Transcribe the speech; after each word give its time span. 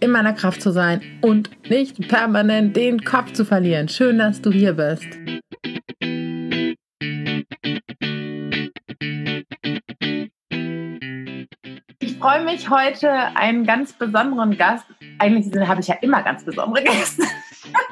in 0.00 0.10
meiner 0.10 0.32
Kraft 0.32 0.62
zu 0.62 0.72
sein 0.72 1.00
und 1.20 1.50
nicht 1.70 2.08
permanent 2.08 2.74
den 2.74 3.04
Kopf 3.04 3.32
zu 3.32 3.44
verlieren. 3.44 3.88
Schön, 3.88 4.18
dass 4.18 4.40
du 4.40 4.50
hier 4.50 4.72
bist. 4.72 5.06
Ich 12.00 12.16
freue 12.16 12.44
mich 12.44 12.68
heute 12.68 13.10
einen 13.10 13.64
ganz 13.64 13.92
besonderen 13.92 14.56
Gast. 14.56 14.86
Eigentlich 15.18 15.54
habe 15.68 15.80
ich 15.80 15.88
ja 15.88 15.96
immer 16.00 16.22
ganz 16.22 16.44
besondere 16.44 16.84
Gäste 16.84 17.22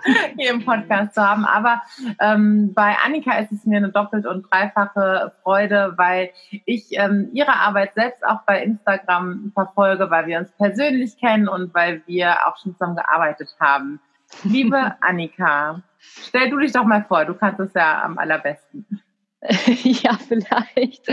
hier 0.37 0.51
im 0.51 0.65
Podcast 0.65 1.15
zu 1.15 1.23
haben. 1.23 1.45
Aber 1.45 1.83
ähm, 2.21 2.73
bei 2.75 2.97
Annika 3.05 3.39
ist 3.39 3.53
es 3.53 3.65
mir 3.65 3.79
eine 3.79 3.91
doppelt 3.91 4.27
und 4.27 4.47
dreifache 4.51 5.33
Freude, 5.43 5.95
weil 5.97 6.31
ich 6.65 6.87
ähm, 6.93 7.31
ihre 7.33 7.55
Arbeit 7.55 7.95
selbst 7.95 8.25
auch 8.25 8.43
bei 8.47 8.63
Instagram 8.63 9.53
verfolge, 9.55 10.11
weil 10.11 10.27
wir 10.27 10.39
uns 10.39 10.51
persönlich 10.53 11.19
kennen 11.19 11.49
und 11.49 11.75
weil 11.75 12.03
wir 12.07 12.47
auch 12.47 12.57
schon 12.59 12.73
zusammen 12.73 12.97
gearbeitet 12.97 13.49
haben. 13.61 14.01
Liebe 14.45 14.95
Annika, 15.01 15.83
stell 15.99 16.51
du 16.51 16.59
dich 16.59 16.73
doch 16.73 16.85
mal 16.85 17.05
vor, 17.05 17.25
du 17.25 17.35
kannst 17.35 17.61
es 17.61 17.75
ja 17.75 18.03
am 18.03 18.19
allerbesten. 18.19 19.03
ja, 19.85 20.19
vielleicht. 20.27 21.07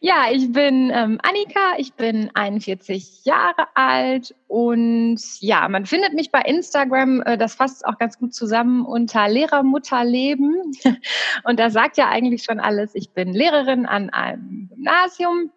Ja, 0.00 0.26
ich 0.30 0.52
bin 0.52 0.92
ähm, 0.94 1.18
Annika, 1.22 1.74
ich 1.76 1.92
bin 1.94 2.30
41 2.34 3.24
Jahre 3.24 3.66
alt 3.74 4.32
und 4.46 5.20
ja, 5.40 5.68
man 5.68 5.84
findet 5.84 6.14
mich 6.14 6.30
bei 6.30 6.40
Instagram, 6.42 7.20
äh, 7.22 7.36
das 7.36 7.56
fasst 7.56 7.84
auch 7.84 7.98
ganz 7.98 8.16
gut 8.18 8.32
zusammen 8.32 8.84
unter 8.86 9.28
Lehrermutterleben. 9.28 10.72
Und 11.44 11.58
da 11.58 11.70
sagt 11.70 11.96
ja 11.96 12.08
eigentlich 12.08 12.42
schon 12.44 12.60
alles. 12.60 12.94
Ich 12.94 13.10
bin 13.10 13.32
Lehrerin 13.32 13.86
an 13.86 14.10
einem 14.10 14.68
Gymnasium, 14.68 15.50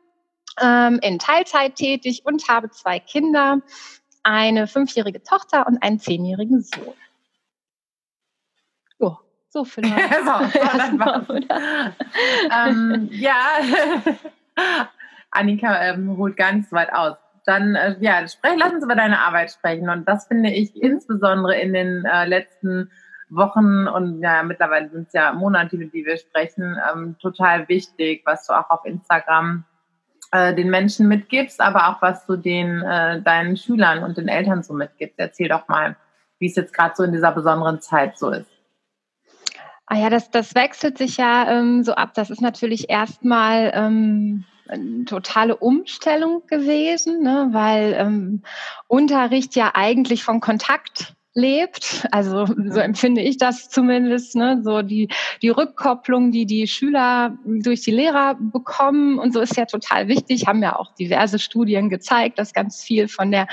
ähm, 0.61 0.99
in 1.01 1.19
Teilzeit 1.19 1.75
tätig 1.75 2.21
und 2.25 2.47
habe 2.47 2.69
zwei 2.69 2.99
Kinder, 2.99 3.61
eine 4.23 4.67
fünfjährige 4.67 5.23
Tochter 5.23 5.67
und 5.67 5.81
einen 5.81 5.99
zehnjährigen 5.99 6.61
Sohn. 6.61 6.93
So 9.51 9.65
vielleicht. 9.65 10.13
so, 10.25 10.31
so, 11.27 11.35
ähm, 12.55 13.09
ja, 13.11 13.35
Annika 15.31 15.81
ähm, 15.83 16.15
holt 16.17 16.37
gar 16.37 16.53
nicht 16.53 16.69
so 16.69 16.75
weit 16.75 16.93
aus. 16.93 17.17
Dann, 17.45 17.75
äh, 17.75 17.97
ja, 17.99 18.25
sprech, 18.27 18.53
lass 18.57 18.71
uns 18.71 18.83
über 18.83 18.95
deine 18.95 19.19
Arbeit 19.19 19.51
sprechen. 19.51 19.89
Und 19.89 20.07
das 20.07 20.27
finde 20.27 20.51
ich 20.51 20.81
insbesondere 20.81 21.59
in 21.59 21.73
den 21.73 22.05
äh, 22.05 22.25
letzten 22.25 22.89
Wochen 23.29 23.87
und 23.87 24.21
ja, 24.21 24.43
mittlerweile 24.43 24.89
sind 24.89 25.07
es 25.07 25.13
ja 25.13 25.31
Monate, 25.31 25.77
über 25.77 25.85
die 25.85 26.05
wir 26.05 26.17
sprechen, 26.17 26.77
ähm, 26.91 27.15
total 27.19 27.67
wichtig, 27.69 28.23
was 28.25 28.45
du 28.45 28.53
auch 28.53 28.69
auf 28.69 28.83
Instagram 28.83 29.63
äh, 30.31 30.53
den 30.53 30.69
Menschen 30.69 31.07
mitgibst, 31.07 31.61
aber 31.61 31.89
auch 31.89 32.01
was 32.01 32.25
du 32.25 32.35
den 32.35 32.81
äh, 32.81 33.21
deinen 33.21 33.55
Schülern 33.55 34.03
und 34.03 34.17
den 34.17 34.27
Eltern 34.27 34.63
so 34.63 34.73
mitgibst. 34.73 35.17
Erzähl 35.17 35.47
doch 35.47 35.67
mal, 35.69 35.95
wie 36.39 36.47
es 36.47 36.57
jetzt 36.57 36.73
gerade 36.73 36.93
so 36.95 37.03
in 37.03 37.13
dieser 37.13 37.31
besonderen 37.31 37.79
Zeit 37.79 38.17
so 38.17 38.31
ist. 38.31 38.50
Ah 39.91 39.97
ja, 39.97 40.09
das, 40.09 40.31
das 40.31 40.55
wechselt 40.55 40.97
sich 40.97 41.17
ja 41.17 41.51
ähm, 41.51 41.83
so 41.83 41.95
ab. 41.95 42.13
Das 42.13 42.29
ist 42.29 42.39
natürlich 42.39 42.89
erstmal 42.89 43.73
ähm, 43.75 44.45
eine 44.69 45.03
totale 45.03 45.57
Umstellung 45.57 46.43
gewesen, 46.47 47.21
ne? 47.21 47.49
weil 47.51 47.93
ähm, 47.99 48.41
Unterricht 48.87 49.53
ja 49.57 49.71
eigentlich 49.73 50.23
von 50.23 50.39
Kontakt 50.39 51.13
lebt. 51.33 52.07
Also 52.11 52.45
so 52.45 52.79
empfinde 52.79 53.19
ich 53.19 53.35
das 53.35 53.67
zumindest. 53.67 54.37
Ne? 54.37 54.61
So 54.63 54.81
die, 54.81 55.09
die 55.41 55.49
Rückkopplung, 55.49 56.31
die 56.31 56.45
die 56.45 56.67
Schüler 56.67 57.37
durch 57.43 57.81
die 57.81 57.91
Lehrer 57.91 58.37
bekommen 58.39 59.19
und 59.19 59.33
so 59.33 59.41
ist 59.41 59.57
ja 59.57 59.65
total 59.65 60.07
wichtig. 60.07 60.47
Haben 60.47 60.63
ja 60.63 60.77
auch 60.77 60.95
diverse 60.95 61.37
Studien 61.37 61.89
gezeigt, 61.89 62.39
dass 62.39 62.53
ganz 62.53 62.81
viel 62.81 63.09
von 63.09 63.29
der 63.29 63.47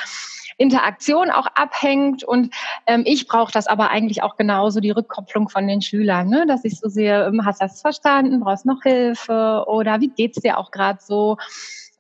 Interaktion 0.59 1.31
auch 1.31 1.47
abhängt. 1.55 2.25
Und 2.25 2.55
ähm, 2.87 3.03
ich 3.07 3.27
brauche 3.27 3.53
das 3.53 3.67
aber 3.67 3.91
eigentlich 3.91 4.23
auch 4.23 4.37
genauso, 4.37 4.81
die 4.81 4.91
Rückkopplung 4.91 5.49
von 5.49 5.67
den 5.67 5.81
Schülern, 5.81 6.29
ne? 6.29 6.45
dass 6.47 6.65
ich 6.65 6.79
so 6.79 6.89
sehe, 6.89 7.27
ähm, 7.27 7.47
hast 7.47 7.61
du 7.61 7.65
das 7.65 7.81
verstanden, 7.81 8.41
brauchst 8.41 8.67
noch 8.67 8.83
Hilfe 8.83 9.65
oder 9.67 10.01
wie 10.01 10.09
geht's 10.09 10.41
dir 10.41 10.59
auch 10.59 10.71
gerade 10.71 10.99
so? 11.01 11.37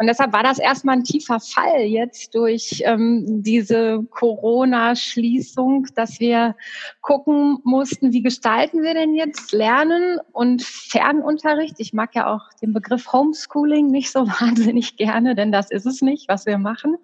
Und 0.00 0.06
deshalb 0.06 0.32
war 0.32 0.44
das 0.44 0.60
erstmal 0.60 0.96
ein 0.96 1.02
tiefer 1.02 1.40
Fall 1.40 1.80
jetzt 1.80 2.32
durch 2.36 2.82
ähm, 2.84 3.42
diese 3.42 4.04
Corona-Schließung, 4.10 5.88
dass 5.96 6.20
wir 6.20 6.54
gucken 7.00 7.58
mussten, 7.64 8.12
wie 8.12 8.22
gestalten 8.22 8.82
wir 8.82 8.94
denn 8.94 9.16
jetzt 9.16 9.50
Lernen 9.50 10.20
und 10.30 10.62
Fernunterricht. 10.62 11.74
Ich 11.78 11.92
mag 11.92 12.14
ja 12.14 12.32
auch 12.32 12.42
den 12.62 12.72
Begriff 12.72 13.12
Homeschooling 13.12 13.88
nicht 13.88 14.12
so 14.12 14.20
wahnsinnig 14.40 14.96
gerne, 14.96 15.34
denn 15.34 15.50
das 15.50 15.68
ist 15.72 15.84
es 15.86 16.00
nicht, 16.00 16.28
was 16.28 16.46
wir 16.46 16.58
machen. 16.58 16.96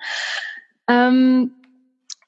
Ähm, 0.89 1.53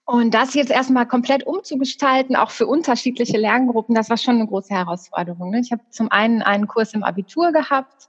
und 0.09 0.35
das 0.35 0.55
jetzt 0.55 0.71
erstmal 0.71 1.07
komplett 1.07 1.45
umzugestalten, 1.45 2.37
auch 2.37 2.51
für 2.51 2.69
unterschiedliche 2.69 3.39
Lerngruppen, 3.39 3.95
das 3.95 4.09
war 4.09 4.17
schon 4.17 4.37
eine 4.37 4.47
große 4.47 4.73
Herausforderung. 4.73 5.51
Ne? 5.51 5.61
Ich 5.61 5.73
habe 5.73 5.83
zum 5.91 6.13
einen 6.13 6.43
einen 6.43 6.69
Kurs 6.69 6.95
im 6.95 7.03
Abitur 7.03 7.51
gehabt. 7.51 8.09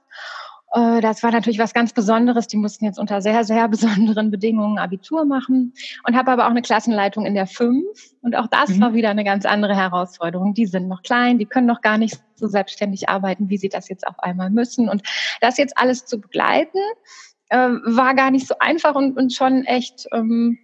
Äh, 0.72 1.00
das 1.00 1.24
war 1.24 1.32
natürlich 1.32 1.58
was 1.58 1.74
ganz 1.74 1.92
Besonderes. 1.92 2.46
Die 2.46 2.56
mussten 2.56 2.84
jetzt 2.84 3.00
unter 3.00 3.20
sehr, 3.20 3.42
sehr 3.42 3.66
besonderen 3.68 4.30
Bedingungen 4.30 4.78
Abitur 4.78 5.24
machen. 5.24 5.72
Und 6.06 6.16
habe 6.16 6.30
aber 6.30 6.46
auch 6.46 6.50
eine 6.50 6.62
Klassenleitung 6.62 7.26
in 7.26 7.34
der 7.34 7.48
fünf. 7.48 7.84
Und 8.22 8.36
auch 8.36 8.46
das 8.46 8.70
mhm. 8.70 8.80
war 8.80 8.94
wieder 8.94 9.10
eine 9.10 9.24
ganz 9.24 9.44
andere 9.44 9.74
Herausforderung. 9.74 10.54
Die 10.54 10.66
sind 10.66 10.86
noch 10.86 11.02
klein, 11.02 11.38
die 11.38 11.46
können 11.46 11.66
noch 11.66 11.80
gar 11.80 11.98
nicht 11.98 12.20
so 12.36 12.46
selbstständig 12.46 13.08
arbeiten, 13.08 13.48
wie 13.48 13.58
sie 13.58 13.68
das 13.68 13.88
jetzt 13.88 14.06
auf 14.06 14.20
einmal 14.20 14.50
müssen. 14.50 14.88
Und 14.88 15.02
das 15.40 15.58
jetzt 15.58 15.76
alles 15.76 16.04
zu 16.04 16.20
begleiten, 16.20 16.78
äh, 17.48 17.56
war 17.58 18.14
gar 18.14 18.30
nicht 18.30 18.46
so 18.46 18.54
einfach 18.58 18.94
und, 18.94 19.16
und 19.16 19.32
schon 19.32 19.64
echt 19.64 20.06
ähm, 20.12 20.58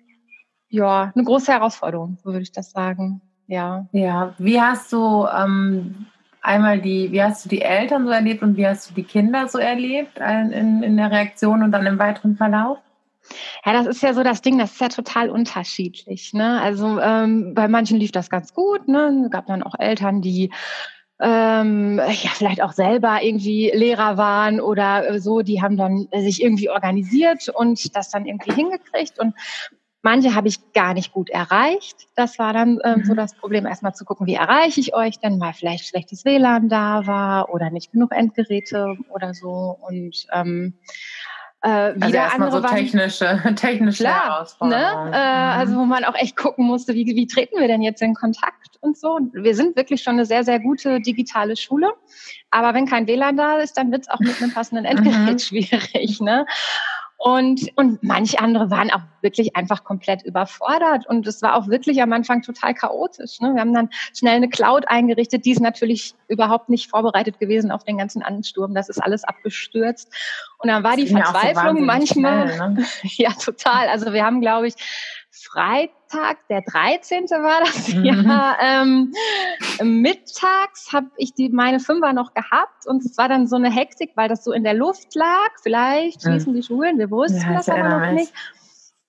ja 0.68 1.12
eine 1.14 1.24
große 1.24 1.52
Herausforderung, 1.52 2.18
so 2.22 2.30
würde 2.30 2.42
ich 2.42 2.52
das 2.52 2.70
sagen. 2.70 3.20
Ja. 3.46 3.86
Ja. 3.92 4.34
Wie 4.38 4.60
hast 4.60 4.92
du 4.92 5.26
ähm, 5.26 6.06
einmal 6.40 6.80
die, 6.80 7.10
wie 7.12 7.22
hast 7.22 7.44
du 7.44 7.48
die 7.48 7.62
Eltern 7.62 8.04
so 8.06 8.10
erlebt 8.10 8.42
und 8.42 8.56
wie 8.56 8.66
hast 8.66 8.90
du 8.90 8.94
die 8.94 9.04
Kinder 9.04 9.48
so 9.48 9.58
erlebt 9.58 10.18
in, 10.18 10.82
in 10.82 10.96
der 10.96 11.10
Reaktion 11.10 11.62
und 11.62 11.72
dann 11.72 11.86
im 11.86 11.98
weiteren 11.98 12.36
Verlauf? 12.36 12.78
Ja, 13.64 13.72
das 13.72 13.86
ist 13.86 14.02
ja 14.02 14.12
so 14.12 14.22
das 14.22 14.42
Ding, 14.42 14.58
das 14.58 14.72
ist 14.72 14.80
ja 14.80 14.88
total 14.88 15.30
unterschiedlich. 15.30 16.34
Ne? 16.34 16.60
Also 16.60 17.00
ähm, 17.00 17.54
bei 17.54 17.68
manchen 17.68 17.98
lief 17.98 18.12
das 18.12 18.28
ganz 18.28 18.52
gut. 18.52 18.86
Ne? 18.86 19.22
Es 19.24 19.30
gab 19.30 19.46
dann 19.46 19.62
auch 19.62 19.74
Eltern, 19.78 20.20
die 20.20 20.52
ähm, 21.24 21.96
ja, 21.98 22.30
vielleicht 22.34 22.62
auch 22.62 22.72
selber 22.72 23.22
irgendwie 23.22 23.70
Lehrer 23.74 24.18
waren 24.18 24.60
oder 24.60 25.18
so, 25.20 25.40
die 25.40 25.62
haben 25.62 25.78
dann 25.78 26.06
sich 26.14 26.42
irgendwie 26.42 26.68
organisiert 26.68 27.48
und 27.48 27.96
das 27.96 28.10
dann 28.10 28.26
irgendwie 28.26 28.52
hingekriegt. 28.52 29.18
Und 29.18 29.34
manche 30.02 30.34
habe 30.34 30.48
ich 30.48 30.72
gar 30.74 30.92
nicht 30.92 31.12
gut 31.12 31.30
erreicht. 31.30 32.08
Das 32.14 32.38
war 32.38 32.52
dann 32.52 32.78
ähm, 32.84 32.98
mhm. 32.98 33.04
so 33.04 33.14
das 33.14 33.34
Problem, 33.34 33.64
erstmal 33.64 33.94
zu 33.94 34.04
gucken, 34.04 34.26
wie 34.26 34.34
erreiche 34.34 34.80
ich 34.80 34.94
euch 34.94 35.18
denn, 35.18 35.40
weil 35.40 35.54
vielleicht 35.54 35.86
schlechtes 35.86 36.26
WLAN 36.26 36.68
da 36.68 37.06
war 37.06 37.48
oder 37.54 37.70
nicht 37.70 37.92
genug 37.92 38.12
Endgeräte 38.12 38.94
oder 39.08 39.32
so. 39.32 39.78
Und 39.88 40.26
ähm, 40.30 40.74
äh, 41.64 41.94
wieder 41.96 42.24
also 42.24 42.36
andere 42.36 42.50
so 42.50 42.60
technische, 42.60 43.42
technische 43.56 44.04
klar, 44.04 44.24
Herausforderungen. 44.24 45.10
Ne? 45.10 45.16
Äh, 45.16 45.18
also 45.18 45.76
wo 45.76 45.84
man 45.86 46.04
auch 46.04 46.14
echt 46.14 46.36
gucken 46.36 46.66
musste, 46.66 46.92
wie, 46.92 47.06
wie 47.06 47.26
treten 47.26 47.58
wir 47.58 47.66
denn 47.68 47.80
jetzt 47.80 48.02
in 48.02 48.14
Kontakt 48.14 48.76
und 48.80 48.98
so. 48.98 49.18
Wir 49.32 49.54
sind 49.54 49.74
wirklich 49.74 50.02
schon 50.02 50.14
eine 50.14 50.26
sehr, 50.26 50.44
sehr 50.44 50.60
gute 50.60 51.00
digitale 51.00 51.56
Schule. 51.56 51.92
Aber 52.50 52.74
wenn 52.74 52.86
kein 52.86 53.06
WLAN 53.06 53.38
da 53.38 53.56
ist, 53.56 53.78
dann 53.78 53.90
wird 53.90 54.02
es 54.02 54.08
auch 54.10 54.20
mit 54.20 54.40
einem 54.42 54.52
passenden 54.52 54.84
Endgerät 54.84 55.34
mhm. 55.34 55.38
schwierig. 55.38 56.20
Ne? 56.20 56.44
Und, 57.26 57.70
und 57.76 58.02
manche 58.02 58.38
andere 58.38 58.70
waren 58.70 58.90
auch 58.90 59.00
wirklich 59.22 59.56
einfach 59.56 59.82
komplett 59.82 60.22
überfordert. 60.24 61.06
Und 61.06 61.26
es 61.26 61.40
war 61.40 61.56
auch 61.56 61.68
wirklich 61.68 62.02
am 62.02 62.12
Anfang 62.12 62.42
total 62.42 62.74
chaotisch. 62.74 63.40
Ne? 63.40 63.54
Wir 63.54 63.62
haben 63.62 63.72
dann 63.72 63.88
schnell 64.14 64.36
eine 64.36 64.50
Cloud 64.50 64.86
eingerichtet. 64.88 65.46
Die 65.46 65.52
ist 65.52 65.62
natürlich 65.62 66.14
überhaupt 66.28 66.68
nicht 66.68 66.90
vorbereitet 66.90 67.40
gewesen 67.40 67.70
auf 67.70 67.82
den 67.82 67.96
ganzen 67.96 68.22
Ansturm. 68.22 68.74
Das 68.74 68.90
ist 68.90 69.02
alles 69.02 69.24
abgestürzt. 69.24 70.12
Und 70.58 70.68
dann 70.68 70.84
war 70.84 70.96
die 70.96 71.06
Verzweiflung 71.06 71.78
so 71.78 71.84
manchmal. 71.84 72.52
Schnell, 72.52 72.70
ne? 72.72 72.84
ja, 73.04 73.30
total. 73.30 73.88
Also 73.88 74.12
wir 74.12 74.22
haben, 74.22 74.42
glaube 74.42 74.66
ich, 74.66 74.74
Freitag, 75.42 76.46
der 76.48 76.62
13. 76.62 77.24
war 77.24 77.60
das 77.60 77.88
mhm. 77.94 78.04
ja, 78.04 78.56
ähm, 78.60 79.12
mittags 79.82 80.92
habe 80.92 81.08
ich 81.16 81.34
die 81.34 81.48
meine 81.48 81.80
Fünfer 81.80 82.12
noch 82.12 82.34
gehabt 82.34 82.86
und 82.86 83.04
es 83.04 83.18
war 83.18 83.28
dann 83.28 83.46
so 83.46 83.56
eine 83.56 83.70
Hektik, 83.70 84.12
weil 84.14 84.28
das 84.28 84.44
so 84.44 84.52
in 84.52 84.62
der 84.62 84.74
Luft 84.74 85.14
lag. 85.14 85.50
Vielleicht 85.62 86.22
schließen 86.22 86.52
mhm. 86.52 86.56
die 86.56 86.62
Schulen, 86.62 86.98
wir 86.98 87.10
wussten 87.10 87.40
ja, 87.40 87.54
das 87.54 87.68
aber 87.68 87.88
noch 87.88 88.12
nicht. 88.12 88.32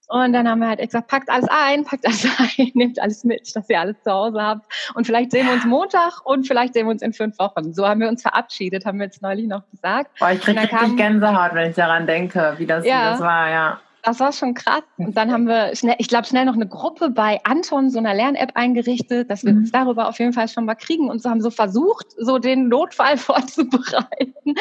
Und 0.07 0.33
dann 0.33 0.48
haben 0.48 0.60
wir 0.60 0.68
halt 0.68 0.80
gesagt, 0.80 1.07
packt 1.07 1.30
alles 1.30 1.48
ein, 1.50 1.83
packt 1.83 2.06
alles 2.06 2.25
ein, 2.57 2.71
nehmt 2.74 3.01
alles 3.01 3.24
mit, 3.24 3.56
dass 3.56 3.69
ihr 3.69 3.80
alles 3.80 4.01
zu 4.04 4.12
Hause 4.12 4.42
habt. 4.42 4.66
Und 4.94 5.06
vielleicht 5.06 5.31
sehen 5.31 5.48
wir 5.48 5.54
uns 5.54 5.66
Montag 5.66 6.25
und 6.25 6.48
vielleicht 6.48 6.74
sehen 6.74 6.86
wir 6.88 6.92
uns 6.92 7.01
in 7.01 7.13
fünf 7.13 7.38
Wochen. 7.39 7.74
So 7.74 7.88
haben 7.88 8.01
wir 8.01 8.07
uns 8.07 8.21
verabschiedet, 8.21 8.86
haben 8.86 9.00
wir 9.00 9.06
jetzt 9.06 9.21
neulich 9.21 9.48
noch 9.48 9.69
gesagt. 9.69 10.12
Boah, 10.19 10.31
ich 10.31 10.42
kriege 10.42 10.62
richtig 10.62 10.98
Gänsehaut, 10.98 11.54
wenn 11.54 11.69
ich 11.69 11.75
daran 11.75 12.06
denke, 12.06 12.56
wie 12.57 12.66
das, 12.66 12.86
ja, 12.86 12.92
wie 12.92 13.12
das 13.12 13.19
war, 13.21 13.50
ja. 13.50 13.80
Das 14.06 14.19
war 14.19 14.31
schon 14.31 14.54
krass. 14.54 14.84
Und 14.98 15.18
dann 15.18 15.31
haben 15.31 15.48
wir 15.48 15.75
schnell, 15.75 15.96
ich 15.98 16.07
glaube, 16.07 16.28
schnell 16.28 16.46
noch 16.46 16.54
eine 16.54 16.68
Gruppe 16.68 17.10
bei 17.10 17.40
Anton, 17.44 17.90
so 17.90 17.98
einer 17.98 18.13
Lern-App 18.13 18.52
eingerichtet, 18.54 19.31
dass 19.31 19.44
wir 19.44 19.52
mhm. 19.52 19.62
uns 19.62 19.72
darüber 19.72 20.07
auf 20.07 20.19
jeden 20.19 20.31
Fall 20.31 20.48
schon 20.48 20.66
mal 20.66 20.75
kriegen 20.75 21.10
und 21.10 21.24
so 21.24 21.30
haben 21.31 21.42
so 21.42 21.50
versucht, 21.50 22.06
so 22.16 22.38
den 22.38 22.68
Notfall 22.68 23.18
vorzubereiten. 23.18 24.54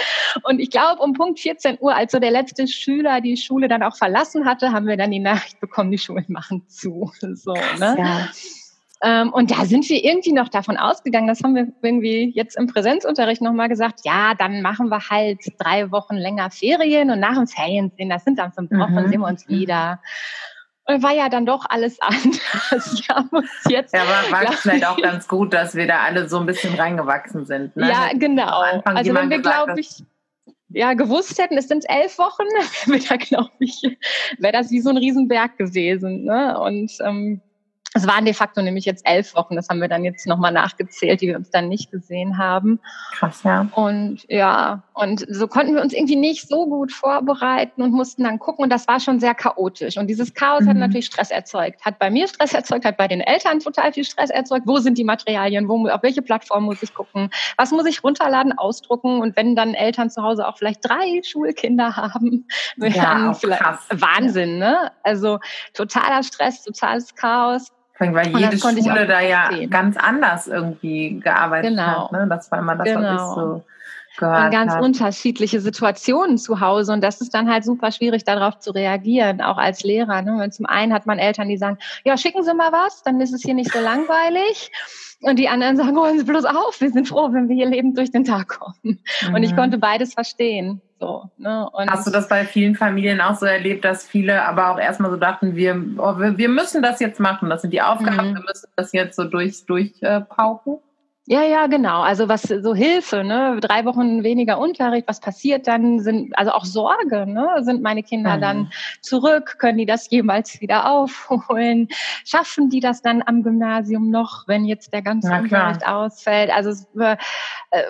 Und 0.44 0.60
ich 0.60 0.70
glaube, 0.70 1.02
um 1.02 1.12
Punkt 1.12 1.40
14 1.40 1.76
Uhr, 1.78 1.94
als 1.94 2.12
so 2.12 2.18
der 2.18 2.30
letzte 2.30 2.66
Schüler 2.66 3.20
die 3.20 3.36
Schule 3.36 3.68
dann 3.68 3.82
auch 3.82 3.96
verlassen 3.96 4.46
hatte, 4.46 4.72
haben 4.72 4.86
wir 4.86 4.96
dann 4.96 5.10
die 5.10 5.20
Nachricht 5.20 5.60
bekommen, 5.60 5.90
die 5.90 5.98
Schulen 5.98 6.26
machen 6.28 6.66
zu. 6.68 7.12
So, 7.36 7.52
ne? 7.52 7.96
Ja. 7.98 8.28
Ähm, 9.04 9.34
und 9.34 9.50
da 9.50 9.66
sind 9.66 9.86
wir 9.90 10.02
irgendwie 10.02 10.32
noch 10.32 10.48
davon 10.48 10.78
ausgegangen, 10.78 11.28
das 11.28 11.42
haben 11.42 11.54
wir 11.54 11.68
irgendwie 11.82 12.32
jetzt 12.34 12.56
im 12.56 12.66
Präsenzunterricht 12.66 13.42
nochmal 13.42 13.68
gesagt, 13.68 14.00
ja, 14.04 14.34
dann 14.34 14.62
machen 14.62 14.88
wir 14.88 15.10
halt 15.10 15.40
drei 15.58 15.90
Wochen 15.90 16.14
länger 16.14 16.50
Ferien 16.50 17.10
und 17.10 17.20
nach 17.20 17.34
dem 17.34 17.46
Ferien 17.46 17.92
sehen, 17.98 18.08
das 18.08 18.24
sind 18.24 18.38
dann 18.38 18.52
fünf 18.52 18.70
Wochen, 18.70 18.94
mhm. 18.94 19.08
sehen 19.08 19.20
wir 19.20 19.28
uns 19.28 19.46
wieder. 19.46 20.00
Und 20.86 21.02
war 21.02 21.12
ja 21.12 21.28
dann 21.28 21.44
doch 21.44 21.66
alles 21.68 21.98
anders. 22.00 23.04
ja, 23.06 23.24
jetzt, 23.68 23.94
ja, 23.94 24.02
aber 24.02 24.46
war 24.46 24.52
vielleicht 24.52 24.86
auch 24.86 24.96
ganz 24.96 25.28
gut, 25.28 25.52
dass 25.52 25.74
wir 25.74 25.86
da 25.86 26.00
alle 26.00 26.26
so 26.28 26.38
ein 26.38 26.46
bisschen 26.46 26.74
reingewachsen 26.74 27.44
sind. 27.44 27.76
Ne? 27.76 27.90
Ja, 27.90 28.08
genau. 28.14 28.62
Also 28.84 29.12
wenn 29.12 29.28
wir, 29.28 29.42
glaube 29.42 29.80
ich, 29.80 30.02
ja, 30.70 30.94
gewusst 30.94 31.38
hätten, 31.38 31.58
es 31.58 31.68
sind 31.68 31.84
elf 31.88 32.18
Wochen, 32.18 32.44
wäre 32.86 33.18
glaube 33.18 33.50
ich, 33.58 33.82
wäre 34.38 34.52
das 34.52 34.70
wie 34.70 34.80
so 34.80 34.88
ein 34.88 34.96
Riesenberg 34.96 35.58
gewesen. 35.58 36.24
Ne? 36.24 36.58
Und 36.58 36.90
ähm, 37.00 37.42
es 37.96 38.08
waren 38.08 38.24
de 38.24 38.34
facto 38.34 38.60
nämlich 38.60 38.84
jetzt 38.84 39.06
elf 39.06 39.36
Wochen. 39.36 39.54
Das 39.54 39.68
haben 39.68 39.80
wir 39.80 39.86
dann 39.86 40.04
jetzt 40.04 40.26
nochmal 40.26 40.50
nachgezählt, 40.50 41.20
die 41.20 41.28
wir 41.28 41.36
uns 41.36 41.50
dann 41.50 41.68
nicht 41.68 41.92
gesehen 41.92 42.38
haben. 42.38 42.80
Krass, 43.12 43.44
ja. 43.44 43.68
Und 43.72 44.24
ja, 44.28 44.82
und 44.94 45.24
so 45.28 45.46
konnten 45.46 45.76
wir 45.76 45.80
uns 45.80 45.92
irgendwie 45.92 46.16
nicht 46.16 46.48
so 46.48 46.66
gut 46.66 46.90
vorbereiten 46.92 47.82
und 47.82 47.92
mussten 47.92 48.24
dann 48.24 48.40
gucken. 48.40 48.64
Und 48.64 48.70
das 48.70 48.88
war 48.88 48.98
schon 48.98 49.20
sehr 49.20 49.36
chaotisch. 49.36 49.96
Und 49.96 50.08
dieses 50.08 50.34
Chaos 50.34 50.62
mhm. 50.62 50.70
hat 50.70 50.76
natürlich 50.78 51.06
Stress 51.06 51.30
erzeugt. 51.30 51.84
Hat 51.84 52.00
bei 52.00 52.10
mir 52.10 52.26
Stress 52.26 52.52
erzeugt, 52.52 52.84
hat 52.84 52.96
bei 52.96 53.06
den 53.06 53.20
Eltern 53.20 53.60
total 53.60 53.92
viel 53.92 54.04
Stress 54.04 54.30
erzeugt. 54.30 54.66
Wo 54.66 54.78
sind 54.78 54.98
die 54.98 55.04
Materialien? 55.04 55.68
Wo, 55.68 55.86
auf 55.88 56.02
welche 56.02 56.22
Plattform 56.22 56.64
muss 56.64 56.82
ich 56.82 56.94
gucken? 56.94 57.30
Was 57.56 57.70
muss 57.70 57.86
ich 57.86 58.02
runterladen, 58.02 58.58
ausdrucken? 58.58 59.20
Und 59.20 59.36
wenn 59.36 59.54
dann 59.54 59.72
Eltern 59.74 60.10
zu 60.10 60.20
Hause 60.20 60.48
auch 60.48 60.58
vielleicht 60.58 60.80
drei 60.82 61.20
Schulkinder 61.22 61.94
haben, 61.96 62.48
ja, 62.76 62.90
dann 62.90 63.34
vielleicht 63.36 63.62
krass. 63.62 63.86
Wahnsinn, 63.90 64.58
ne? 64.58 64.90
Also 65.04 65.38
totaler 65.74 66.24
Stress, 66.24 66.64
totales 66.64 67.14
Chaos. 67.14 67.70
Weil 67.98 68.26
jede 68.36 68.58
Schule 68.58 69.06
da 69.06 69.20
ja 69.20 69.50
sehen. 69.50 69.70
ganz 69.70 69.96
anders 69.96 70.48
irgendwie 70.48 71.20
gearbeitet 71.20 71.70
genau. 71.70 72.04
hat. 72.04 72.12
Ne? 72.12 72.26
Das 72.28 72.50
war 72.50 72.58
immer 72.58 72.74
das, 72.76 72.86
genau. 72.86 73.02
was 73.02 73.12
ich 73.12 73.34
so 73.34 73.64
Und 74.20 74.50
ganz 74.50 74.74
hat. 74.74 74.82
unterschiedliche 74.82 75.60
Situationen 75.60 76.38
zu 76.38 76.60
Hause. 76.60 76.92
Und 76.92 77.02
das 77.02 77.20
ist 77.20 77.34
dann 77.34 77.50
halt 77.50 77.64
super 77.64 77.90
schwierig, 77.90 78.24
darauf 78.24 78.58
zu 78.58 78.70
reagieren, 78.70 79.40
auch 79.40 79.56
als 79.56 79.82
Lehrer. 79.82 80.22
Ne? 80.22 80.36
Weil 80.38 80.52
zum 80.52 80.66
einen 80.66 80.92
hat 80.92 81.06
man 81.06 81.18
Eltern, 81.18 81.48
die 81.48 81.56
sagen, 81.56 81.78
ja, 82.04 82.16
schicken 82.16 82.44
Sie 82.44 82.54
mal 82.54 82.70
was, 82.70 83.02
dann 83.02 83.20
ist 83.20 83.32
es 83.32 83.42
hier 83.42 83.54
nicht 83.54 83.72
so 83.72 83.80
langweilig. 83.80 84.70
Und 85.22 85.38
die 85.38 85.48
anderen 85.48 85.76
sagen, 85.76 85.96
holen 85.96 86.18
Sie 86.18 86.24
bloß 86.24 86.44
auf, 86.44 86.80
wir 86.80 86.90
sind 86.90 87.08
froh, 87.08 87.32
wenn 87.32 87.48
wir 87.48 87.56
hier 87.56 87.66
lebend 87.66 87.96
durch 87.96 88.10
den 88.10 88.24
Tag 88.24 88.48
kommen. 88.48 89.00
Mhm. 89.22 89.34
Und 89.34 89.42
ich 89.42 89.52
mhm. 89.52 89.56
konnte 89.56 89.78
beides 89.78 90.14
verstehen. 90.14 90.80
So, 91.00 91.30
ne? 91.36 91.68
Hast 91.88 92.06
du 92.06 92.10
das 92.10 92.28
bei 92.28 92.44
vielen 92.44 92.76
Familien 92.76 93.20
auch 93.20 93.34
so 93.34 93.46
erlebt, 93.46 93.84
dass 93.84 94.06
viele 94.06 94.44
aber 94.44 94.70
auch 94.70 94.78
erstmal 94.78 95.10
so 95.10 95.16
dachten, 95.16 95.56
wir, 95.56 95.74
oh, 95.98 96.18
wir, 96.18 96.38
wir, 96.38 96.48
müssen 96.48 96.82
das 96.82 97.00
jetzt 97.00 97.20
machen, 97.20 97.50
das 97.50 97.62
sind 97.62 97.72
die 97.72 97.82
Aufgaben, 97.82 98.30
mhm. 98.30 98.34
wir 98.36 98.42
müssen 98.42 98.68
das 98.76 98.92
jetzt 98.92 99.16
so 99.16 99.24
durch, 99.24 99.66
durchpauken? 99.66 100.74
Äh, 100.74 100.93
ja, 101.26 101.42
ja, 101.42 101.66
genau. 101.68 102.02
Also 102.02 102.28
was 102.28 102.42
so 102.42 102.74
Hilfe, 102.74 103.24
ne? 103.24 103.58
Drei 103.62 103.86
Wochen 103.86 104.22
weniger 104.22 104.58
Unterricht, 104.58 105.08
was 105.08 105.20
passiert 105.20 105.66
dann? 105.66 106.00
Sind 106.00 106.36
also 106.36 106.52
auch 106.52 106.66
Sorge, 106.66 107.26
ne? 107.26 107.62
Sind 107.62 107.80
meine 107.80 108.02
Kinder 108.02 108.36
mhm. 108.36 108.40
dann 108.42 108.72
zurück? 109.00 109.56
Können 109.58 109.78
die 109.78 109.86
das 109.86 110.10
jemals 110.10 110.60
wieder 110.60 110.90
aufholen? 110.90 111.88
Schaffen 112.26 112.68
die 112.68 112.80
das 112.80 113.00
dann 113.00 113.22
am 113.24 113.42
Gymnasium 113.42 114.10
noch, 114.10 114.46
wenn 114.48 114.66
jetzt 114.66 114.92
der 114.92 115.00
ganze 115.00 115.32
Unterricht 115.32 115.86
ausfällt? 115.86 116.50
Also 116.50 116.70
es, 116.70 116.86
äh, 116.98 117.16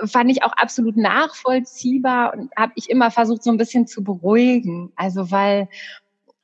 fand 0.06 0.30
ich 0.30 0.44
auch 0.44 0.52
absolut 0.52 0.96
nachvollziehbar 0.96 2.34
und 2.34 2.52
habe 2.56 2.72
ich 2.76 2.88
immer 2.88 3.10
versucht, 3.10 3.42
so 3.42 3.50
ein 3.50 3.58
bisschen 3.58 3.88
zu 3.88 4.04
beruhigen. 4.04 4.92
Also 4.94 5.32
weil 5.32 5.68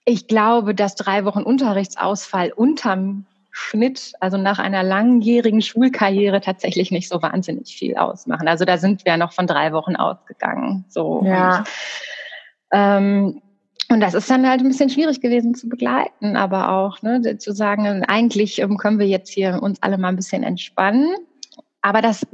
ich 0.05 0.27
glaube, 0.27 0.75
dass 0.75 0.97
drei 0.97 1.25
Wochen 1.25 1.43
Unterrichtsausfall 1.43 2.51
unterm 2.51 3.27
Schnitt, 3.51 4.13
also 4.21 4.37
nach 4.37 4.59
einer 4.59 4.83
langjährigen 4.83 5.63
Schulkarriere 5.63 6.41
tatsächlich 6.41 6.91
nicht 6.91 7.09
so 7.09 7.21
wahnsinnig 7.23 7.77
viel 7.77 7.97
ausmachen. 7.97 8.49
Also 8.49 8.65
da 8.65 8.79
sind 8.79 9.05
wir 9.05 9.17
noch 9.17 9.33
von 9.33 9.47
drei 9.47 9.73
Wochen 9.73 9.97
ausgegangen. 9.97 10.85
So. 10.89 11.23
Ja. 11.25 11.59
Und, 11.59 11.67
ähm, 12.73 13.43
und 13.91 14.01
das 14.01 14.15
ist 14.15 14.31
dann 14.31 14.49
halt 14.49 14.61
ein 14.61 14.69
bisschen 14.69 14.89
schwierig 14.89 15.21
gewesen 15.21 15.55
zu 15.55 15.69
begleiten, 15.69 16.37
aber 16.37 16.71
auch 16.71 17.03
ne, 17.03 17.39
zu 17.39 17.53
sagen, 17.53 18.05
eigentlich 18.05 18.61
ähm, 18.61 18.77
können 18.77 19.01
wir 19.01 19.07
jetzt 19.09 19.31
hier 19.31 19.61
uns 19.61 19.83
alle 19.83 19.99
mal 19.99 20.09
ein 20.09 20.17
bisschen 20.17 20.45
entspannen. 20.45 21.17
Aber 21.83 22.03
das 22.03 22.27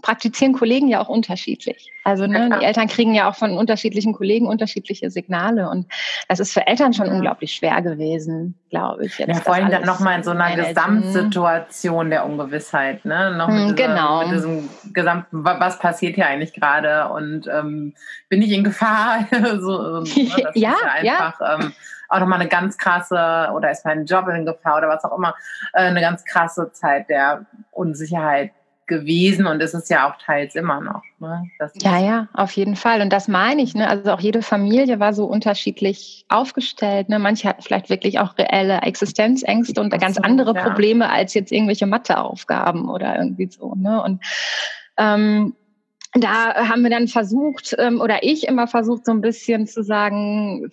praktizieren 0.00 0.54
Kollegen 0.54 0.88
ja 0.88 1.00
auch 1.00 1.10
unterschiedlich. 1.10 1.92
Also 2.04 2.26
ne, 2.26 2.48
ja, 2.50 2.58
die 2.58 2.64
Eltern 2.64 2.88
kriegen 2.88 3.14
ja 3.14 3.28
auch 3.28 3.34
von 3.34 3.56
unterschiedlichen 3.56 4.14
Kollegen 4.14 4.46
unterschiedliche 4.46 5.10
Signale. 5.10 5.68
Und 5.68 5.86
das 6.28 6.40
ist 6.40 6.52
für 6.52 6.66
Eltern 6.66 6.94
schon 6.94 7.06
ja. 7.06 7.12
unglaublich 7.12 7.52
schwer 7.52 7.82
gewesen, 7.82 8.58
glaube 8.70 9.04
ich. 9.06 9.18
Ja, 9.18 9.34
vor 9.34 9.54
allem 9.54 9.70
dann 9.70 9.84
nochmal 9.84 10.18
in 10.18 10.24
so 10.24 10.30
einer 10.30 10.56
Gesamtsituation 10.56 12.08
der 12.08 12.24
Ungewissheit. 12.24 13.04
Ne? 13.04 13.36
Noch 13.36 13.48
mit, 13.48 13.78
dieser, 13.78 13.88
genau. 13.88 14.26
mit 14.26 14.36
diesem 14.36 14.70
gesamten, 14.94 15.44
was 15.44 15.78
passiert 15.78 16.14
hier 16.14 16.26
eigentlich 16.26 16.54
gerade? 16.54 17.08
Und 17.08 17.46
ähm, 17.46 17.94
bin 18.30 18.40
ich 18.40 18.52
in 18.52 18.64
Gefahr? 18.64 19.26
so, 19.60 20.00
ne? 20.00 20.04
ja, 20.14 20.48
ja, 20.54 20.74
einfach, 20.94 21.40
ja. 21.40 21.54
Ähm, 21.60 21.72
auch 22.08 22.20
nochmal 22.20 22.40
eine 22.40 22.48
ganz 22.48 22.78
krasse, 22.78 23.50
oder 23.54 23.70
ist 23.70 23.84
mein 23.84 24.06
Job 24.06 24.28
in 24.28 24.46
Gefahr 24.46 24.78
oder 24.78 24.88
was 24.88 25.04
auch 25.04 25.16
immer, 25.16 25.34
äh, 25.72 25.82
eine 25.82 26.00
ganz 26.00 26.24
krasse 26.24 26.70
Zeit 26.72 27.08
der 27.08 27.44
Unsicherheit 27.70 28.52
gewesen 28.86 29.46
und 29.46 29.60
ist 29.60 29.74
es 29.74 29.88
ja 29.88 30.08
auch 30.08 30.16
teils 30.18 30.54
immer 30.54 30.80
noch. 30.80 31.02
Ne? 31.18 31.50
ja, 31.74 31.98
ja, 31.98 32.28
auf 32.32 32.52
jeden 32.52 32.76
Fall. 32.76 33.00
Und 33.00 33.12
das 33.12 33.28
meine 33.28 33.62
ich. 33.62 33.74
Ne? 33.74 33.88
Also 33.88 34.12
auch 34.12 34.20
jede 34.20 34.42
Familie 34.42 35.00
war 35.00 35.14
so 35.14 35.24
unterschiedlich 35.24 36.24
aufgestellt. 36.28 37.08
Ne? 37.08 37.18
Manche 37.18 37.48
hatten 37.48 37.62
vielleicht 37.62 37.90
wirklich 37.90 38.18
auch 38.18 38.36
reelle 38.38 38.82
Existenzängste 38.82 39.80
und 39.80 39.90
ganz 39.98 40.18
andere 40.18 40.54
ja. 40.54 40.62
Probleme 40.62 41.10
als 41.10 41.34
jetzt 41.34 41.52
irgendwelche 41.52 41.86
Matheaufgaben 41.86 42.88
oder 42.88 43.16
irgendwie 43.18 43.48
so. 43.50 43.74
Ne? 43.74 44.02
Und 44.02 44.22
ähm, 44.96 45.54
da 46.14 46.68
haben 46.68 46.82
wir 46.82 46.90
dann 46.90 47.08
versucht, 47.08 47.74
ähm, 47.78 48.00
oder 48.00 48.22
ich 48.22 48.46
immer 48.46 48.68
versucht, 48.68 49.06
so 49.06 49.12
ein 49.12 49.20
bisschen 49.20 49.66
zu 49.66 49.82
sagen, 49.82 50.70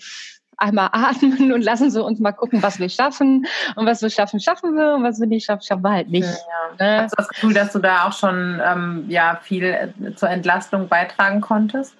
einmal 0.61 0.89
atmen 0.91 1.51
und 1.51 1.61
lassen 1.61 1.91
Sie 1.91 2.01
uns 2.01 2.19
mal 2.19 2.31
gucken, 2.31 2.61
was 2.63 2.79
wir 2.79 2.89
schaffen. 2.89 3.45
Und 3.75 3.85
was 3.85 4.01
wir 4.01 4.09
schaffen, 4.09 4.39
schaffen 4.39 4.75
wir. 4.75 4.95
Und 4.95 5.03
was 5.03 5.19
wir 5.19 5.27
nicht 5.27 5.45
schaffen, 5.45 5.63
schaffen 5.63 5.83
wir 5.83 5.91
halt 5.91 6.09
nicht. 6.09 6.27
Ja, 6.27 6.85
ja. 6.85 6.97
Ne? 6.97 7.03
Hast 7.03 7.11
du 7.13 7.15
das 7.17 7.29
Gefühl, 7.29 7.53
dass 7.53 7.73
du 7.73 7.79
da 7.79 8.07
auch 8.07 8.13
schon 8.13 8.61
ähm, 8.63 9.05
ja, 9.07 9.39
viel 9.41 9.63
äh, 9.63 10.15
zur 10.15 10.29
Entlastung 10.29 10.87
beitragen 10.87 11.41
konntest? 11.41 11.95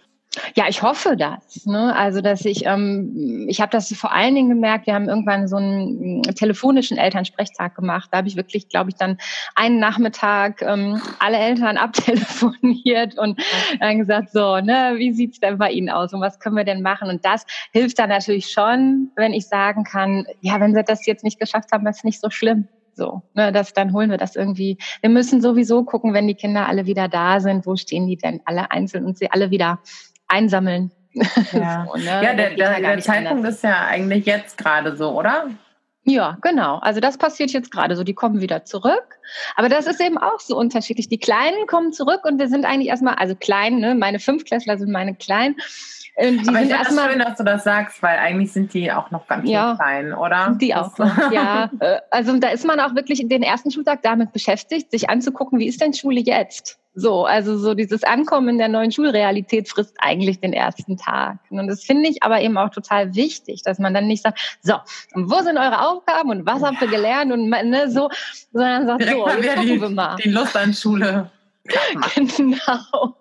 Ja, 0.56 0.66
ich 0.70 0.82
hoffe 0.82 1.18
das. 1.18 1.66
Ne? 1.66 1.94
Also, 1.94 2.22
dass 2.22 2.46
ich, 2.46 2.66
ähm, 2.66 3.48
ich 3.50 3.60
habe 3.60 3.72
das 3.72 3.94
vor 3.94 4.14
allen 4.14 4.34
Dingen 4.34 4.48
gemerkt, 4.48 4.88
wir 4.88 4.94
haben 4.94 5.10
irgendwann 5.10 5.50
so 5.50 5.58
einen 5.58 6.24
äh, 6.24 6.34
telefonischen 6.34 6.98
Elternsprechtag 6.98 7.76
gemacht. 7.76 8.10
Da 8.12 8.20
habe 8.20 8.30
ich 8.30 8.38
wirklich, 8.38 8.70
glaube 8.70 8.92
ich, 8.92 8.96
dann 8.96 9.18
einen 9.56 9.80
Nachmittag 9.80 10.62
ähm, 10.62 11.02
alle 11.20 11.38
Eltern 11.38 11.76
abtelefoniert 11.78 13.18
und 13.18 13.42
dann 13.82 14.00
gesagt, 14.00 14.32
so, 14.32 14.62
ne, 14.62 14.94
wie 14.98 15.12
sieht's 15.12 15.42
denn 15.42 15.58
bei 15.58 15.72
Ihnen 15.72 15.90
aus 15.90 16.14
und 16.14 16.22
was 16.22 16.40
können 16.40 16.56
wir 16.56 16.64
denn 16.64 16.82
machen? 16.82 17.10
Und 17.10 17.26
das 17.26 17.46
hilft 17.74 18.00
dann 18.00 18.10
natürlich 18.10 18.52
schon, 18.52 19.12
wenn 19.18 19.34
ich 19.34 19.48
sagen 19.48 19.84
kann, 19.84 20.26
ja, 20.40 20.62
wenn 20.62 20.74
Sie 20.74 20.84
das 20.84 21.06
jetzt 21.06 21.26
nicht 21.26 21.40
geschafft 21.40 21.74
haben, 21.74 21.86
ist 21.88 22.06
nicht 22.06 22.22
so 22.22 22.30
schlimm. 22.30 22.70
So, 22.94 23.22
ne, 23.34 23.52
das, 23.52 23.74
dann 23.74 23.94
holen 23.94 24.10
wir 24.10 24.18
das 24.18 24.36
irgendwie. 24.36 24.78
Wir 25.02 25.10
müssen 25.10 25.42
sowieso 25.42 25.84
gucken, 25.84 26.14
wenn 26.14 26.28
die 26.28 26.36
Kinder 26.36 26.68
alle 26.68 26.86
wieder 26.86 27.08
da 27.08 27.40
sind, 27.40 27.66
wo 27.66 27.76
stehen 27.76 28.08
die 28.08 28.18
denn 28.18 28.42
alle 28.46 28.72
einzeln 28.72 29.06
und 29.06 29.18
sie 29.18 29.32
alle 29.32 29.50
wieder 29.50 29.80
einsammeln. 30.32 30.92
Ja, 31.14 31.88
so, 31.94 31.98
ne? 31.98 32.06
ja 32.06 32.34
der, 32.34 32.56
der, 32.56 32.80
der 32.80 33.00
Zeitpunkt 33.00 33.40
anders. 33.40 33.56
ist 33.56 33.64
ja 33.64 33.86
eigentlich 33.86 34.26
jetzt 34.26 34.58
gerade 34.58 34.96
so, 34.96 35.18
oder? 35.18 35.48
Ja, 36.04 36.38
genau. 36.42 36.78
Also 36.78 37.00
das 37.00 37.18
passiert 37.18 37.52
jetzt 37.52 37.72
gerade 37.72 37.96
so. 37.96 38.04
Die 38.04 38.16
kommen 38.16 38.42
wieder 38.42 38.66
zurück. 38.66 39.20
Aber 39.56 39.70
das 39.70 39.86
ist 39.86 40.02
eben 40.02 40.18
auch 40.18 40.40
so 40.40 40.58
unterschiedlich. 40.58 41.10
Die 41.10 41.20
Kleinen 41.20 41.68
kommen 41.68 41.94
zurück 41.94 42.22
und 42.24 42.40
wir 42.40 42.48
sind 42.48 42.66
eigentlich 42.66 42.88
erstmal, 42.88 43.16
also 43.16 43.36
klein, 43.36 43.78
ne? 43.78 43.94
meine 43.94 44.20
Fünfklässler 44.20 44.80
sind 44.80 44.92
meine 44.92 45.14
Kleinen. 45.14 45.58
Äh, 46.16 46.32
die 46.32 46.50
Aber 46.50 46.62
ich 46.62 46.74
finde 46.74 47.02
schön, 47.10 47.20
dass 47.20 47.38
du 47.38 47.44
das 47.44 47.64
sagst, 47.64 48.02
weil 48.02 48.18
eigentlich 48.18 48.52
sind 48.52 48.74
die 48.74 48.92
auch 48.92 49.12
noch 49.12 49.28
ganz 49.28 49.48
ja, 49.48 49.76
klein, 49.76 50.14
oder? 50.14 50.58
Die 50.60 50.74
auch 50.74 50.98
noch, 50.98 51.16
ja. 51.32 51.70
Äh, 51.80 52.00
also 52.10 52.38
da 52.38 52.50
ist 52.50 52.66
man 52.66 52.80
auch 52.80 52.96
wirklich 52.96 53.28
den 53.28 53.44
ersten 53.44 53.70
Schultag 53.72 54.02
damit 54.02 54.34
beschäftigt, 54.34 54.92
sich 54.92 55.10
anzugucken, 55.10 55.60
wie 55.60 55.68
ist 55.68 55.82
denn 55.82 55.94
Schule 55.94 56.20
jetzt? 56.20 56.81
So, 56.94 57.26
also 57.26 57.58
so 57.58 57.74
dieses 57.74 58.04
Ankommen 58.04 58.50
in 58.50 58.58
der 58.58 58.68
neuen 58.68 58.92
Schulrealität 58.92 59.70
frisst 59.70 59.96
eigentlich 60.00 60.42
den 60.42 60.52
ersten 60.52 60.98
Tag. 60.98 61.38
Und 61.50 61.68
das 61.68 61.84
finde 61.84 62.10
ich 62.10 62.22
aber 62.22 62.42
eben 62.42 62.58
auch 62.58 62.70
total 62.70 63.16
wichtig, 63.16 63.64
dass 63.64 63.80
man 63.80 63.94
dann 63.94 64.08
nicht 64.08 64.24
sagt, 64.24 64.58
so, 64.62 64.74
wo 65.14 65.42
sind 65.42 65.58
eure 65.58 65.88
Aufgaben 65.88 66.30
und 66.32 66.46
was 66.46 66.62
habt 66.62 66.82
ihr 66.82 66.90
gelernt 66.90 67.32
und 67.32 67.48
ne, 67.50 67.90
so, 67.90 68.10
sondern 68.52 68.88
sagt, 68.88 69.02
Direkt 69.02 69.18
so, 69.18 69.30
jetzt 69.30 69.56
gucken 69.56 69.70
die, 69.70 69.82
wir 69.82 69.90
mal. 69.90 70.16
Die 70.18 70.30
Lust 70.30 70.58
an 70.58 70.74
Schule. 70.74 71.32
Genau. 72.38 73.16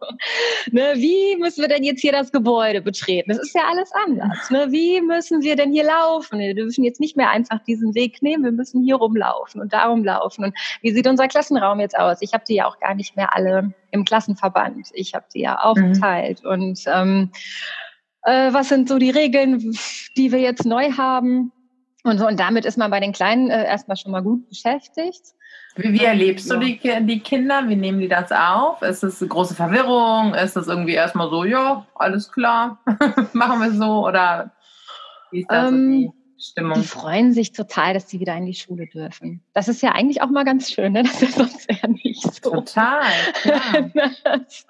Ne, 0.71 0.95
wie 0.97 1.37
müssen 1.37 1.61
wir 1.61 1.69
denn 1.69 1.85
jetzt 1.85 2.01
hier 2.01 2.13
das 2.13 2.33
Gebäude 2.33 2.81
betreten? 2.81 3.31
Das 3.31 3.39
ist 3.39 3.55
ja 3.55 3.63
alles 3.71 3.91
anders. 3.93 4.51
Ne? 4.51 4.69
Wie 4.71 5.01
müssen 5.01 5.43
wir 5.43 5.57
denn 5.57 5.73
hier 5.73 5.85
laufen? 5.85 6.39
Wir 6.39 6.55
dürfen 6.55 6.85
jetzt 6.85 7.01
nicht 7.01 7.17
mehr 7.17 7.31
einfach 7.31 7.61
diesen 7.65 7.95
Weg 7.95 8.23
nehmen, 8.23 8.45
wir 8.45 8.53
müssen 8.53 8.83
hier 8.83 8.97
rumlaufen 8.97 9.61
und 9.61 9.73
da 9.73 9.87
rumlaufen. 9.87 10.45
Und 10.45 10.55
wie 10.83 10.93
sieht 10.93 11.07
unser 11.07 11.29
Klassenraum 11.29 11.81
jetzt 11.81 11.99
aus? 11.99 12.19
Ich 12.23 12.33
habe 12.33 12.45
die 12.49 12.55
ja 12.55 12.67
auch 12.67 12.79
gar 12.79 12.95
nicht 12.95 13.17
mehr 13.17 13.35
alle 13.35 13.75
im 13.91 14.05
Klassenverband. 14.05 14.89
Ich 14.95 15.15
habe 15.15 15.27
die 15.35 15.41
ja 15.41 15.53
mhm. 15.53 15.59
aufgeteilt. 15.59 16.43
Mhm. 16.43 16.51
Und 16.51 16.81
ähm, 16.87 17.31
äh, 18.23 18.53
was 18.53 18.69
sind 18.69 18.89
so 18.89 18.99
die 18.99 19.11
Regeln, 19.11 19.77
die 20.17 20.33
wir 20.33 20.41
jetzt 20.41 20.65
neu 20.65 20.93
haben? 20.93 21.53
Und 22.03 22.19
so, 22.19 22.27
und 22.27 22.41
damit 22.41 22.65
ist 22.65 22.79
man 22.79 22.91
bei 22.91 23.01
den 23.01 23.13
Kleinen 23.13 23.51
äh, 23.51 23.67
erstmal 23.67 23.97
schon 23.97 24.13
mal 24.13 24.23
gut 24.23 24.49
beschäftigt. 24.49 25.35
Wie, 25.77 25.93
wie 25.93 26.05
erlebst 26.05 26.51
du 26.51 26.59
die, 26.59 26.79
die 26.79 27.21
Kinder? 27.21 27.69
Wie 27.69 27.77
nehmen 27.77 28.01
die 28.01 28.09
das 28.09 28.33
auf? 28.33 28.83
Ist 28.83 29.03
es 29.03 29.21
eine 29.21 29.29
große 29.29 29.55
Verwirrung? 29.55 30.35
Ist 30.35 30.57
es 30.57 30.69
irgendwie 30.69 30.95
erstmal 30.95 31.31
so, 31.31 31.45
ja, 31.45 31.87
alles 31.95 32.33
klar, 32.33 32.81
machen 33.33 33.61
wir 33.61 33.71
so? 33.73 34.07
Oder 34.07 34.53
wie 35.31 35.41
ist 35.41 35.51
da 35.51 35.69
ähm, 35.69 35.75
so 35.75 36.15
die 36.39 36.43
Stimmung? 36.43 36.75
Die 36.75 36.87
freuen 36.87 37.33
sich 37.33 37.53
total, 37.53 37.95
dass 37.95 38.09
sie 38.09 38.21
wieder 38.21 38.37
in 38.37 38.47
die 38.47 38.55
Schule 38.55 38.87
dürfen. 38.87 39.43
Das 39.53 39.69
ist 39.69 39.83
ja 39.83 39.93
eigentlich 39.93 40.23
auch 40.23 40.31
mal 40.31 40.45
ganz 40.45 40.73
schön, 40.73 40.93
ne? 40.93 41.05
Das 41.05 41.23
ist 41.23 41.37
ja 41.39 41.45
sonst 41.45 41.71
ja 41.71 41.89
nicht 42.25 42.45
so. 42.45 42.51
Total. 42.55 43.03
das, 44.25 44.67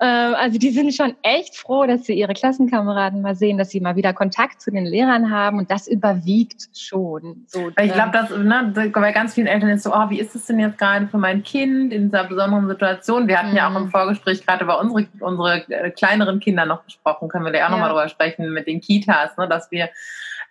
ähm, 0.00 0.34
also 0.34 0.58
die 0.58 0.70
sind 0.70 0.94
schon 0.94 1.14
echt 1.22 1.56
froh, 1.56 1.86
dass 1.86 2.04
sie 2.04 2.14
ihre 2.14 2.34
Klassenkameraden 2.34 3.22
mal 3.22 3.34
sehen, 3.34 3.58
dass 3.58 3.70
sie 3.70 3.80
mal 3.80 3.96
wieder 3.96 4.12
Kontakt 4.12 4.60
zu 4.60 4.70
den 4.70 4.84
Lehrern 4.84 5.30
haben 5.30 5.58
und 5.58 5.70
das 5.70 5.88
überwiegt 5.88 6.68
schon. 6.76 7.44
So, 7.46 7.68
ich 7.68 7.92
glaube, 7.92 8.12
dass 8.12 8.30
ne, 8.30 8.90
bei 8.92 9.12
ganz 9.12 9.34
vielen 9.34 9.46
Eltern 9.46 9.70
ist 9.70 9.84
so, 9.84 9.92
oh, 9.94 10.10
wie 10.10 10.20
ist 10.20 10.34
es 10.34 10.46
denn 10.46 10.58
jetzt 10.58 10.78
gerade 10.78 11.08
für 11.08 11.18
mein 11.18 11.42
Kind 11.42 11.92
in 11.92 12.04
dieser 12.04 12.24
besonderen 12.24 12.68
Situation? 12.68 13.28
Wir 13.28 13.38
hatten 13.38 13.50
mhm. 13.50 13.56
ja 13.56 13.70
auch 13.70 13.76
im 13.76 13.84
mhm. 13.84 13.90
Vorgespräch 13.90 14.44
gerade 14.44 14.64
über 14.64 14.80
unsere, 14.80 15.06
unsere 15.20 15.68
äh, 15.70 15.90
kleineren 15.90 16.40
Kinder 16.40 16.66
noch 16.66 16.84
gesprochen, 16.84 17.28
können 17.28 17.44
wir 17.44 17.52
da 17.52 17.58
auch 17.58 17.62
ja. 17.62 17.70
nochmal 17.70 17.90
drüber 17.90 18.08
sprechen 18.08 18.52
mit 18.52 18.66
den 18.66 18.80
Kitas, 18.80 19.36
ne, 19.36 19.48
dass 19.48 19.70
wir 19.70 19.88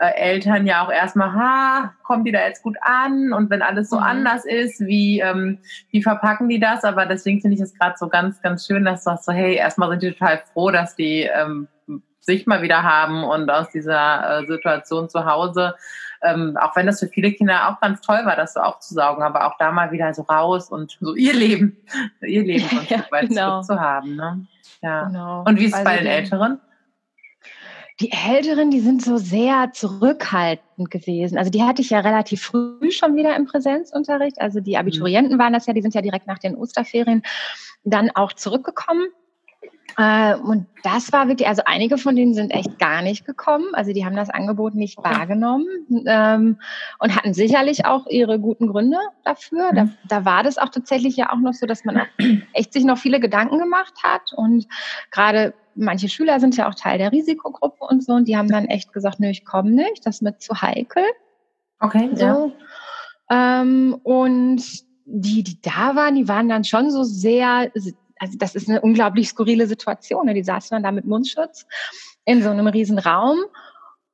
äh, 0.04 0.16
Eltern 0.16 0.66
ja 0.66 0.86
auch 0.86 0.92
erstmal, 0.92 1.34
ha, 1.34 1.94
kommt 2.04 2.28
die 2.28 2.32
da 2.32 2.46
jetzt 2.46 2.64
gut 2.64 2.78
an? 2.82 3.34
Und 3.34 3.50
wenn 3.50 3.62
alles 3.62 3.90
so 3.90 3.98
mhm. 3.98 4.04
anders 4.04 4.46
ist, 4.46 4.82
wie, 4.82 5.20
ähm, 5.20 5.60
wie 5.92 6.04
verpacken 6.04 6.50
die 6.50 6.60
das? 6.60 6.84
Aber 6.84 7.06
deswegen 7.06 7.42
finde 7.42 7.56
ich 7.56 7.62
es 7.62 7.78
gerade 7.78 7.96
so 7.98 8.10
ganz, 8.10 8.42
ganz 8.42 8.66
schön, 8.66 8.86
dass 8.86 9.04
du 9.04 9.12
sagst 9.12 9.26
so, 9.26 9.32
hey, 9.32 9.56
erstmal 9.56 9.90
sind 9.90 10.04
die 10.04 10.12
total 10.12 10.44
froh, 10.52 10.72
dass 10.72 10.96
die 10.96 11.22
ähm, 11.24 11.68
sich 12.20 12.48
mal 12.48 12.62
wieder 12.62 12.84
haben 12.84 13.24
und 13.24 13.50
aus 13.50 13.70
dieser 13.72 14.42
äh, 14.42 14.48
Situation 14.48 15.10
zu 15.10 15.26
Hause. 15.26 15.76
Ähm, 16.22 16.58
auch 16.58 16.76
wenn 16.76 16.86
das 16.86 17.02
für 17.02 17.08
viele 17.08 17.34
Kinder 17.34 17.70
auch 17.70 17.82
ganz 17.82 18.00
toll 18.00 18.22
war, 18.24 18.38
das 18.38 18.54
so 18.54 18.62
aufzusaugen, 18.62 19.24
aber 19.24 19.46
auch 19.46 19.58
da 19.58 19.72
mal 19.72 19.92
wieder 19.92 20.14
so 20.14 20.22
raus 20.22 20.70
und 20.70 20.98
so 21.02 21.16
ihr 21.16 21.34
Leben, 21.34 21.78
ihr 22.22 22.44
Leben 22.44 22.68
so 22.70 22.78
ja, 22.78 23.00
Stück 23.00 23.12
weit 23.12 23.30
genau. 23.30 23.62
zu 23.62 23.80
haben. 23.80 24.16
Ne? 24.16 24.48
Ja. 24.82 25.04
Genau. 25.06 25.44
Und 25.46 25.60
wie 25.60 25.66
ist 25.66 25.74
es 25.74 25.80
also 25.80 25.86
bei 25.86 25.98
den 25.98 26.08
Älteren? 26.08 26.62
Die 28.00 28.12
Älteren, 28.12 28.72
die 28.72 28.80
sind 28.80 29.04
so 29.04 29.18
sehr 29.18 29.72
zurückhaltend 29.72 30.90
gewesen. 30.90 31.38
Also 31.38 31.52
die 31.52 31.64
hatte 31.64 31.82
ich 31.82 31.92
ja 31.92 32.00
relativ 32.00 32.42
früh 32.42 32.92
schon 32.92 33.16
wieder 33.16 33.36
im 33.36 33.46
Präsenzunterricht. 33.46 34.42
Also 34.42 34.62
die 34.62 34.78
Abiturienten 34.78 35.38
waren 35.38 35.54
das 35.54 35.68
ja, 35.68 35.74
die 35.74 35.82
sind 35.82 35.94
ja 35.94 36.02
direkt 36.02 36.26
nach 36.26 36.40
den 36.40 36.56
Osterferien 36.56 37.22
dann 37.84 38.10
auch 38.12 38.34
zurückgekommen. 38.34 39.08
Äh, 39.98 40.36
und 40.36 40.66
das 40.84 41.14
war 41.14 41.28
wirklich, 41.28 41.48
also 41.48 41.62
einige 41.66 41.98
von 41.98 42.16
denen 42.16 42.34
sind 42.34 42.52
echt 42.52 42.80
gar 42.80 43.02
nicht 43.02 43.26
gekommen. 43.26 43.68
Also 43.74 43.94
die 43.94 44.06
haben 44.06 44.16
das 44.16 44.30
Angebot 44.30 44.76
nicht 44.76 44.98
okay. 44.98 45.10
wahrgenommen 45.10 45.68
ähm, 46.08 46.60
und 47.00 47.16
hatten 47.16 47.34
sicherlich 47.34 47.86
auch 47.86 48.08
ihre 48.08 48.40
guten 48.40 48.68
Gründe 48.68 48.98
dafür. 49.24 49.72
Mhm. 49.72 49.76
Da, 49.76 49.88
da 50.08 50.26
war 50.26 50.44
das 50.44 50.58
auch 50.58 50.70
tatsächlich 50.70 51.16
ja 51.16 51.32
auch 51.32 51.38
noch 51.38 51.54
so, 51.54 51.66
dass 51.66 51.86
man 51.86 52.02
echt 52.54 52.74
sich 52.74 52.86
noch 52.86 52.98
viele 52.98 53.20
Gedanken 53.20 53.60
gemacht 53.60 53.94
hat 54.04 54.34
und 54.36 54.68
gerade 55.12 55.54
manche 55.76 56.10
Schüler 56.10 56.40
sind 56.40 56.56
ja 56.58 56.68
auch 56.68 56.76
Teil 56.76 56.98
der 56.98 57.12
Risikogruppe 57.12 57.86
und 57.86 58.04
so, 58.04 58.14
und 58.14 58.28
die 58.28 58.38
haben 58.38 58.50
dann 58.50 58.66
echt 58.66 58.94
gesagt, 58.94 59.20
nö, 59.20 59.30
ich 59.30 59.46
komme 59.46 59.72
nicht, 59.72 60.06
das 60.06 60.18
ist 60.18 60.22
mir 60.22 60.38
zu 60.38 60.62
heikel. 60.62 61.04
Okay, 61.80 62.10
so. 62.14 62.54
ja. 63.30 63.62
Ähm, 63.62 64.00
und 64.04 64.64
die, 65.06 65.44
die 65.44 65.62
da 65.62 65.96
waren, 65.96 66.16
die 66.16 66.28
waren 66.28 66.50
dann 66.50 66.64
schon 66.64 66.92
so 66.92 67.04
sehr, 67.04 67.72
also 68.24 68.38
das 68.38 68.56
ist 68.56 68.70
eine 68.70 68.80
unglaublich 68.80 69.28
skurrile 69.28 69.68
Situation. 69.68 70.26
Ne? 70.26 70.34
Die 70.34 70.44
saßen 70.44 70.76
dann 70.76 70.84
da 70.84 70.92
mit 70.92 71.06
Mundschutz 71.06 71.66
in 72.24 72.42
so 72.42 72.50
einem 72.50 72.68
riesen 72.68 72.98
Raum 72.98 73.38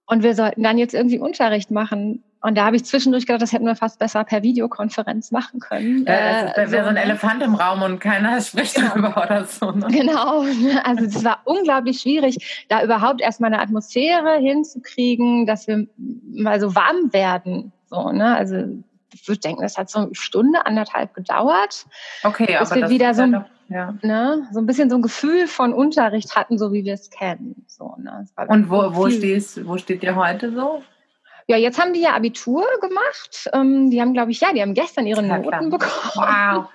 und 0.08 0.24
wir 0.24 0.34
sollten 0.34 0.64
dann 0.64 0.80
jetzt 0.80 0.96
irgendwie 0.96 1.20
Unterricht 1.20 1.70
machen. 1.70 2.24
Und 2.42 2.58
da 2.58 2.66
habe 2.66 2.76
ich 2.76 2.86
zwischendurch 2.86 3.28
gedacht, 3.28 3.42
das 3.42 3.52
hätten 3.52 3.66
wir 3.66 3.76
fast 3.76 4.00
besser 4.00 4.24
per 4.24 4.42
Videokonferenz 4.42 5.30
machen 5.30 5.60
können. 5.60 6.06
Ja, 6.08 6.54
das 6.54 6.70
äh, 6.70 6.72
wäre 6.72 6.86
so 6.86 6.90
ein? 6.90 6.96
Elefant 6.96 7.44
im 7.44 7.54
Raum 7.54 7.84
und 7.84 8.00
keiner 8.00 8.42
spricht 8.42 8.76
genau. 8.76 8.88
darüber 8.88 9.24
oder 9.24 9.46
so. 9.46 9.72
Ne? 9.72 9.88
Genau. 9.92 10.46
Also 10.84 11.06
es 11.06 11.24
war 11.24 11.42
unglaublich 11.44 12.02
schwierig, 12.02 12.66
da 12.70 12.84
überhaupt 12.84 13.22
erstmal 13.22 13.54
eine 13.54 13.62
Atmosphäre 13.62 14.40
hinzukriegen, 14.40 15.46
dass 15.46 15.68
wir 15.68 15.86
mal 16.32 16.60
so 16.60 16.74
warm 16.74 17.14
werden. 17.14 17.72
So, 17.92 18.12
ne? 18.12 18.36
Also 18.36 18.56
ich 19.14 19.28
würde 19.28 19.42
denken, 19.42 19.62
das 19.62 19.78
hat 19.78 19.92
so 19.92 20.00
eine 20.00 20.16
Stunde, 20.16 20.66
anderthalb 20.66 21.14
gedauert. 21.14 21.86
Okay, 22.24 22.58
bis 22.60 22.72
aber 22.72 22.82
wir 22.82 22.90
wieder 22.90 23.14
so, 23.14 23.24
ja, 23.24 23.46
ja. 23.70 23.94
Ne, 24.02 24.48
so 24.52 24.60
ein 24.60 24.66
bisschen 24.66 24.90
so 24.90 24.98
ein 24.98 25.02
Gefühl 25.02 25.48
von 25.48 25.74
Unterricht 25.74 26.36
hatten, 26.36 26.58
so 26.58 26.74
wie 26.74 26.84
wir 26.84 26.94
es 26.94 27.10
kennen. 27.10 27.66
So, 27.68 27.96
ne? 27.98 28.26
Und 28.48 28.70
wo, 28.70 28.96
wo, 28.96 29.10
stehst, 29.10 29.66
wo 29.68 29.78
steht 29.78 30.04
ihr 30.04 30.16
heute 30.16 30.52
so? 30.54 30.84
Ja, 31.50 31.58
jetzt 31.58 31.82
haben 31.82 31.94
die 31.94 32.02
ja 32.02 32.14
Abitur 32.14 32.64
gemacht. 32.80 33.50
Ähm, 33.54 33.90
die 33.90 34.00
haben, 34.00 34.14
glaube 34.14 34.30
ich, 34.30 34.40
ja, 34.40 34.54
die 34.54 34.62
haben 34.62 34.76
gestern 34.76 35.08
ihre 35.08 35.26
ja, 35.26 35.40
Noten 35.40 35.50
klar. 35.50 35.62
bekommen. 35.62 36.14
Wow. 36.14 36.66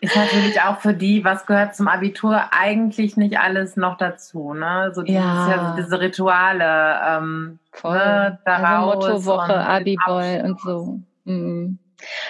Ist 0.00 0.14
natürlich 0.14 0.60
auch 0.60 0.78
für 0.78 0.94
die, 0.94 1.24
was 1.24 1.44
gehört 1.44 1.74
zum 1.74 1.88
Abitur, 1.88 2.40
eigentlich 2.52 3.16
nicht 3.16 3.40
alles 3.40 3.76
noch 3.76 3.96
dazu. 3.96 4.54
Ne? 4.54 4.92
So 4.94 5.02
dieses, 5.02 5.20
ja. 5.20 5.74
diese 5.76 6.00
Rituale. 6.00 7.00
Ähm, 7.04 7.58
Voll. 7.72 7.96
Ne, 7.96 8.38
daraus 8.44 9.04
also 9.04 9.32
Mottowoche, 9.32 9.58
Abi-Boy 9.58 10.42
und 10.42 10.60
so. 10.60 11.00
Mhm. 11.24 11.78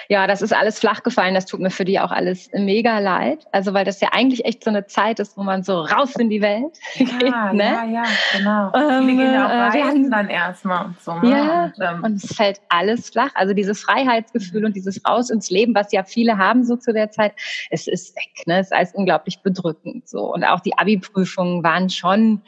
Ja, 0.09 0.26
das 0.26 0.43
ist 0.43 0.52
alles 0.52 0.79
flach 0.79 1.02
gefallen. 1.02 1.35
Das 1.35 1.47
tut 1.47 1.61
mir 1.61 1.71
für 1.71 1.85
die 1.85 2.00
auch 2.00 2.11
alles 2.11 2.50
mega 2.52 2.99
leid. 2.99 3.47
Also, 3.52 3.75
weil 3.75 3.85
das 3.85 4.00
ja 4.00 4.09
eigentlich 4.12 4.45
echt 4.45 4.64
so 4.64 4.71
eine 4.71 4.87
Zeit 4.87 5.21
ist, 5.21 5.37
wo 5.37 5.43
man 5.43 5.62
so 5.62 5.81
raus 5.81 6.17
in 6.17 6.31
die 6.31 6.43
Welt 6.43 6.79
ja, 6.95 7.07
geht. 7.07 7.55
Ne? 7.55 7.64
Ja, 7.64 7.85
ja, 7.85 8.02
genau. 8.37 8.73
Ähm, 8.75 9.07
Viele 9.07 9.23
gehen 9.23 9.35
ja 9.35 9.47
auch 9.47 9.50
äh, 9.50 9.79
reisen 9.79 10.11
dann 10.11 10.29
erstmal 10.29 10.87
und 10.87 11.00
so. 11.00 11.14
Ne? 11.14 11.31
Ja, 11.31 11.64
und, 11.64 11.75
ähm, 11.81 12.05
und, 12.05 12.23
es 12.23 12.35
fällt 12.35 12.61
alles 12.69 13.11
flach. 13.11 13.31
Also 13.35 13.55
dieses 13.55 13.81
Freiheitsgefühl 13.81 14.64
und 14.64 14.76
dieses 14.76 15.00
Raus 15.07 15.31
ins 15.31 15.50
Leben, 15.50 15.75
was 15.75 15.93
ja 15.93 16.05
viele 16.05 16.38
haben 16.38 16.64
so 16.64 16.76
zu 16.76 16.93
der 16.93 17.11
Zeit, 17.11 17.33
es 17.71 17.87
ist 17.87 18.17
weg. 18.17 18.47
Ne? 18.47 18.61
Es 18.61 18.67
ist 18.67 18.73
alles 18.73 18.95
unglaublich 18.95 19.41
bedrückend. 19.43 20.09
So. 20.09 20.33
Und 20.33 20.45
auch 20.45 20.61
die 20.61 20.76
Abi-Prüfungen 20.76 21.62
waren 21.62 21.91
schon 21.91 22.43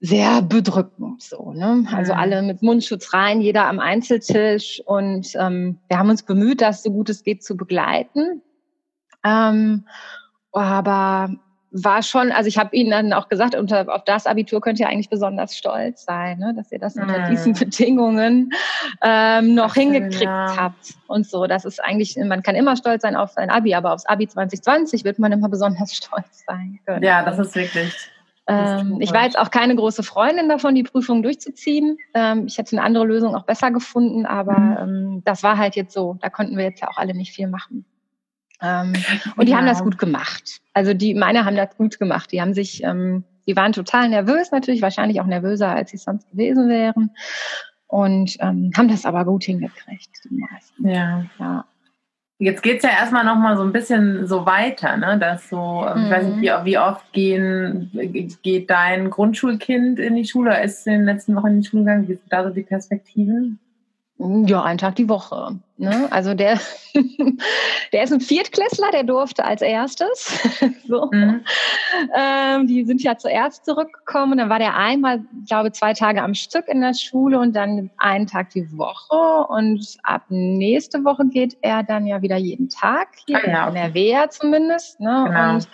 sehr 0.00 0.42
bedrückend 0.42 1.22
so. 1.22 1.52
Ne? 1.52 1.86
Also 1.92 2.12
mhm. 2.12 2.18
alle 2.18 2.42
mit 2.42 2.62
Mundschutz 2.62 3.12
rein, 3.14 3.40
jeder 3.40 3.66
am 3.66 3.80
Einzeltisch 3.80 4.82
und 4.84 5.34
ähm, 5.36 5.78
wir 5.88 5.98
haben 5.98 6.10
uns 6.10 6.22
bemüht, 6.22 6.60
das 6.60 6.82
so 6.82 6.90
gut 6.90 7.08
es 7.08 7.22
geht 7.22 7.42
zu 7.42 7.56
begleiten. 7.56 8.42
Ähm, 9.24 9.86
aber 10.52 11.30
war 11.70 12.02
schon, 12.02 12.32
also 12.32 12.48
ich 12.48 12.58
habe 12.58 12.74
Ihnen 12.74 12.90
dann 12.90 13.12
auch 13.12 13.28
gesagt, 13.28 13.54
unter, 13.54 13.92
auf 13.94 14.04
das 14.04 14.26
Abitur 14.26 14.60
könnt 14.60 14.80
ihr 14.80 14.88
eigentlich 14.88 15.10
besonders 15.10 15.56
stolz 15.56 16.04
sein, 16.04 16.38
ne? 16.38 16.54
dass 16.54 16.72
ihr 16.72 16.78
das 16.78 16.96
unter 16.96 17.26
mm. 17.26 17.30
diesen 17.30 17.52
Bedingungen 17.52 18.50
ähm, 19.02 19.54
noch 19.54 19.72
Ach, 19.72 19.74
hingekriegt 19.74 20.22
ja. 20.22 20.56
habt 20.56 20.94
und 21.06 21.26
so. 21.26 21.46
Das 21.46 21.64
ist 21.64 21.82
eigentlich, 21.82 22.16
man 22.16 22.42
kann 22.42 22.54
immer 22.54 22.76
stolz 22.76 23.02
sein 23.02 23.16
auf 23.16 23.32
sein 23.32 23.50
Abi, 23.50 23.74
aber 23.74 23.92
aufs 23.92 24.06
Abi 24.06 24.26
2020 24.26 25.04
wird 25.04 25.18
man 25.18 25.32
immer 25.32 25.48
besonders 25.48 25.94
stolz 25.96 26.44
sein 26.46 26.78
können. 26.86 27.02
Ja, 27.02 27.24
das 27.24 27.38
ist 27.38 27.54
wirklich 27.54 27.92
ähm, 28.48 28.98
ich 29.00 29.12
war 29.12 29.24
jetzt 29.24 29.38
auch 29.38 29.50
keine 29.50 29.74
große 29.74 30.02
Freundin 30.02 30.48
davon, 30.48 30.74
die 30.74 30.84
Prüfung 30.84 31.22
durchzuziehen. 31.22 31.98
Ähm, 32.14 32.46
ich 32.46 32.58
hätte 32.58 32.76
eine 32.76 32.84
andere 32.84 33.04
Lösung 33.04 33.34
auch 33.34 33.44
besser 33.44 33.70
gefunden, 33.70 34.24
aber 34.24 34.58
mhm. 34.58 34.76
ähm, 34.78 35.22
das 35.24 35.42
war 35.42 35.58
halt 35.58 35.74
jetzt 35.74 35.92
so. 35.92 36.16
Da 36.20 36.30
konnten 36.30 36.56
wir 36.56 36.64
jetzt 36.64 36.80
ja 36.80 36.88
auch 36.88 36.96
alle 36.96 37.14
nicht 37.14 37.32
viel 37.32 37.48
machen. 37.48 37.84
Ähm, 38.62 38.92
und 39.36 39.46
die 39.46 39.52
ja. 39.52 39.58
haben 39.58 39.66
das 39.66 39.82
gut 39.82 39.98
gemacht. 39.98 40.60
Also 40.74 40.94
die, 40.94 41.14
meine 41.14 41.44
haben 41.44 41.56
das 41.56 41.76
gut 41.76 41.98
gemacht. 41.98 42.30
Die 42.32 42.40
haben 42.40 42.54
sich, 42.54 42.82
ähm, 42.84 43.24
die 43.46 43.56
waren 43.56 43.72
total 43.72 44.08
nervös 44.08 44.52
natürlich, 44.52 44.82
wahrscheinlich 44.82 45.20
auch 45.20 45.26
nervöser, 45.26 45.68
als 45.68 45.90
sie 45.90 45.96
sonst 45.96 46.30
gewesen 46.30 46.68
wären. 46.68 47.10
Und 47.88 48.36
ähm, 48.40 48.72
haben 48.76 48.88
das 48.88 49.06
aber 49.06 49.24
gut 49.24 49.44
hingekriegt, 49.44 50.10
die 50.24 50.34
meisten. 50.34 50.88
Ja. 50.88 51.24
ja. 51.38 51.64
Jetzt 52.38 52.62
geht 52.62 52.78
es 52.78 52.82
ja 52.82 52.90
erstmal 52.90 53.24
noch 53.24 53.36
mal 53.36 53.56
so 53.56 53.62
ein 53.62 53.72
bisschen 53.72 54.26
so 54.26 54.44
weiter, 54.44 54.96
ne? 54.98 55.18
Dass 55.18 55.48
so, 55.48 55.86
mhm. 55.94 56.04
ich 56.04 56.10
weiß 56.10 56.26
nicht, 56.26 56.40
wie, 56.42 56.50
mhm. 56.50 56.64
wie, 56.64 56.78
oft 56.78 57.12
gehen, 57.12 57.90
geht 58.42 58.68
dein 58.68 59.08
Grundschulkind 59.08 59.98
in 59.98 60.16
die 60.16 60.26
Schule, 60.26 60.62
ist 60.62 60.86
in 60.86 60.92
den 60.92 61.04
letzten 61.06 61.34
Wochen 61.34 61.48
in 61.48 61.60
die 61.62 61.66
Schule 61.66 61.84
gegangen? 61.84 62.08
Wie 62.08 62.14
sind 62.14 62.30
da 62.30 62.44
so 62.44 62.50
die 62.50 62.62
Perspektiven? 62.62 63.58
Ja, 64.18 64.62
einen 64.62 64.78
Tag 64.78 64.96
die 64.96 65.10
Woche. 65.10 65.58
Ne? 65.76 66.08
Also 66.10 66.32
der, 66.32 66.58
der 67.92 68.02
ist 68.02 68.14
ein 68.14 68.22
Viertklässler, 68.22 68.90
der 68.90 69.04
durfte 69.04 69.44
als 69.44 69.60
erstes. 69.60 70.38
so. 70.88 71.10
Mhm. 71.12 71.44
Ähm, 72.16 72.66
die 72.66 72.84
sind 72.84 73.02
ja 73.02 73.18
zuerst 73.18 73.66
zurückgekommen. 73.66 74.38
Dann 74.38 74.48
war 74.48 74.58
der 74.58 74.74
einmal, 74.74 75.20
glaube 75.46 75.72
zwei 75.72 75.92
Tage 75.92 76.22
am 76.22 76.32
Stück 76.32 76.66
in 76.68 76.80
der 76.80 76.94
Schule 76.94 77.38
und 77.38 77.54
dann 77.54 77.90
einen 77.98 78.26
Tag 78.26 78.50
die 78.50 78.66
Woche. 78.78 79.46
Und 79.48 79.98
ab 80.02 80.22
nächste 80.30 81.04
Woche 81.04 81.26
geht 81.26 81.58
er 81.60 81.82
dann 81.82 82.06
ja 82.06 82.22
wieder 82.22 82.36
jeden 82.36 82.70
Tag 82.70 83.08
hier 83.26 83.44
ah, 83.44 83.70
ja. 83.70 83.86
in 83.86 83.94
Wehr 83.94 84.30
zumindest. 84.30 84.98
Ne? 84.98 85.24
Genau. 85.26 85.50
Und, 85.50 85.58
ist 85.58 85.68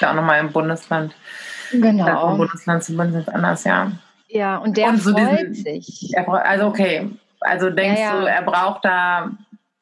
ja 0.00 0.10
auch 0.10 0.14
nochmal 0.14 0.38
im 0.38 0.52
Bundesland. 0.52 1.16
Genau. 1.72 2.28
Vom 2.28 2.38
Bundesland 2.38 2.84
zu 2.84 2.96
Bundesland 2.96 3.28
anders, 3.34 3.64
ja. 3.64 3.90
Ja, 4.28 4.58
und 4.58 4.76
der 4.76 4.90
und 4.90 5.02
so 5.02 5.12
freut 5.12 5.48
diesen, 5.48 5.54
sich. 5.54 6.12
Also 6.16 6.66
okay, 6.66 7.10
also 7.40 7.70
denkst 7.70 8.00
ja, 8.00 8.14
ja. 8.14 8.20
du, 8.20 8.26
er 8.26 8.42
braucht 8.42 8.84
da 8.84 9.30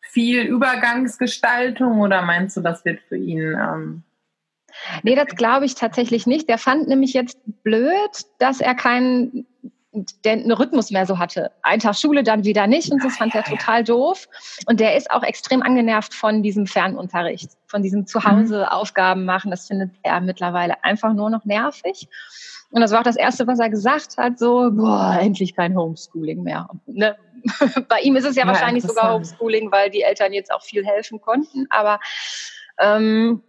viel 0.03 0.43
Übergangsgestaltung 0.43 2.01
oder 2.01 2.23
meinst 2.23 2.57
du, 2.57 2.61
das 2.61 2.85
wird 2.85 3.01
für 3.09 3.17
ihn? 3.17 3.53
Ähm 3.53 4.03
nee, 5.03 5.15
das 5.15 5.29
glaube 5.37 5.67
ich 5.67 5.75
tatsächlich 5.75 6.27
nicht. 6.27 6.49
Der 6.49 6.59
fand 6.59 6.89
nämlich 6.89 7.13
jetzt 7.13 7.39
blöd, 7.63 8.27
dass 8.39 8.61
er 8.61 8.75
keinen 8.75 9.47
den 10.25 10.51
Rhythmus 10.53 10.91
mehr 10.91 11.07
so 11.07 11.19
hatte. 11.19 11.51
Ein 11.63 11.81
Tag 11.81 11.97
Schule, 11.97 12.23
dann 12.23 12.45
wieder 12.45 12.67
nicht 12.67 12.93
und 12.93 13.03
das 13.03 13.17
fand 13.17 13.35
er 13.35 13.45
total 13.45 13.85
doof. 13.85 14.29
Und 14.67 14.81
der 14.81 14.97
ist 14.97 15.11
auch 15.11 15.23
extrem 15.23 15.63
angenervt 15.63 16.13
von 16.13 16.43
diesem 16.43 16.67
Fernunterricht, 16.67 17.51
von 17.67 17.83
diesem 17.83 18.07
Zuhause 18.07 18.59
mhm. 18.59 18.65
Aufgaben 18.65 19.25
machen. 19.25 19.51
Das 19.51 19.67
findet 19.67 19.91
er 20.03 20.21
mittlerweile 20.21 20.83
einfach 20.85 21.15
nur 21.15 21.31
noch 21.31 21.45
nervig. 21.45 22.09
Und 22.77 22.83
das 22.83 22.93
war 22.93 22.99
auch 22.99 23.05
das 23.05 23.17
Erste, 23.17 23.47
was 23.47 23.59
er 23.59 23.71
gesagt 23.71 24.19
hat, 24.19 24.39
so, 24.39 24.71
boah, 24.71 25.17
endlich 25.19 25.57
kein 25.57 25.75
Homeschooling 25.75 26.43
mehr. 26.43 26.69
Ne? 26.85 27.17
Bei 27.89 28.01
ihm 28.01 28.17
ist 28.17 28.27
es 28.27 28.37
ja, 28.37 28.43
ja 28.43 28.49
wahrscheinlich 28.49 28.85
sogar 28.85 29.15
Homeschooling, 29.15 29.73
weil 29.73 29.89
die 29.89 30.03
Eltern 30.03 30.35
jetzt 30.35 30.53
auch 30.53 30.63
viel 30.63 30.85
helfen 30.85 31.19
konnten. 31.19 31.67
Aber 31.71 32.01
ähm, 32.79 33.43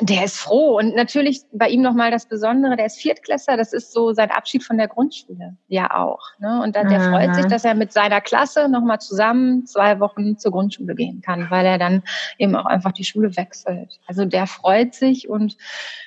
der 0.00 0.24
ist 0.24 0.38
froh. 0.38 0.76
Und 0.78 0.94
natürlich 0.94 1.40
bei 1.52 1.68
ihm 1.68 1.80
nochmal 1.80 2.10
das 2.10 2.26
Besondere, 2.26 2.76
der 2.76 2.86
ist 2.86 2.98
Viertklässler, 2.98 3.56
das 3.56 3.72
ist 3.72 3.92
so 3.92 4.12
sein 4.12 4.30
Abschied 4.30 4.62
von 4.62 4.76
der 4.76 4.88
Grundschule 4.88 5.56
ja 5.68 5.96
auch. 5.96 6.20
Ne? 6.38 6.60
Und 6.62 6.76
dann, 6.76 6.88
der 6.88 7.00
mhm. 7.00 7.12
freut 7.12 7.34
sich, 7.34 7.46
dass 7.46 7.64
er 7.64 7.74
mit 7.74 7.92
seiner 7.92 8.20
Klasse 8.20 8.68
nochmal 8.68 9.00
zusammen 9.00 9.64
zwei 9.64 9.98
Wochen 9.98 10.36
zur 10.36 10.52
Grundschule 10.52 10.94
gehen 10.94 11.22
kann, 11.22 11.50
weil 11.50 11.64
er 11.64 11.78
dann 11.78 12.02
eben 12.36 12.54
auch 12.56 12.66
einfach 12.66 12.92
die 12.92 13.04
Schule 13.04 13.36
wechselt. 13.36 13.98
Also 14.06 14.26
der 14.26 14.46
freut 14.46 14.94
sich 14.94 15.28
und 15.30 15.56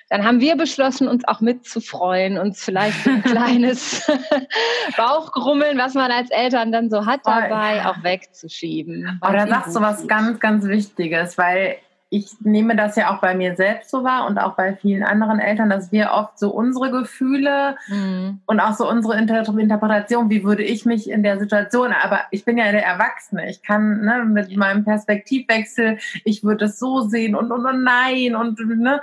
dann 0.10 0.24
haben 0.24 0.40
wir 0.40 0.56
beschlossen, 0.56 1.08
uns 1.08 1.28
auch 1.28 1.40
mitzufreuen, 1.42 2.38
uns 2.38 2.64
vielleicht 2.64 3.08
ein 3.08 3.24
kleines 3.24 4.08
Bauchgrummeln, 4.98 5.78
was 5.80 5.96
man 5.96 6.12
als 6.12 6.30
Eltern 6.30 6.72
dann 6.72 6.92
so 6.92 7.08
hat, 7.08 7.22
dabei 7.24 7.86
auch 7.88 8.04
wegzuschieben. 8.04 9.18
Aber 9.22 9.34
da 9.38 9.48
sagst 9.48 9.76
du 9.76 9.82
was 9.82 10.08
ganz, 10.08 10.40
ganz 10.40 10.66
Wichtiges, 10.66 11.38
weil 11.40 11.78
ich 12.12 12.42
nehme 12.42 12.76
das 12.76 12.96
ja 12.96 13.14
auch 13.14 13.22
bei 13.22 13.36
mir 13.36 13.56
selbst 13.56 13.92
so 13.92 14.04
wahr 14.04 14.26
und 14.26 14.40
auch 14.40 14.56
bei 14.56 14.76
vielen 14.76 15.04
anderen 15.04 15.40
Eltern, 15.40 15.70
dass 15.70 15.92
wir 15.92 16.10
oft 16.12 16.40
so 16.40 16.50
unsere 16.50 16.90
Gefühle 16.90 17.76
mhm. 17.88 18.40
und 18.48 18.60
auch 18.60 18.74
so 18.74 18.90
unsere 18.90 19.16
Inter 19.16 19.48
Interpretation, 19.48 20.30
wie 20.32 20.44
würde 20.44 20.64
ich 20.64 20.86
mich 20.86 21.10
in 21.10 21.22
der 21.22 21.38
Situation, 21.38 21.94
aber 21.94 22.22
ich 22.32 22.46
bin 22.46 22.58
ja 22.58 22.72
der 22.72 22.84
Erwachsene, 22.84 23.48
ich 23.48 23.62
kann 23.62 24.02
ne, 24.02 24.26
mit 24.26 24.56
meinem 24.58 24.84
Perspektivwechsel, 24.84 26.00
ich 26.24 26.44
würde 26.44 26.66
es 26.66 26.80
so 26.80 27.02
sehen 27.02 27.36
und, 27.36 27.52
und, 27.52 27.66
und 27.66 27.84
nein 27.84 28.36
und 28.36 28.60
ne, 28.60 29.02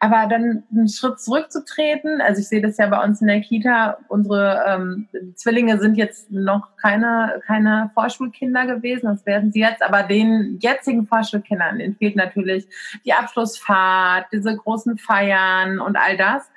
aber 0.00 0.26
dann 0.26 0.62
einen 0.72 0.88
Schritt 0.88 1.20
zurückzutreten, 1.20 2.22
also 2.22 2.40
ich 2.40 2.48
sehe 2.48 2.62
das 2.62 2.78
ja 2.78 2.86
bei 2.86 3.04
uns 3.04 3.20
in 3.20 3.26
der 3.26 3.42
Kita, 3.42 3.98
unsere 4.08 4.64
ähm, 4.66 5.08
Zwillinge 5.34 5.78
sind 5.78 5.96
jetzt 5.96 6.30
noch 6.30 6.74
keine, 6.80 7.42
keine 7.46 7.90
Vorschulkinder 7.92 8.66
gewesen, 8.66 9.06
das 9.08 9.26
werden 9.26 9.52
sie 9.52 9.60
jetzt, 9.60 9.82
aber 9.82 10.04
den 10.04 10.58
jetzigen 10.60 11.06
Vorschulkindern, 11.06 11.78
denen 11.78 11.96
fehlt 11.96 12.16
natürlich 12.16 12.45
natürlich 12.46 12.68
die 13.04 13.12
Abschlussfahrt, 13.12 14.26
diese 14.32 14.56
großen 14.56 14.98
Feiern 14.98 15.80
und 15.80 15.96
all 15.96 16.16
das. 16.16 16.50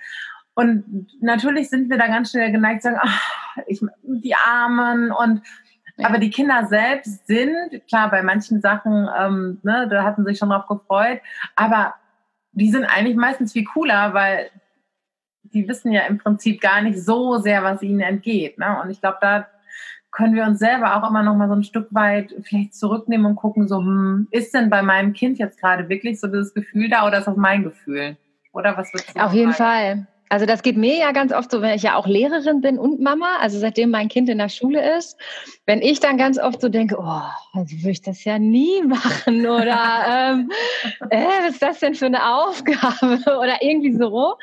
Und 0.53 1.07
natürlich 1.21 1.69
sind 1.69 1.89
wir 1.89 1.97
da 1.97 2.07
ganz 2.07 2.31
schnell 2.31 2.51
geneigt 2.51 2.81
zu 2.81 2.89
sagen, 2.89 2.99
ach, 3.01 3.57
ich, 3.67 3.81
die 4.03 4.35
Armen 4.35 5.11
und 5.11 5.41
aber 6.01 6.17
die 6.17 6.29
Kinder 6.29 6.65
selbst 6.65 7.27
sind, 7.27 7.85
klar, 7.89 8.09
bei 8.09 8.23
manchen 8.23 8.61
Sachen, 8.61 9.09
ähm, 9.19 9.59
ne, 9.63 9.85
da 9.89 10.03
hatten 10.03 10.23
sie 10.23 10.31
sich 10.31 10.39
schon 10.39 10.49
drauf 10.49 10.65
gefreut, 10.65 11.19
aber 11.57 11.93
die 12.53 12.71
sind 12.71 12.85
eigentlich 12.85 13.17
meistens 13.17 13.51
viel 13.51 13.65
cooler, 13.65 14.13
weil 14.13 14.49
die 15.43 15.67
wissen 15.67 15.91
ja 15.91 16.03
im 16.03 16.17
Prinzip 16.17 16.61
gar 16.61 16.81
nicht 16.81 17.03
so 17.03 17.37
sehr, 17.39 17.63
was 17.63 17.81
ihnen 17.81 17.99
entgeht. 17.99 18.57
Ne? 18.57 18.79
Und 18.81 18.91
ich 18.91 19.01
glaube, 19.01 19.17
da 19.19 19.47
können 20.11 20.35
wir 20.35 20.43
uns 20.43 20.59
selber 20.59 20.95
auch 20.95 21.09
immer 21.09 21.23
noch 21.23 21.35
mal 21.35 21.47
so 21.47 21.55
ein 21.55 21.63
Stück 21.63 21.87
weit 21.91 22.33
vielleicht 22.41 22.73
zurücknehmen 22.73 23.25
und 23.25 23.35
gucken, 23.35 23.67
so, 23.67 23.79
hm, 23.79 24.27
ist 24.31 24.53
denn 24.53 24.69
bei 24.69 24.81
meinem 24.81 25.13
Kind 25.13 25.37
jetzt 25.37 25.59
gerade 25.59 25.87
wirklich 25.89 26.19
so 26.19 26.27
das 26.27 26.53
Gefühl 26.53 26.89
da 26.89 27.07
oder 27.07 27.19
ist 27.19 27.27
das 27.27 27.37
mein 27.37 27.63
Gefühl? 27.63 28.17
Oder 28.51 28.75
was 28.77 28.91
wird 28.93 29.05
Auf 29.19 29.33
jeden 29.33 29.53
Fall. 29.53 30.07
Also 30.29 30.45
das 30.45 30.61
geht 30.61 30.77
mir 30.77 30.95
ja 30.95 31.11
ganz 31.11 31.33
oft 31.33 31.49
so, 31.49 31.61
wenn 31.61 31.73
ich 31.75 31.81
ja 31.81 31.95
auch 31.95 32.05
Lehrerin 32.05 32.61
bin 32.61 32.77
und 32.77 32.99
Mama, 32.99 33.37
also 33.39 33.57
seitdem 33.57 33.89
mein 33.89 34.09
Kind 34.09 34.29
in 34.29 34.37
der 34.37 34.49
Schule 34.49 34.97
ist, 34.97 35.17
wenn 35.65 35.81
ich 35.81 35.99
dann 35.99 36.17
ganz 36.17 36.37
oft 36.37 36.61
so 36.61 36.69
denke, 36.69 36.97
oh, 36.99 37.21
also 37.53 37.75
würde 37.77 37.89
ich 37.89 38.01
das 38.03 38.23
ja 38.23 38.37
nie 38.37 38.81
machen 38.87 39.47
oder 39.47 40.05
ähm, 40.07 40.51
äh, 41.09 41.25
was 41.41 41.53
ist 41.53 41.61
das 41.63 41.79
denn 41.79 41.95
für 41.95 42.05
eine 42.05 42.35
Aufgabe 42.35 43.19
oder 43.39 43.61
irgendwie 43.61 43.93
so, 43.93 44.35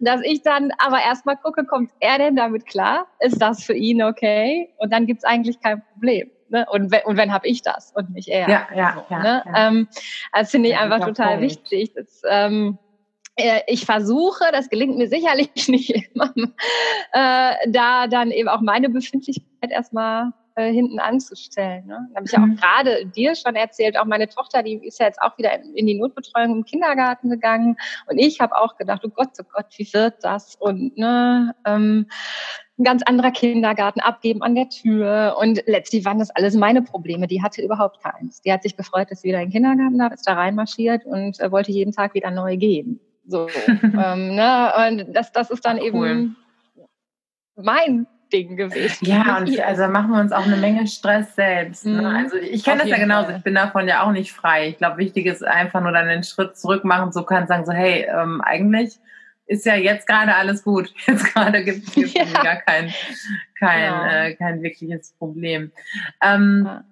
dass 0.00 0.22
ich 0.22 0.42
dann 0.42 0.70
aber 0.78 1.02
erstmal 1.02 1.36
gucke, 1.36 1.64
kommt 1.66 1.90
er 2.00 2.18
denn 2.18 2.36
damit 2.36 2.64
klar? 2.64 3.06
Ist 3.20 3.40
das 3.40 3.62
für 3.62 3.74
ihn 3.74 4.02
okay? 4.02 4.70
Und 4.78 4.92
dann 4.92 5.06
gibt's 5.06 5.24
eigentlich 5.24 5.60
kein 5.60 5.82
Problem. 5.92 6.30
Ne? 6.48 6.66
Und 6.70 6.90
wenn, 6.90 7.02
und 7.04 7.16
wenn 7.16 7.32
habe 7.32 7.48
ich 7.48 7.62
das 7.62 7.92
und 7.94 8.10
nicht 8.10 8.28
er. 8.28 8.48
Ja, 8.48 8.68
ja, 8.74 8.94
so, 8.94 9.14
ja, 9.14 9.22
ne? 9.22 9.42
ja. 9.44 9.68
Ähm, 9.68 9.88
das 10.32 10.50
finde 10.50 10.68
ich 10.68 10.74
ja, 10.74 10.80
einfach 10.80 11.04
total 11.04 11.38
Punkt. 11.38 11.42
wichtig. 11.42 11.92
Das, 11.94 12.22
ähm, 12.28 12.78
äh, 12.78 12.83
ich 13.66 13.84
versuche, 13.84 14.44
das 14.52 14.68
gelingt 14.68 14.96
mir 14.96 15.08
sicherlich 15.08 15.50
nicht 15.68 15.90
immer, 15.90 16.32
äh, 17.12 17.54
da 17.68 18.06
dann 18.06 18.30
eben 18.30 18.48
auch 18.48 18.60
meine 18.60 18.88
Befindlichkeit 18.88 19.70
erstmal 19.70 20.32
äh, 20.56 20.72
hinten 20.72 21.00
anzustellen. 21.00 21.86
Ne? 21.86 22.06
Da 22.10 22.16
habe 22.16 22.26
ich 22.26 22.32
ja 22.32 22.38
auch 22.38 22.46
mhm. 22.46 22.56
gerade 22.56 23.06
dir 23.06 23.34
schon 23.34 23.56
erzählt, 23.56 23.98
auch 23.98 24.04
meine 24.04 24.28
Tochter, 24.28 24.62
die 24.62 24.74
ist 24.86 25.00
ja 25.00 25.06
jetzt 25.06 25.20
auch 25.20 25.36
wieder 25.36 25.52
in, 25.52 25.74
in 25.74 25.86
die 25.86 25.98
Notbetreuung 25.98 26.58
im 26.58 26.64
Kindergarten 26.64 27.28
gegangen 27.28 27.76
und 28.06 28.18
ich 28.18 28.38
habe 28.40 28.56
auch 28.56 28.76
gedacht, 28.76 29.02
oh 29.04 29.08
Gott, 29.08 29.30
oh 29.40 29.44
Gott, 29.52 29.66
wie 29.76 29.92
wird 29.92 30.22
das? 30.22 30.54
Und 30.54 30.96
ne, 30.96 31.56
ähm, 31.66 32.06
ein 32.78 32.84
ganz 32.84 33.02
anderer 33.04 33.30
Kindergarten 33.30 34.00
abgeben 34.00 34.42
an 34.42 34.54
der 34.54 34.68
Tür. 34.68 35.36
Und 35.40 35.62
letztlich 35.66 36.04
waren 36.04 36.18
das 36.18 36.30
alles 36.30 36.54
meine 36.54 36.82
Probleme. 36.82 37.28
Die 37.28 37.40
hatte 37.40 37.62
überhaupt 37.62 38.02
keins. 38.02 38.40
Die 38.42 38.52
hat 38.52 38.64
sich 38.64 38.76
gefreut, 38.76 39.10
dass 39.10 39.20
sie 39.20 39.28
wieder 39.28 39.40
in 39.40 39.46
den 39.46 39.52
Kindergarten 39.52 39.98
darf, 39.98 40.12
ist 40.12 40.26
da 40.26 40.34
reinmarschiert 40.34 41.06
und 41.06 41.38
äh, 41.40 41.52
wollte 41.52 41.70
jeden 41.70 41.92
Tag 41.92 42.14
wieder 42.14 42.32
neu 42.32 42.56
gehen. 42.56 43.00
So, 43.26 43.48
ähm, 43.68 44.34
ne? 44.34 44.72
Und 44.88 45.14
das, 45.14 45.32
das 45.32 45.50
ist 45.50 45.64
dann 45.64 45.78
cool. 45.78 45.86
eben 45.86 46.36
mein 47.56 48.06
Ding 48.32 48.56
gewesen. 48.56 49.06
Ja, 49.06 49.38
und 49.38 49.60
also 49.60 49.86
machen 49.88 50.10
wir 50.10 50.20
uns 50.20 50.32
auch 50.32 50.44
eine 50.44 50.56
Menge 50.56 50.86
Stress 50.86 51.34
selbst. 51.34 51.86
Ne? 51.86 52.00
Mhm. 52.00 52.06
Also 52.06 52.36
ich 52.36 52.64
kenne 52.64 52.80
das 52.80 52.88
ja 52.88 52.98
genauso, 52.98 53.26
Fall. 53.26 53.36
ich 53.38 53.44
bin 53.44 53.54
davon 53.54 53.86
ja 53.86 54.02
auch 54.02 54.12
nicht 54.12 54.32
frei. 54.32 54.68
Ich 54.68 54.78
glaube, 54.78 54.98
wichtig 54.98 55.26
ist 55.26 55.44
einfach 55.44 55.80
nur 55.80 55.92
dann 55.92 56.08
einen 56.08 56.24
Schritt 56.24 56.56
zurück 56.56 56.84
machen, 56.84 57.12
so 57.12 57.22
kann 57.22 57.46
sagen, 57.46 57.64
so, 57.64 57.72
hey, 57.72 58.06
ähm, 58.08 58.40
eigentlich 58.40 58.98
ist 59.46 59.66
ja 59.66 59.74
jetzt 59.74 60.06
gerade 60.06 60.34
alles 60.34 60.64
gut. 60.64 60.92
Jetzt 61.06 61.34
gerade 61.34 61.62
gibt 61.64 61.96
es 61.96 62.14
ja. 62.14 62.24
gar 62.24 62.56
kein, 62.56 62.92
kein, 63.58 63.82
ja. 63.82 64.24
äh, 64.24 64.34
kein 64.34 64.62
wirkliches 64.62 65.12
Problem. 65.18 65.70
Ähm, 66.22 66.62
ja. 66.64 66.84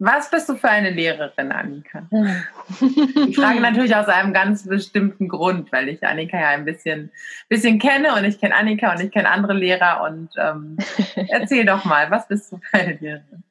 Was 0.00 0.30
bist 0.30 0.48
du 0.48 0.54
für 0.54 0.68
eine 0.68 0.90
Lehrerin, 0.90 1.50
Annika? 1.50 2.06
Ich 3.28 3.36
frage 3.36 3.60
natürlich 3.60 3.96
aus 3.96 4.06
einem 4.06 4.32
ganz 4.32 4.66
bestimmten 4.66 5.28
Grund, 5.28 5.72
weil 5.72 5.88
ich 5.88 6.04
Annika 6.06 6.38
ja 6.38 6.48
ein 6.50 6.64
bisschen, 6.64 7.10
bisschen 7.48 7.78
kenne 7.78 8.14
und 8.14 8.24
ich 8.24 8.40
kenne 8.40 8.54
Annika 8.54 8.92
und 8.92 9.00
ich 9.00 9.10
kenne 9.10 9.28
andere 9.28 9.54
Lehrer 9.54 10.02
und 10.02 10.30
ähm, 10.36 10.76
erzähl 11.28 11.64
doch 11.64 11.84
mal, 11.84 12.10
was 12.10 12.28
bist 12.28 12.52
du 12.52 12.58
für 12.58 12.74
eine 12.78 12.94
Lehrerin? 12.94 13.42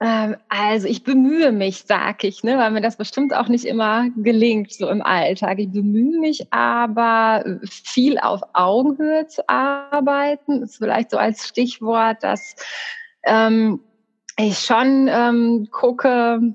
Ähm, 0.00 0.36
also 0.48 0.88
ich 0.88 1.04
bemühe 1.04 1.52
mich, 1.52 1.84
sag 1.86 2.24
ich, 2.24 2.42
ne, 2.42 2.56
weil 2.58 2.70
mir 2.70 2.80
das 2.80 2.96
bestimmt 2.96 3.34
auch 3.34 3.48
nicht 3.48 3.64
immer 3.64 4.08
gelingt, 4.16 4.72
so 4.72 4.88
im 4.88 5.02
Alltag. 5.02 5.58
Ich 5.58 5.70
bemühe 5.70 6.18
mich 6.18 6.52
aber 6.52 7.44
viel 7.64 8.18
auf 8.18 8.40
Augenhöhe 8.54 9.26
zu 9.26 9.48
arbeiten. 9.48 10.60
Das 10.60 10.70
ist 10.70 10.78
vielleicht 10.78 11.10
so 11.10 11.18
als 11.18 11.46
Stichwort, 11.46 12.22
dass 12.22 12.56
ähm, 13.24 13.80
ich 14.38 14.58
schon 14.58 15.08
ähm, 15.10 15.68
gucke, 15.70 16.54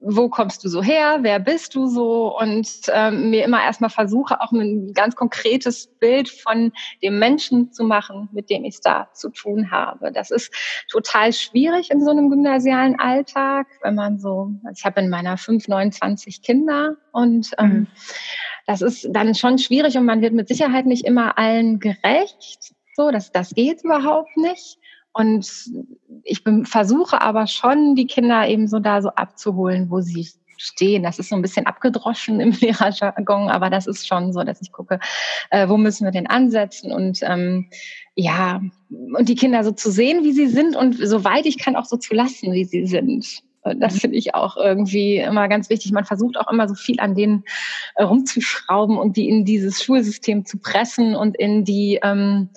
wo 0.00 0.28
kommst 0.28 0.64
du 0.64 0.68
so 0.68 0.82
her, 0.82 1.18
wer 1.22 1.38
bist 1.38 1.74
du 1.74 1.86
so 1.86 2.38
und 2.38 2.68
ähm, 2.92 3.30
mir 3.30 3.44
immer 3.44 3.62
erstmal 3.62 3.90
versuche, 3.90 4.40
auch 4.40 4.52
ein 4.52 4.92
ganz 4.92 5.16
konkretes 5.16 5.86
Bild 5.98 6.28
von 6.28 6.72
dem 7.02 7.18
Menschen 7.18 7.72
zu 7.72 7.84
machen, 7.84 8.28
mit 8.32 8.50
dem 8.50 8.64
ich 8.64 8.74
es 8.74 8.80
da 8.80 9.08
zu 9.14 9.30
tun 9.30 9.70
habe. 9.70 10.12
Das 10.12 10.30
ist 10.30 10.52
total 10.90 11.32
schwierig 11.32 11.90
in 11.90 12.04
so 12.04 12.10
einem 12.10 12.30
gymnasialen 12.30 12.98
Alltag, 12.98 13.66
wenn 13.82 13.94
man 13.94 14.18
so, 14.18 14.50
also 14.64 14.78
ich 14.78 14.84
habe 14.84 15.00
in 15.00 15.08
meiner 15.08 15.36
5, 15.36 15.68
29 15.68 16.42
Kinder 16.42 16.96
und 17.12 17.50
ähm, 17.58 17.68
mhm. 17.68 17.86
das 18.66 18.82
ist 18.82 19.08
dann 19.10 19.34
schon 19.34 19.58
schwierig 19.58 19.96
und 19.96 20.04
man 20.04 20.20
wird 20.20 20.34
mit 20.34 20.48
Sicherheit 20.48 20.86
nicht 20.86 21.06
immer 21.06 21.38
allen 21.38 21.80
gerecht. 21.80 22.74
So, 22.96 23.10
das, 23.10 23.32
das 23.32 23.54
geht 23.54 23.82
überhaupt 23.82 24.36
nicht. 24.36 24.78
Und 25.14 25.48
ich 26.24 26.42
versuche 26.64 27.20
aber 27.20 27.46
schon, 27.46 27.94
die 27.94 28.06
Kinder 28.06 28.48
eben 28.48 28.68
so 28.68 28.80
da 28.80 29.00
so 29.00 29.10
abzuholen, 29.10 29.90
wo 29.90 30.00
sie 30.00 30.28
stehen. 30.56 31.02
Das 31.02 31.18
ist 31.18 31.28
so 31.28 31.36
ein 31.36 31.42
bisschen 31.42 31.66
abgedroschen 31.66 32.40
im 32.40 32.50
Lehrerjargon, 32.60 33.48
aber 33.48 33.70
das 33.70 33.86
ist 33.86 34.06
schon 34.06 34.32
so, 34.32 34.42
dass 34.42 34.60
ich 34.60 34.72
gucke, 34.72 34.98
äh, 35.50 35.68
wo 35.68 35.76
müssen 35.76 36.04
wir 36.04 36.10
denn 36.10 36.26
ansetzen 36.26 36.92
und 36.92 37.20
ähm, 37.22 37.68
ja, 38.16 38.60
und 38.90 39.28
die 39.28 39.34
Kinder 39.34 39.64
so 39.64 39.72
zu 39.72 39.90
sehen, 39.90 40.24
wie 40.24 40.32
sie 40.32 40.48
sind 40.48 40.76
und 40.76 40.94
soweit 40.94 41.46
ich 41.46 41.58
kann 41.58 41.76
auch 41.76 41.84
so 41.84 41.96
zu 41.96 42.14
lassen, 42.14 42.52
wie 42.52 42.64
sie 42.64 42.86
sind. 42.86 43.42
Das 43.62 43.94
mhm. 43.94 43.98
finde 43.98 44.16
ich 44.18 44.34
auch 44.34 44.56
irgendwie 44.56 45.16
immer 45.16 45.48
ganz 45.48 45.70
wichtig. 45.70 45.90
Man 45.92 46.04
versucht 46.04 46.38
auch 46.38 46.50
immer 46.52 46.68
so 46.68 46.74
viel 46.74 47.00
an 47.00 47.14
denen 47.14 47.44
äh, 47.94 48.02
rumzuschrauben 48.02 48.98
und 48.98 49.16
die 49.16 49.28
in 49.28 49.44
dieses 49.44 49.82
Schulsystem 49.82 50.44
zu 50.44 50.58
pressen 50.58 51.16
und 51.16 51.36
in 51.36 51.64
die 51.64 51.98
ähm, 52.02 52.50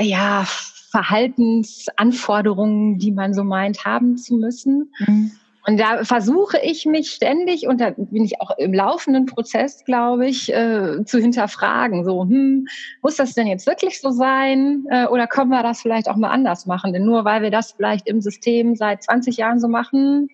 ja, 0.00 0.44
Verhaltensanforderungen, 0.90 2.98
die 2.98 3.12
man 3.12 3.32
so 3.32 3.44
meint, 3.44 3.84
haben 3.84 4.16
zu 4.16 4.34
müssen. 4.34 4.92
Mhm. 4.98 5.30
Und 5.66 5.78
da 5.78 6.04
versuche 6.04 6.58
ich 6.62 6.86
mich 6.86 7.10
ständig, 7.10 7.66
und 7.66 7.78
da 7.80 7.90
bin 7.90 8.24
ich 8.24 8.40
auch 8.40 8.56
im 8.56 8.72
laufenden 8.72 9.26
Prozess, 9.26 9.84
glaube 9.84 10.26
ich, 10.26 10.50
äh, 10.52 11.04
zu 11.04 11.18
hinterfragen. 11.18 12.04
So, 12.04 12.22
hm, 12.22 12.66
muss 13.02 13.16
das 13.16 13.34
denn 13.34 13.46
jetzt 13.46 13.66
wirklich 13.66 14.00
so 14.00 14.10
sein? 14.10 14.86
Äh, 14.88 15.04
oder 15.06 15.26
können 15.26 15.50
wir 15.50 15.62
das 15.62 15.82
vielleicht 15.82 16.08
auch 16.08 16.16
mal 16.16 16.30
anders 16.30 16.64
machen? 16.66 16.94
Denn 16.94 17.04
nur 17.04 17.26
weil 17.26 17.42
wir 17.42 17.50
das 17.50 17.72
vielleicht 17.72 18.08
im 18.08 18.22
System 18.22 18.74
seit 18.74 19.02
20 19.02 19.36
Jahren 19.36 19.60
so 19.60 19.68
machen, 19.68 20.28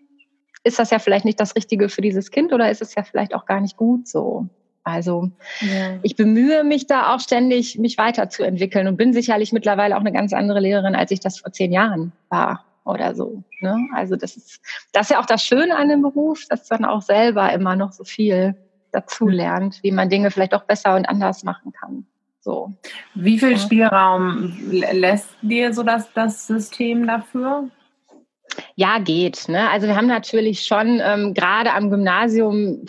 ist 0.62 0.79
das 0.79 0.90
ja 0.90 0.98
vielleicht 0.98 1.24
nicht 1.24 1.40
das 1.40 1.57
Richtige 1.57 1.88
für 1.88 2.02
dieses 2.02 2.31
Kind 2.31 2.52
oder 2.52 2.70
ist 2.70 2.83
es 2.83 2.94
ja 2.94 3.02
vielleicht 3.02 3.35
auch 3.35 3.46
gar 3.46 3.61
nicht 3.61 3.76
gut 3.76 4.07
so. 4.09 4.48
Also 4.87 5.33
ja. 5.62 5.99
ich 6.05 6.14
bemühe 6.14 6.62
mich 6.62 6.87
da 6.87 7.12
auch 7.12 7.18
ständig, 7.18 7.77
mich 7.77 7.99
weiterzuentwickeln 7.99 8.87
und 8.87 8.96
bin 8.96 9.12
sicherlich 9.12 9.53
mittlerweile 9.53 9.96
auch 9.96 10.01
eine 10.01 10.12
ganz 10.12 10.33
andere 10.33 10.61
Lehrerin, 10.61 10.94
als 10.94 11.11
ich 11.11 11.18
das 11.18 11.40
vor 11.40 11.53
zehn 11.53 11.72
Jahren 11.72 12.12
war 12.29 12.64
oder 12.85 13.16
so. 13.16 13.42
Ne? 13.61 13.77
Also 13.94 14.14
das 14.14 14.37
ist, 14.37 14.61
das 14.92 15.07
ist 15.07 15.11
ja 15.11 15.20
auch 15.20 15.27
das 15.27 15.42
Schöne 15.42 15.75
an 15.75 15.88
dem 15.88 16.03
Beruf, 16.03 16.44
dass 16.49 16.70
man 16.70 16.85
auch 16.85 17.03
selber 17.03 17.53
immer 17.53 17.75
noch 17.75 17.90
so 17.90 18.05
viel 18.05 18.55
dazu 18.92 19.27
lernt, 19.27 19.83
wie 19.83 19.90
man 19.90 20.09
Dinge 20.09 20.31
vielleicht 20.31 20.55
auch 20.55 20.62
besser 20.62 20.94
und 20.94 21.05
anders 21.07 21.42
machen 21.42 21.72
kann. 21.72 22.07
So. 22.38 22.72
Wie 23.16 23.40
viel. 23.40 23.59
Spielraum 23.59 24.57
lässt 24.70 25.31
dir 25.42 25.75
so 25.75 25.83
das, 25.83 26.12
das 26.12 26.46
System 26.46 27.09
dafür? 27.09 27.70
Ja, 28.74 28.98
geht. 28.98 29.48
Ne? 29.48 29.68
Also 29.70 29.87
wir 29.87 29.96
haben 29.96 30.06
natürlich 30.06 30.66
schon 30.66 31.00
ähm, 31.02 31.35
gerade 31.35 31.72
am 31.72 31.90
Gymnasium, 31.90 32.85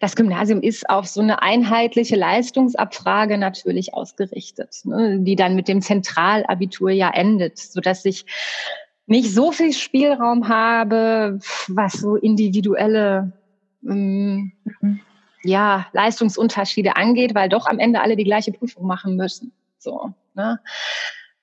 das 0.00 0.16
Gymnasium 0.16 0.62
ist 0.62 0.88
auf 0.88 1.06
so 1.06 1.20
eine 1.20 1.42
einheitliche 1.42 2.16
Leistungsabfrage 2.16 3.38
natürlich 3.38 3.94
ausgerichtet, 3.94 4.80
ne? 4.84 5.18
die 5.20 5.36
dann 5.36 5.54
mit 5.54 5.68
dem 5.68 5.80
Zentralabitur 5.80 6.90
ja 6.90 7.10
endet, 7.10 7.58
sodass 7.58 8.02
sich 8.02 8.24
nicht 9.06 9.32
so 9.32 9.52
viel 9.52 9.72
Spielraum 9.72 10.48
habe, 10.48 11.38
was 11.68 11.94
so 11.94 12.16
individuelle 12.16 13.32
ähm, 13.86 14.52
ja, 15.42 15.86
Leistungsunterschiede 15.92 16.96
angeht, 16.96 17.34
weil 17.34 17.48
doch 17.48 17.66
am 17.66 17.78
Ende 17.78 18.00
alle 18.00 18.16
die 18.16 18.24
gleiche 18.24 18.52
Prüfung 18.52 18.86
machen 18.86 19.16
müssen. 19.16 19.52
So, 19.78 20.12
ne? 20.34 20.60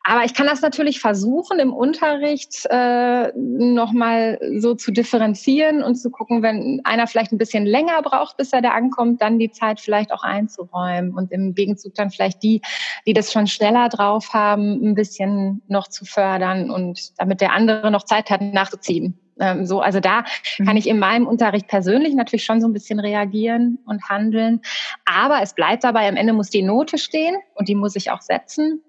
Aber 0.07 0.23
ich 0.23 0.35
kann 0.35 0.45
das 0.45 0.61
natürlich 0.61 0.99
versuchen, 0.99 1.57
im 1.57 1.73
Unterricht 1.73 2.67
äh, 2.69 3.31
nochmal 3.35 4.39
so 4.59 4.75
zu 4.75 4.91
differenzieren 4.91 5.81
und 5.81 5.95
zu 5.95 6.11
gucken, 6.11 6.43
wenn 6.43 6.79
einer 6.83 7.07
vielleicht 7.07 7.31
ein 7.31 7.39
bisschen 7.39 7.65
länger 7.65 8.03
braucht, 8.03 8.37
bis 8.37 8.53
er 8.53 8.61
da 8.61 8.69
ankommt, 8.69 9.23
dann 9.23 9.39
die 9.39 9.49
Zeit 9.49 9.79
vielleicht 9.79 10.11
auch 10.11 10.21
einzuräumen 10.21 11.11
und 11.11 11.31
im 11.31 11.55
Gegenzug 11.55 11.95
dann 11.95 12.11
vielleicht 12.11 12.43
die, 12.43 12.61
die 13.07 13.13
das 13.13 13.33
schon 13.33 13.47
schneller 13.47 13.89
drauf 13.89 14.31
haben, 14.31 14.79
ein 14.83 14.93
bisschen 14.93 15.63
noch 15.67 15.87
zu 15.87 16.05
fördern 16.05 16.69
und 16.69 17.19
damit 17.19 17.41
der 17.41 17.53
andere 17.53 17.89
noch 17.89 18.03
Zeit 18.03 18.29
hat, 18.29 18.41
nachzuziehen. 18.41 19.19
Ähm, 19.39 19.65
so, 19.65 19.81
also 19.81 19.99
da 19.99 20.23
mhm. 20.59 20.65
kann 20.65 20.77
ich 20.77 20.87
in 20.87 20.99
meinem 20.99 21.25
Unterricht 21.25 21.67
persönlich 21.67 22.13
natürlich 22.13 22.45
schon 22.45 22.61
so 22.61 22.67
ein 22.67 22.73
bisschen 22.73 22.99
reagieren 22.99 23.79
und 23.87 24.07
handeln. 24.07 24.61
Aber 25.05 25.41
es 25.41 25.55
bleibt 25.55 25.83
dabei, 25.83 26.07
am 26.07 26.15
Ende 26.15 26.33
muss 26.33 26.51
die 26.51 26.61
Note 26.61 26.99
stehen 26.99 27.37
und 27.55 27.67
die 27.67 27.75
muss 27.75 27.95
ich 27.95 28.11
auch 28.11 28.21
setzen. 28.21 28.83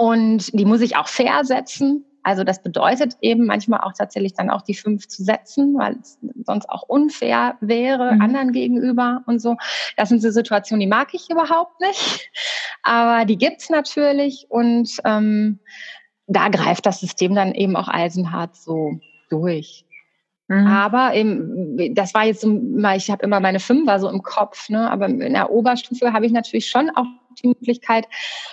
Und 0.00 0.58
die 0.58 0.64
muss 0.64 0.80
ich 0.80 0.96
auch 0.96 1.08
fair 1.08 1.44
setzen. 1.44 2.06
Also 2.22 2.42
das 2.42 2.62
bedeutet 2.62 3.18
eben 3.20 3.44
manchmal 3.44 3.80
auch 3.80 3.92
tatsächlich 3.92 4.32
dann 4.32 4.48
auch 4.48 4.62
die 4.62 4.72
fünf 4.72 5.06
zu 5.08 5.22
setzen, 5.22 5.76
weil 5.76 5.96
es 6.00 6.18
sonst 6.46 6.70
auch 6.70 6.84
unfair 6.84 7.58
wäre 7.60 8.14
mhm. 8.14 8.22
anderen 8.22 8.52
gegenüber 8.52 9.22
und 9.26 9.42
so. 9.42 9.56
Das 9.98 10.08
sind 10.08 10.22
so 10.22 10.30
Situationen, 10.30 10.80
die 10.80 10.86
mag 10.86 11.12
ich 11.12 11.28
überhaupt 11.28 11.82
nicht. 11.82 12.30
Aber 12.82 13.26
die 13.26 13.36
gibt's 13.36 13.68
natürlich 13.68 14.46
und 14.48 14.90
ähm, 15.04 15.58
da 16.26 16.48
greift 16.48 16.86
das 16.86 17.00
System 17.00 17.34
dann 17.34 17.52
eben 17.52 17.76
auch 17.76 17.88
eisenhart 17.88 18.56
so 18.56 18.98
durch. 19.28 19.84
Mhm. 20.48 20.66
Aber 20.66 21.14
eben, 21.14 21.94
das 21.94 22.14
war 22.14 22.24
jetzt 22.24 22.40
so, 22.40 22.58
ich 22.96 23.10
habe 23.10 23.22
immer 23.22 23.40
meine 23.40 23.60
Fünfer 23.60 24.00
so 24.00 24.08
im 24.08 24.22
Kopf, 24.22 24.70
ne? 24.70 24.90
aber 24.90 25.08
in 25.08 25.34
der 25.34 25.50
Oberstufe 25.50 26.14
habe 26.14 26.24
ich 26.24 26.32
natürlich 26.32 26.70
schon 26.70 26.88
auch 26.88 27.04
Möglichkeit. 27.48 28.06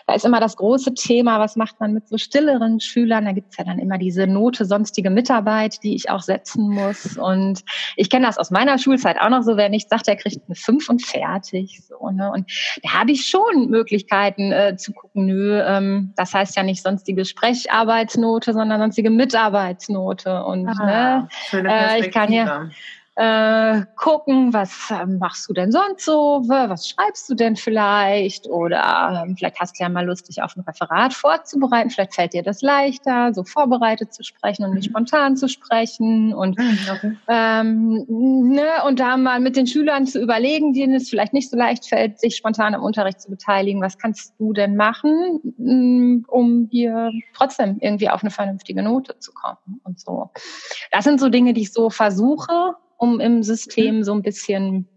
Da 0.05 0.15
ist 0.15 0.25
immer 0.25 0.39
das 0.39 0.57
große 0.57 0.93
Thema, 0.93 1.39
was 1.39 1.55
macht 1.55 1.79
man 1.79 1.93
mit 1.93 2.07
so 2.07 2.17
stilleren 2.17 2.79
Schülern? 2.79 3.25
Da 3.25 3.31
gibt's 3.31 3.57
ja 3.57 3.63
dann 3.63 3.79
immer 3.79 3.97
diese 3.97 4.27
Note 4.27 4.65
sonstige 4.65 5.09
Mitarbeit, 5.09 5.83
die 5.83 5.95
ich 5.95 6.09
auch 6.09 6.21
setzen 6.21 6.69
muss. 6.69 7.17
Und 7.17 7.63
ich 7.95 8.09
kenne 8.09 8.25
das 8.25 8.37
aus 8.37 8.51
meiner 8.51 8.77
Schulzeit 8.77 9.19
auch 9.19 9.29
noch 9.29 9.43
so, 9.43 9.57
wer 9.57 9.69
nicht 9.69 9.89
sagt, 9.89 10.07
der 10.07 10.15
kriegt 10.15 10.41
eine 10.47 10.55
fünf 10.55 10.89
und 10.89 11.03
fertig. 11.03 11.81
So, 11.87 12.09
ne? 12.09 12.31
Und 12.31 12.49
da 12.83 12.93
habe 12.93 13.11
ich 13.11 13.27
schon 13.27 13.69
Möglichkeiten 13.69 14.51
äh, 14.51 14.75
zu 14.77 14.93
gucken, 14.93 15.25
nö, 15.25 15.61
ähm, 15.61 16.13
das 16.15 16.33
heißt 16.33 16.55
ja 16.55 16.63
nicht 16.63 16.83
sonstige 16.83 17.25
Sprecharbeitsnote, 17.25 18.53
sondern 18.53 18.79
sonstige 18.79 19.09
Mitarbeitsnote. 19.09 20.43
Und 20.43 20.67
ah, 20.67 21.27
ne, 21.53 21.67
äh, 21.69 21.99
ich 21.99 22.11
kann 22.11 22.31
ja 22.31 22.69
äh, 23.17 23.81
gucken, 23.95 24.53
was 24.53 24.91
äh, 24.91 25.07
machst 25.07 25.49
du 25.49 25.53
denn 25.53 25.71
sonst 25.71 26.05
so, 26.05 26.43
was 26.45 26.87
schreibst 26.87 27.27
du 27.27 27.33
denn 27.33 27.55
vielleicht 27.55 28.47
oder 28.47 29.23
ähm, 29.25 29.35
vielleicht 29.35 29.59
hast 29.59 29.79
du 29.79 29.83
ja 29.83 29.89
mal 29.89 30.05
Lust, 30.05 30.29
dich 30.29 30.43
auf 30.43 30.55
ein 30.55 30.61
Referat 30.61 31.15
vorzubereiten, 31.15 31.89
vielleicht 31.89 32.13
fällt 32.13 32.33
dir 32.33 32.43
das 32.43 32.61
leichter, 32.61 33.33
so 33.33 33.43
vorbereitet 33.43 34.13
zu 34.13 34.23
sprechen 34.23 34.65
und 34.65 34.75
nicht 34.75 34.89
mhm. 34.89 34.91
spontan 34.91 35.35
zu 35.35 35.49
sprechen 35.49 36.31
und 36.31 36.59
mhm, 36.59 36.77
okay. 36.91 37.17
ähm, 37.27 38.05
ne, 38.07 38.83
und 38.85 38.99
da 38.99 39.17
mal 39.17 39.39
mit 39.39 39.55
den 39.55 39.65
Schülern 39.65 40.05
zu 40.05 40.21
überlegen, 40.21 40.73
denen 40.73 40.93
es 40.93 41.09
vielleicht 41.09 41.33
nicht 41.33 41.49
so 41.49 41.57
leicht 41.57 41.87
fällt, 41.87 42.19
sich 42.19 42.35
spontan 42.35 42.75
am 42.75 42.83
Unterricht 42.83 43.19
zu 43.19 43.31
beteiligen, 43.31 43.81
was 43.81 43.97
kannst 43.97 44.35
du 44.37 44.53
denn 44.53 44.75
machen, 44.75 45.39
mm, 45.57 46.25
um 46.27 46.67
hier 46.69 47.09
trotzdem 47.35 47.77
irgendwie 47.79 48.11
auf 48.11 48.21
eine 48.21 48.29
vernünftige 48.29 48.83
Note 48.83 49.17
zu 49.17 49.31
kommen 49.33 49.81
und 49.83 49.99
so. 49.99 50.29
Das 50.91 51.03
sind 51.03 51.19
so 51.19 51.29
Dinge, 51.29 51.53
die 51.53 51.61
ich 51.61 51.73
so 51.73 51.89
versuche 51.89 52.75
um 52.97 53.19
im 53.19 53.43
System 53.43 53.97
mhm. 53.97 54.03
so 54.03 54.13
ein 54.13 54.21
bisschen 54.21 54.87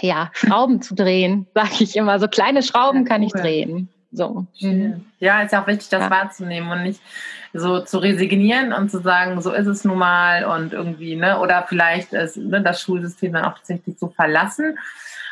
ja, 0.00 0.30
Schrauben 0.32 0.82
zu 0.82 0.94
drehen, 0.94 1.46
sage 1.54 1.76
ich 1.80 1.96
immer. 1.96 2.18
So 2.18 2.28
kleine 2.28 2.62
Schrauben 2.62 3.04
kann 3.04 3.22
ich 3.22 3.32
drehen. 3.32 3.88
So. 4.12 4.46
Mhm. 4.60 5.04
Ja, 5.18 5.42
ist 5.42 5.52
ja 5.52 5.62
auch 5.62 5.66
wichtig, 5.66 5.88
das 5.90 6.02
ja. 6.02 6.10
wahrzunehmen 6.10 6.70
und 6.70 6.82
nicht 6.84 7.00
so 7.52 7.80
zu 7.80 7.98
resignieren 7.98 8.72
und 8.72 8.90
zu 8.90 9.00
sagen, 9.00 9.40
so 9.42 9.52
ist 9.52 9.66
es 9.66 9.84
nun 9.84 9.98
mal 9.98 10.44
und 10.44 10.72
irgendwie, 10.72 11.16
ne, 11.16 11.38
oder 11.40 11.64
vielleicht 11.68 12.12
ist, 12.12 12.36
ne, 12.36 12.62
das 12.62 12.80
Schulsystem 12.80 13.32
dann 13.32 13.44
auch 13.44 13.54
tatsächlich 13.54 13.98
zu 13.98 14.08
verlassen 14.08 14.78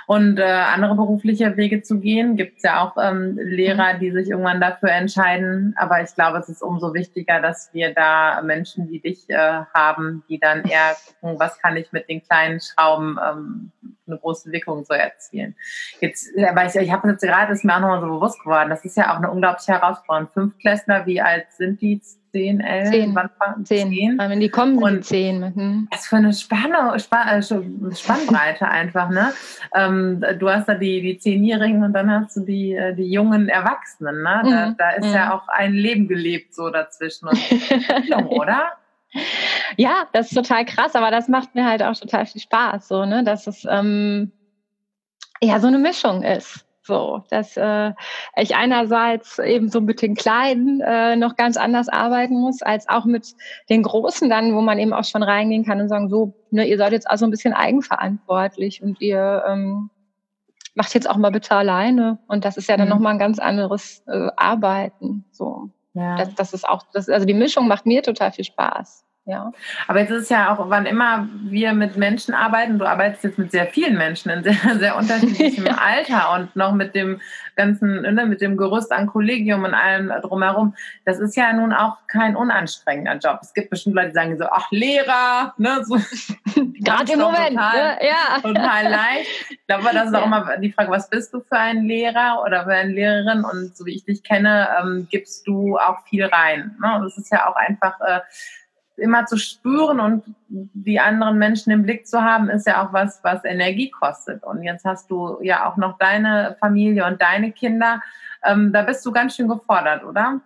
und 0.06 0.38
äh, 0.38 0.42
andere 0.42 0.94
berufliche 0.94 1.56
Wege 1.56 1.82
zu 1.82 2.00
gehen. 2.00 2.36
Gibt 2.36 2.58
es 2.58 2.62
ja 2.62 2.82
auch 2.82 2.96
ähm, 3.02 3.38
Lehrer, 3.38 3.94
mhm. 3.94 4.00
die 4.00 4.10
sich 4.10 4.30
irgendwann 4.30 4.60
dafür 4.60 4.90
entscheiden. 4.90 5.74
Aber 5.78 6.02
ich 6.02 6.14
glaube, 6.14 6.38
es 6.38 6.48
ist 6.48 6.62
umso 6.62 6.94
wichtiger, 6.94 7.40
dass 7.40 7.70
wir 7.72 7.94
da 7.94 8.42
Menschen 8.42 8.88
wie 8.90 9.00
dich 9.00 9.28
äh, 9.28 9.62
haben, 9.74 10.22
die 10.28 10.38
dann 10.38 10.64
eher 10.64 10.96
gucken, 11.20 11.38
was 11.38 11.58
kann 11.58 11.76
ich 11.76 11.92
mit 11.92 12.08
den 12.08 12.22
kleinen 12.22 12.60
Schrauben 12.60 13.18
ähm, 13.24 13.72
eine 14.06 14.18
große 14.18 14.50
Wirkung 14.52 14.84
so 14.84 14.94
erzielen. 14.94 15.54
Jetzt, 16.00 16.28
aber 16.38 16.66
ich, 16.66 16.74
ich 16.74 16.92
habe 16.92 17.08
jetzt 17.08 17.22
gerade, 17.22 17.52
ist 17.52 17.64
mir 17.64 17.76
auch 17.76 17.80
nochmal 17.80 18.00
so 18.00 18.06
bewusst 18.06 18.40
geworden, 18.40 18.70
das 18.70 18.84
ist 18.84 18.96
ja 18.96 19.12
auch 19.12 19.18
eine 19.18 19.30
unglaubliche 19.30 19.72
Herausforderung. 19.72 20.30
Fünftklässler, 20.32 21.06
wie 21.06 21.20
alt 21.20 21.46
sind 21.52 21.80
die? 21.80 22.00
10, 22.34 22.60
11, 22.60 22.90
zehn. 22.90 23.14
wann 23.14 23.30
fangen 23.38 23.64
10. 23.64 23.92
10. 23.92 24.18
Wenn 24.18 24.40
die 24.40 24.48
kommen, 24.48 24.82
und 24.82 25.04
10. 25.04 25.54
Hm. 25.54 25.88
Was 25.92 26.08
für 26.08 26.16
eine 26.16 26.32
Spanne, 26.32 26.98
Spann, 26.98 27.28
äh, 27.28 27.94
Spannbreite 27.94 28.66
einfach, 28.66 29.08
ne? 29.08 29.32
Ähm, 29.72 30.20
du 30.40 30.50
hast 30.50 30.68
da 30.68 30.74
die, 30.74 31.00
die 31.00 31.16
Zehnjährigen 31.16 31.84
und 31.84 31.92
dann 31.92 32.10
hast 32.10 32.36
du 32.36 32.40
die, 32.40 32.74
äh, 32.74 32.92
die 32.92 33.08
jungen 33.08 33.48
Erwachsenen, 33.48 34.22
ne? 34.22 34.42
Da, 34.44 34.66
mhm. 34.66 34.76
da 34.76 34.90
ist 34.90 35.06
mhm. 35.06 35.14
ja 35.14 35.32
auch 35.32 35.46
ein 35.46 35.74
Leben 35.74 36.08
gelebt 36.08 36.56
so 36.56 36.70
dazwischen. 36.70 37.28
Und, 37.28 37.38
oder? 38.26 38.72
Ja, 39.76 40.08
das 40.12 40.28
ist 40.28 40.34
total 40.34 40.64
krass, 40.64 40.94
aber 40.94 41.10
das 41.10 41.28
macht 41.28 41.54
mir 41.54 41.64
halt 41.64 41.82
auch 41.82 41.94
total 41.94 42.26
viel 42.26 42.40
Spaß, 42.40 42.88
so, 42.88 43.04
ne, 43.04 43.24
dass 43.24 43.46
es 43.46 43.66
ähm, 43.68 44.32
ja 45.40 45.60
so 45.60 45.68
eine 45.68 45.78
Mischung 45.78 46.22
ist. 46.22 46.64
So, 46.86 47.22
dass 47.30 47.56
äh, 47.56 47.92
ich 48.36 48.56
einerseits 48.56 49.38
eben 49.38 49.70
so 49.70 49.80
mit 49.80 50.02
den 50.02 50.14
Kleinen 50.14 50.82
äh, 50.82 51.16
noch 51.16 51.34
ganz 51.36 51.56
anders 51.56 51.88
arbeiten 51.88 52.38
muss, 52.38 52.60
als 52.60 52.86
auch 52.90 53.06
mit 53.06 53.34
den 53.70 53.82
Großen 53.82 54.28
dann, 54.28 54.54
wo 54.54 54.60
man 54.60 54.78
eben 54.78 54.92
auch 54.92 55.04
schon 55.04 55.22
reingehen 55.22 55.64
kann 55.64 55.80
und 55.80 55.88
sagen, 55.88 56.10
so, 56.10 56.34
ne, 56.50 56.66
ihr 56.66 56.76
seid 56.76 56.92
jetzt 56.92 57.10
also 57.10 57.24
ein 57.24 57.30
bisschen 57.30 57.54
eigenverantwortlich 57.54 58.82
und 58.82 59.00
ihr 59.00 59.44
ähm, 59.48 59.88
macht 60.74 60.92
jetzt 60.92 61.08
auch 61.08 61.16
mal 61.16 61.30
bitte 61.30 61.54
alleine. 61.54 62.18
Und 62.26 62.44
das 62.44 62.58
ist 62.58 62.68
ja 62.68 62.76
dann 62.76 62.88
mhm. 62.88 62.94
nochmal 62.94 63.12
ein 63.14 63.18
ganz 63.18 63.38
anderes 63.38 64.02
äh, 64.06 64.28
Arbeiten. 64.36 65.24
So. 65.30 65.70
Ja. 65.94 66.16
das, 66.16 66.34
das 66.34 66.52
ist 66.52 66.68
auch, 66.68 66.82
das, 66.92 67.08
also 67.08 67.26
die 67.26 67.34
Mischung 67.34 67.68
macht 67.68 67.86
mir 67.86 68.02
total 68.02 68.32
viel 68.32 68.44
Spaß. 68.44 69.04
Ja. 69.26 69.52
Aber 69.88 70.00
jetzt 70.00 70.10
ist 70.10 70.24
es 70.24 70.28
ja 70.28 70.52
auch, 70.52 70.68
wann 70.68 70.84
immer 70.84 71.26
wir 71.44 71.72
mit 71.72 71.96
Menschen 71.96 72.34
arbeiten, 72.34 72.78
du 72.78 72.84
arbeitest 72.84 73.24
jetzt 73.24 73.38
mit 73.38 73.52
sehr 73.52 73.66
vielen 73.66 73.96
Menschen 73.96 74.30
in 74.30 74.44
sehr, 74.44 74.78
sehr 74.78 74.96
unterschiedlichem 74.96 75.64
ja. 75.66 75.78
Alter 75.78 76.34
und 76.34 76.54
noch 76.54 76.72
mit 76.72 76.94
dem 76.94 77.22
ganzen, 77.56 78.02
ne, 78.02 78.26
mit 78.26 78.42
dem 78.42 78.58
Gerüst 78.58 78.92
an 78.92 79.06
Kollegium 79.06 79.64
und 79.64 79.72
allem 79.72 80.12
drumherum. 80.20 80.74
Das 81.06 81.20
ist 81.20 81.36
ja 81.36 81.54
nun 81.54 81.72
auch 81.72 81.96
kein 82.06 82.36
unanstrengender 82.36 83.16
Job. 83.16 83.38
Es 83.40 83.54
gibt 83.54 83.70
bestimmt 83.70 83.96
Leute, 83.96 84.08
die 84.08 84.14
sagen 84.14 84.36
so, 84.36 84.44
ach, 84.44 84.70
Lehrer, 84.70 85.54
ne, 85.56 85.82
so. 85.84 85.96
Gerade 86.84 87.12
im 87.12 87.20
Moment, 87.20 87.56
total, 87.56 87.96
ne? 87.96 87.98
ja. 88.06 88.40
Total 88.42 88.90
leicht. 88.90 89.30
Ich 89.48 89.66
glaube, 89.66 89.84
das 89.94 90.06
ist 90.06 90.12
ja. 90.12 90.20
auch 90.20 90.26
immer 90.26 90.56
die 90.58 90.72
Frage, 90.72 90.90
was 90.90 91.08
bist 91.08 91.32
du 91.32 91.40
für 91.40 91.56
ein 91.56 91.84
Lehrer 91.84 92.42
oder 92.44 92.64
für 92.64 92.74
eine 92.74 92.92
Lehrerin? 92.92 93.42
Und 93.42 93.74
so 93.74 93.86
wie 93.86 93.94
ich 93.94 94.04
dich 94.04 94.22
kenne, 94.22 94.68
ähm, 94.78 95.08
gibst 95.10 95.46
du 95.46 95.78
auch 95.78 96.04
viel 96.06 96.26
rein. 96.26 96.76
Ne? 96.78 96.96
Und 96.96 97.04
das 97.04 97.16
ist 97.16 97.32
ja 97.32 97.48
auch 97.48 97.56
einfach, 97.56 97.98
äh, 98.00 98.20
immer 98.96 99.26
zu 99.26 99.36
spüren 99.36 100.00
und 100.00 100.24
die 100.48 101.00
anderen 101.00 101.38
Menschen 101.38 101.72
im 101.72 101.82
Blick 101.82 102.06
zu 102.06 102.22
haben, 102.22 102.48
ist 102.48 102.66
ja 102.66 102.84
auch 102.86 102.92
was, 102.92 103.22
was 103.24 103.44
Energie 103.44 103.90
kostet. 103.90 104.44
Und 104.44 104.62
jetzt 104.62 104.84
hast 104.84 105.10
du 105.10 105.38
ja 105.42 105.68
auch 105.68 105.76
noch 105.76 105.98
deine 105.98 106.56
Familie 106.60 107.04
und 107.06 107.20
deine 107.20 107.52
Kinder. 107.52 108.02
Ähm, 108.44 108.72
da 108.72 108.82
bist 108.82 109.04
du 109.04 109.12
ganz 109.12 109.34
schön 109.34 109.48
gefordert, 109.48 110.04
oder? 110.04 110.40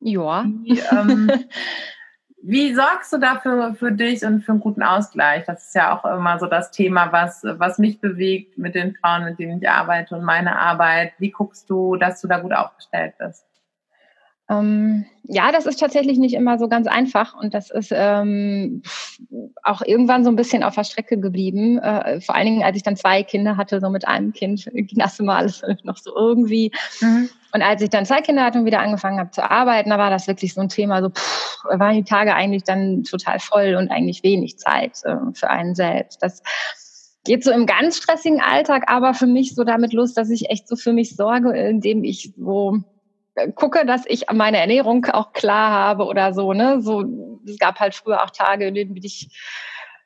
Ja. 0.00 0.44
Wie, 0.44 0.80
ähm, 0.90 1.30
wie 2.42 2.74
sorgst 2.74 3.12
du 3.12 3.18
dafür 3.18 3.74
für 3.74 3.92
dich 3.92 4.24
und 4.24 4.42
für 4.42 4.52
einen 4.52 4.60
guten 4.60 4.82
Ausgleich? 4.82 5.44
Das 5.44 5.66
ist 5.66 5.74
ja 5.74 5.96
auch 5.96 6.04
immer 6.04 6.38
so 6.38 6.46
das 6.46 6.70
Thema, 6.70 7.12
was, 7.12 7.42
was 7.44 7.78
mich 7.78 8.00
bewegt 8.00 8.58
mit 8.58 8.74
den 8.74 8.94
Frauen, 8.96 9.24
mit 9.24 9.38
denen 9.38 9.62
ich 9.62 9.68
arbeite 9.68 10.16
und 10.16 10.24
meine 10.24 10.58
Arbeit. 10.58 11.12
Wie 11.18 11.30
guckst 11.30 11.68
du, 11.70 11.96
dass 11.96 12.20
du 12.20 12.28
da 12.28 12.38
gut 12.38 12.52
aufgestellt 12.52 13.14
bist? 13.18 13.47
Ähm, 14.50 15.04
ja, 15.24 15.52
das 15.52 15.66
ist 15.66 15.78
tatsächlich 15.78 16.18
nicht 16.18 16.34
immer 16.34 16.58
so 16.58 16.68
ganz 16.68 16.86
einfach 16.86 17.34
und 17.34 17.52
das 17.52 17.70
ist 17.70 17.92
ähm, 17.94 18.82
auch 19.62 19.82
irgendwann 19.82 20.24
so 20.24 20.30
ein 20.30 20.36
bisschen 20.36 20.62
auf 20.62 20.74
der 20.74 20.84
Strecke 20.84 21.20
geblieben. 21.20 21.78
Äh, 21.78 22.22
vor 22.22 22.34
allen 22.34 22.46
Dingen, 22.46 22.62
als 22.62 22.76
ich 22.76 22.82
dann 22.82 22.96
zwei 22.96 23.22
Kinder 23.22 23.58
hatte, 23.58 23.78
so 23.80 23.90
mit 23.90 24.08
einem 24.08 24.32
Kind 24.32 24.64
ging 24.72 24.98
das 24.98 25.20
immer 25.20 25.36
alles 25.36 25.62
noch 25.82 25.98
so 25.98 26.16
irgendwie. 26.16 26.72
Mhm. 27.00 27.28
Und 27.52 27.62
als 27.62 27.82
ich 27.82 27.90
dann 27.90 28.06
zwei 28.06 28.22
Kinder 28.22 28.44
hatte 28.44 28.58
und 28.58 28.64
wieder 28.64 28.80
angefangen 28.80 29.18
habe 29.18 29.30
zu 29.30 29.42
arbeiten, 29.42 29.90
da 29.90 29.98
war 29.98 30.10
das 30.10 30.28
wirklich 30.28 30.54
so 30.54 30.62
ein 30.62 30.68
Thema, 30.70 31.02
so 31.02 31.10
pff, 31.10 31.64
waren 31.64 31.96
die 31.96 32.04
Tage 32.04 32.34
eigentlich 32.34 32.64
dann 32.64 33.04
total 33.04 33.38
voll 33.38 33.74
und 33.74 33.90
eigentlich 33.90 34.22
wenig 34.22 34.58
Zeit 34.58 34.98
äh, 35.04 35.16
für 35.34 35.50
einen 35.50 35.74
selbst. 35.74 36.22
Das 36.22 36.42
geht 37.24 37.44
so 37.44 37.50
im 37.50 37.66
ganz 37.66 37.98
stressigen 37.98 38.40
Alltag 38.40 38.84
aber 38.86 39.12
für 39.12 39.26
mich 39.26 39.54
so 39.54 39.64
damit 39.64 39.92
los, 39.92 40.14
dass 40.14 40.30
ich 40.30 40.48
echt 40.48 40.68
so 40.68 40.76
für 40.76 40.94
mich 40.94 41.16
sorge, 41.16 41.50
indem 41.50 42.02
ich 42.04 42.32
so 42.38 42.78
gucke, 43.54 43.86
dass 43.86 44.04
ich 44.06 44.26
meine 44.32 44.58
Ernährung 44.58 45.06
auch 45.06 45.32
klar 45.32 45.70
habe 45.70 46.04
oder 46.04 46.32
so, 46.34 46.52
ne? 46.52 46.80
So, 46.80 47.04
es 47.46 47.58
gab 47.58 47.80
halt 47.80 47.94
früher 47.94 48.22
auch 48.22 48.30
Tage, 48.30 48.66
in 48.66 48.74
denen 48.74 48.94
bin 48.94 49.04
ich 49.04 49.28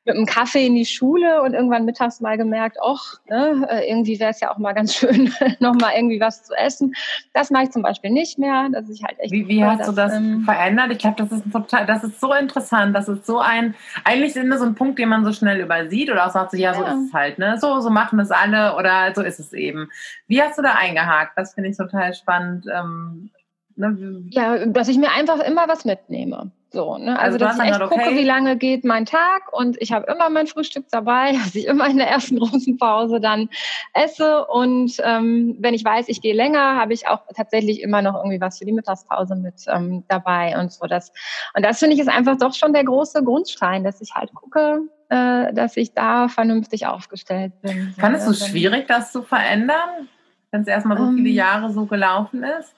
mit 0.04 0.16
einem 0.16 0.26
Kaffee 0.26 0.66
in 0.66 0.74
die 0.74 0.84
Schule 0.84 1.42
und 1.42 1.54
irgendwann 1.54 1.84
mittags 1.84 2.20
mal 2.20 2.36
gemerkt, 2.36 2.76
ach, 2.84 3.20
ne, 3.28 3.66
äh, 3.70 3.88
irgendwie 3.88 4.18
wäre 4.18 4.30
es 4.30 4.40
ja 4.40 4.52
auch 4.52 4.58
mal 4.58 4.72
ganz 4.72 4.94
schön, 4.96 5.32
nochmal 5.60 5.92
irgendwie 5.94 6.20
was 6.20 6.42
zu 6.42 6.54
essen. 6.54 6.94
Das 7.32 7.50
mache 7.50 7.64
ich 7.64 7.70
zum 7.70 7.82
Beispiel 7.82 8.10
nicht 8.10 8.38
mehr. 8.38 8.68
Dass 8.72 8.88
ich 8.88 9.02
halt 9.04 9.18
echt 9.20 9.32
wie 9.32 9.46
wie 9.46 9.64
hast 9.64 9.80
dass, 9.80 9.88
du 9.88 9.92
das 9.92 10.14
ähm, 10.14 10.42
verändert? 10.44 10.90
Ich 10.92 10.98
glaube, 10.98 11.16
das 11.18 11.30
ist 11.30 11.52
total, 11.52 11.86
das 11.86 12.02
ist 12.02 12.20
so 12.20 12.32
interessant. 12.32 12.96
Das 12.96 13.08
ist 13.08 13.26
so 13.26 13.38
ein, 13.38 13.74
eigentlich 14.04 14.34
ist 14.34 14.50
das 14.50 14.60
so 14.60 14.66
ein 14.66 14.74
Punkt, 14.74 14.98
den 14.98 15.08
man 15.08 15.24
so 15.24 15.32
schnell 15.32 15.60
übersieht 15.60 16.10
oder 16.10 16.26
auch 16.26 16.30
sagt 16.30 16.50
so, 16.50 16.56
ja, 16.56 16.74
so 16.74 16.82
ja. 16.82 16.92
ist 16.92 17.08
es 17.08 17.12
halt, 17.12 17.38
ne? 17.38 17.58
So, 17.58 17.80
so 17.80 17.90
machen 17.90 18.18
es 18.18 18.30
alle 18.30 18.76
oder 18.76 19.14
so 19.14 19.22
ist 19.22 19.38
es 19.38 19.52
eben. 19.52 19.88
Wie 20.26 20.42
hast 20.42 20.58
du 20.58 20.62
da 20.62 20.74
eingehakt? 20.74 21.32
Das 21.36 21.54
finde 21.54 21.70
ich 21.70 21.76
total 21.76 22.12
spannend. 22.14 22.66
Ähm, 22.72 23.30
ne? 23.76 24.22
Ja, 24.30 24.66
dass 24.66 24.88
ich 24.88 24.98
mir 24.98 25.10
einfach 25.10 25.40
immer 25.40 25.68
was 25.68 25.84
mitnehme. 25.84 26.50
So, 26.72 26.96
ne? 26.96 27.18
Also, 27.18 27.36
also 27.36 27.38
dass 27.38 27.58
ich 27.58 27.70
echt 27.70 27.80
gucke, 27.80 28.16
wie 28.16 28.24
lange 28.24 28.56
geht 28.56 28.84
mein 28.84 29.04
Tag 29.04 29.52
und 29.52 29.76
ich 29.80 29.92
habe 29.92 30.10
immer 30.10 30.30
mein 30.30 30.46
Frühstück 30.46 30.86
dabei, 30.90 31.32
dass 31.44 31.54
ich 31.54 31.66
immer 31.66 31.86
in 31.88 31.98
der 31.98 32.08
ersten 32.08 32.38
großen 32.38 32.78
Pause 32.78 33.20
dann 33.20 33.50
esse 33.92 34.46
und 34.46 34.94
ähm, 35.04 35.56
wenn 35.60 35.74
ich 35.74 35.84
weiß, 35.84 36.08
ich 36.08 36.22
gehe 36.22 36.34
länger, 36.34 36.76
habe 36.76 36.94
ich 36.94 37.06
auch 37.08 37.20
tatsächlich 37.36 37.82
immer 37.82 38.00
noch 38.00 38.14
irgendwie 38.14 38.40
was 38.40 38.58
für 38.58 38.64
die 38.64 38.72
Mittagspause 38.72 39.36
mit 39.36 39.66
ähm, 39.68 40.04
dabei 40.08 40.58
und 40.58 40.72
so. 40.72 40.86
Das, 40.86 41.12
und 41.54 41.64
das 41.64 41.78
finde 41.78 41.94
ich 41.94 42.00
ist 42.00 42.08
einfach 42.08 42.38
doch 42.38 42.54
schon 42.54 42.72
der 42.72 42.84
große 42.84 43.22
Grundstein, 43.22 43.84
dass 43.84 44.00
ich 44.00 44.14
halt 44.14 44.32
gucke, 44.34 44.80
äh, 45.10 45.52
dass 45.52 45.76
ich 45.76 45.92
da 45.92 46.28
vernünftig 46.28 46.86
aufgestellt 46.86 47.52
bin. 47.60 47.94
Fandest 47.98 48.26
du 48.26 48.30
es 48.30 48.46
schwierig, 48.46 48.86
das 48.88 49.12
zu 49.12 49.22
verändern, 49.22 50.08
wenn 50.50 50.62
es 50.62 50.68
erstmal 50.68 50.96
so 50.96 51.10
viele 51.10 51.28
ähm. 51.28 51.34
Jahre 51.34 51.70
so 51.70 51.84
gelaufen 51.84 52.44
ist? 52.44 52.74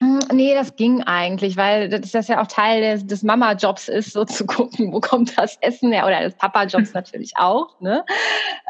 Hm, 0.00 0.20
nee, 0.32 0.54
das 0.54 0.76
ging 0.76 1.02
eigentlich, 1.02 1.56
weil 1.56 1.88
das, 1.88 2.12
das 2.12 2.28
ja 2.28 2.40
auch 2.40 2.46
Teil 2.46 2.80
des, 2.82 3.06
des 3.06 3.24
Mama-Jobs 3.24 3.88
ist, 3.88 4.12
so 4.12 4.24
zu 4.24 4.46
gucken, 4.46 4.92
wo 4.92 5.00
kommt 5.00 5.36
das 5.36 5.58
Essen 5.60 5.90
her, 5.90 6.06
oder 6.06 6.20
des 6.20 6.34
Papa-Jobs 6.34 6.94
natürlich 6.94 7.32
auch. 7.36 7.80
Ne? 7.80 8.04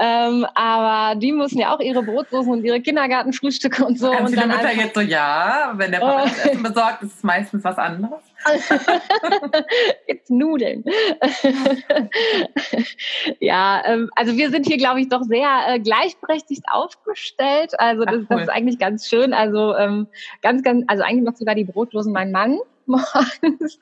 Ähm, 0.01 0.47
aber 0.55 1.19
die 1.21 1.33
müssen 1.33 1.59
ja 1.59 1.75
auch 1.75 1.81
ihre 1.81 2.03
Brotdosen 2.03 2.53
und 2.53 2.65
ihre 2.65 2.81
Kindergartenfrühstücke 2.81 3.85
und 3.85 3.99
so. 3.99 4.11
Ganz 4.11 4.31
und 4.31 4.37
dann 4.39 4.49
Mütter 4.49 4.73
jetzt 4.73 4.95
so, 4.95 5.01
ja, 5.03 5.73
wenn 5.75 5.91
der 5.91 5.99
Papa 5.99 6.23
das 6.25 6.47
Essen 6.47 6.63
besorgt, 6.63 7.03
ist 7.03 7.17
es 7.17 7.23
meistens 7.23 7.63
was 7.63 7.77
anderes. 7.77 8.23
Jetzt 10.07 10.31
Nudeln. 10.31 10.85
ja, 13.41 13.83
ähm, 13.85 14.11
also 14.15 14.37
wir 14.37 14.51
sind 14.51 14.67
hier, 14.67 14.77
glaube 14.77 15.01
ich, 15.01 15.09
doch 15.09 15.23
sehr 15.23 15.49
äh, 15.67 15.81
gleichberechtigt 15.81 16.65
aufgestellt. 16.71 17.79
Also 17.79 18.05
das, 18.05 18.15
Ach, 18.15 18.19
cool. 18.19 18.27
das, 18.29 18.43
ist 18.43 18.51
eigentlich 18.51 18.79
ganz 18.79 19.09
schön. 19.09 19.33
Also 19.33 19.77
ähm, 19.77 20.07
ganz, 20.43 20.63
ganz, 20.63 20.85
also 20.87 21.03
eigentlich 21.03 21.25
macht 21.25 21.39
sogar 21.39 21.55
die 21.55 21.65
Brotlosen 21.65 22.13
mein 22.13 22.33
Mann 22.33 22.59
morgens. 22.87 23.79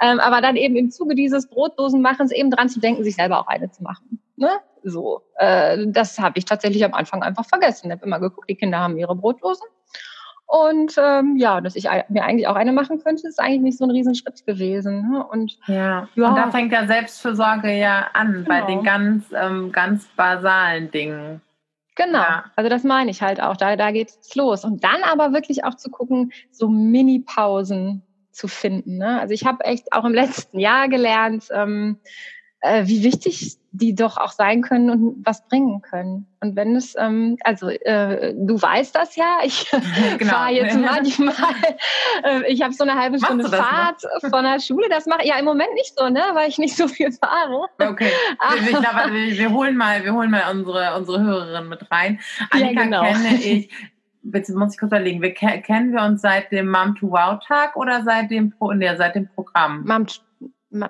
Ähm, 0.00 0.20
aber 0.20 0.40
dann 0.40 0.56
eben 0.56 0.76
im 0.76 0.90
Zuge 0.90 1.14
dieses 1.14 1.48
Brotdosenmachens 1.48 2.32
eben 2.32 2.50
dran 2.50 2.68
zu 2.68 2.80
denken, 2.80 3.04
sich 3.04 3.16
selber 3.16 3.40
auch 3.40 3.48
eine 3.48 3.70
zu 3.70 3.82
machen. 3.82 4.20
Ne? 4.36 4.50
So, 4.82 5.22
äh, 5.36 5.86
das 5.88 6.18
habe 6.18 6.38
ich 6.38 6.44
tatsächlich 6.44 6.84
am 6.84 6.94
Anfang 6.94 7.22
einfach 7.22 7.44
vergessen. 7.44 7.86
Ich 7.86 7.92
habe 7.92 8.06
immer 8.06 8.20
geguckt, 8.20 8.48
die 8.48 8.54
Kinder 8.54 8.78
haben 8.78 8.96
ihre 8.96 9.16
Brotdosen 9.16 9.66
und 10.46 10.94
ähm, 10.96 11.36
ja, 11.36 11.60
dass 11.60 11.74
ich 11.74 11.88
mir 12.08 12.24
eigentlich 12.24 12.46
auch 12.46 12.54
eine 12.54 12.72
machen 12.72 13.02
könnte, 13.02 13.26
ist 13.26 13.40
eigentlich 13.40 13.62
nicht 13.62 13.78
so 13.78 13.84
ein 13.84 13.90
Riesenschritt 13.90 14.46
gewesen. 14.46 15.10
Ne? 15.10 15.26
Und, 15.26 15.58
ja. 15.66 16.08
ja. 16.14 16.28
und 16.28 16.36
da 16.36 16.50
fängt 16.50 16.72
ja 16.72 16.86
Selbstfürsorge 16.86 17.72
ja 17.72 18.06
an, 18.12 18.32
genau. 18.32 18.48
bei 18.48 18.60
den 18.62 18.84
ganz, 18.84 19.24
ähm, 19.34 19.72
ganz 19.72 20.06
basalen 20.16 20.90
Dingen. 20.92 21.40
Genau, 21.96 22.18
ja. 22.18 22.44
also 22.54 22.68
das 22.68 22.84
meine 22.84 23.10
ich 23.10 23.22
halt 23.22 23.40
auch, 23.40 23.56
da, 23.56 23.74
da 23.74 23.90
geht 23.90 24.10
es 24.10 24.34
los. 24.36 24.64
Und 24.64 24.84
dann 24.84 25.02
aber 25.02 25.32
wirklich 25.32 25.64
auch 25.64 25.74
zu 25.74 25.90
gucken, 25.90 26.32
so 26.52 26.68
Mini-Pausen 26.68 28.02
zu 28.30 28.46
finden. 28.46 28.98
Ne? 28.98 29.20
Also 29.20 29.34
ich 29.34 29.46
habe 29.46 29.64
echt 29.64 29.92
auch 29.92 30.04
im 30.04 30.14
letzten 30.14 30.60
Jahr 30.60 30.88
gelernt, 30.88 31.48
ähm, 31.50 31.98
äh, 32.66 32.86
wie 32.86 33.02
wichtig 33.02 33.58
die 33.72 33.94
doch 33.94 34.16
auch 34.16 34.32
sein 34.32 34.62
können 34.62 34.90
und 34.90 35.26
was 35.26 35.46
bringen 35.48 35.82
können. 35.82 36.26
Und 36.40 36.56
wenn 36.56 36.76
es, 36.76 36.94
ähm, 36.98 37.36
also 37.44 37.68
äh, 37.68 38.34
du 38.34 38.60
weißt 38.60 38.94
das 38.94 39.16
ja, 39.16 39.38
ich 39.44 39.70
genau. 40.18 40.32
fahre 40.32 40.52
jetzt 40.52 40.78
manchmal, 40.78 41.34
äh, 42.24 42.52
ich 42.52 42.62
habe 42.62 42.72
so 42.72 42.84
eine 42.84 42.94
halbe 42.94 43.18
Stunde 43.18 43.48
Fahrt 43.48 44.02
noch? 44.22 44.30
von 44.30 44.44
der 44.44 44.60
Schule, 44.60 44.88
das 44.88 45.06
mache 45.06 45.22
ich 45.22 45.28
ja 45.28 45.38
im 45.38 45.44
Moment 45.44 45.72
nicht 45.74 45.98
so, 45.98 46.08
ne, 46.08 46.22
weil 46.32 46.48
ich 46.48 46.58
nicht 46.58 46.76
so 46.76 46.88
viel 46.88 47.12
fahre. 47.12 47.66
Okay, 47.78 48.10
ich 48.60 48.68
glaube, 48.68 49.12
wir, 49.12 49.38
wir, 49.38 49.52
holen 49.52 49.76
mal, 49.76 50.02
wir 50.04 50.14
holen 50.14 50.30
mal 50.30 50.42
unsere, 50.50 50.96
unsere 50.96 51.22
Hörerin 51.22 51.68
mit 51.68 51.90
rein. 51.90 52.20
Annika 52.50 52.72
ja, 52.72 52.82
genau. 52.84 53.02
kenne 53.02 53.34
ich, 53.36 53.70
Jetzt 54.32 54.50
muss 54.50 54.72
ich 54.72 54.80
kurz 54.80 54.90
überlegen, 54.90 55.22
wir, 55.22 55.32
kennen 55.32 55.92
wir 55.92 56.02
uns 56.02 56.22
seit 56.22 56.50
dem 56.50 56.68
Mom 56.68 56.96
to 56.96 57.10
Wow 57.10 57.38
Tag 57.46 57.76
oder 57.76 58.02
seit 58.02 58.30
dem, 58.30 58.50
Pro, 58.50 58.72
nee, 58.72 58.92
seit 58.96 59.14
dem 59.14 59.28
Programm? 59.28 59.84
Mom 59.86 60.06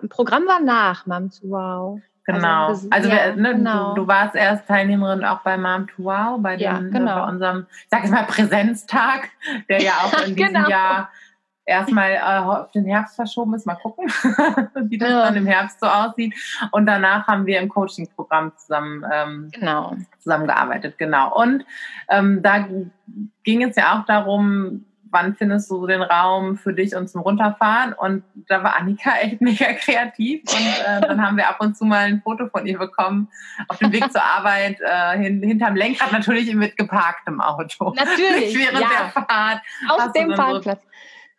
Programm 0.08 0.46
war 0.46 0.60
nach 0.60 1.06
Mom 1.06 1.30
to 1.30 1.48
Wow. 1.48 2.00
Genau. 2.24 2.68
Also, 2.68 2.88
also 2.90 3.08
ja, 3.08 3.36
ne, 3.36 3.54
genau. 3.54 3.94
Du, 3.94 4.02
du, 4.02 4.08
warst 4.08 4.34
erst 4.34 4.66
Teilnehmerin 4.66 5.24
auch 5.24 5.40
bei 5.40 5.56
Mom 5.56 5.86
to 5.86 6.04
Wow, 6.04 6.40
bei, 6.40 6.56
dem, 6.56 6.64
ja, 6.64 6.78
äh, 6.78 6.90
genau. 6.90 7.20
bei 7.20 7.28
unserem, 7.28 7.66
ich 7.70 7.86
sag 7.88 8.02
jetzt 8.02 8.10
mal, 8.10 8.24
Präsenztag, 8.24 9.28
der 9.68 9.80
ja 9.80 9.92
auch 9.92 10.12
in 10.26 10.34
diesem 10.34 10.54
genau. 10.54 10.68
Jahr 10.68 11.08
erstmal 11.66 12.12
äh, 12.12 12.20
auf 12.20 12.70
den 12.72 12.84
Herbst 12.84 13.16
verschoben 13.16 13.54
ist. 13.54 13.66
Mal 13.66 13.74
gucken, 13.74 14.06
wie 14.88 14.98
das 14.98 15.10
ja. 15.10 15.24
dann 15.24 15.36
im 15.36 15.46
Herbst 15.46 15.78
so 15.80 15.86
aussieht. 15.86 16.34
Und 16.72 16.86
danach 16.86 17.28
haben 17.28 17.46
wir 17.46 17.60
im 17.60 17.68
Coaching-Programm 17.68 18.56
zusammen 18.56 19.04
ähm, 19.12 19.50
genau. 19.52 19.96
zusammengearbeitet. 20.18 20.96
Genau. 20.98 21.36
Und 21.36 21.64
ähm, 22.08 22.42
da 22.42 22.66
ging 23.44 23.62
es 23.62 23.76
ja 23.76 23.98
auch 23.98 24.06
darum, 24.06 24.84
wann 25.16 25.34
findest 25.34 25.70
du 25.70 25.86
den 25.86 26.02
Raum 26.02 26.58
für 26.58 26.74
dich 26.74 26.94
und 26.94 27.08
zum 27.08 27.22
Runterfahren? 27.22 27.94
Und 27.94 28.22
da 28.48 28.62
war 28.62 28.76
Annika 28.76 29.16
echt 29.22 29.40
mega 29.40 29.72
kreativ 29.72 30.42
und 30.42 30.84
äh, 30.86 31.00
dann 31.00 31.24
haben 31.24 31.38
wir 31.38 31.48
ab 31.48 31.56
und 31.60 31.76
zu 31.76 31.84
mal 31.84 32.04
ein 32.04 32.20
Foto 32.22 32.48
von 32.48 32.66
ihr 32.66 32.78
bekommen 32.78 33.28
auf 33.68 33.78
dem 33.78 33.92
Weg 33.92 34.12
zur 34.12 34.22
Arbeit, 34.22 34.78
äh, 34.80 35.18
hin, 35.18 35.42
hinterm 35.42 35.74
Lenkrad 35.74 36.12
natürlich 36.12 36.54
mit 36.54 36.76
geparktem 36.76 37.40
Auto. 37.40 37.94
Natürlich, 37.96 38.54
während 38.58 38.80
ja. 38.80 38.88
der 38.88 39.22
Fahrt. 39.22 39.60
Auf 39.88 40.12
dem 40.12 40.34
Parkplatz. 40.34 40.82
so 40.82 40.88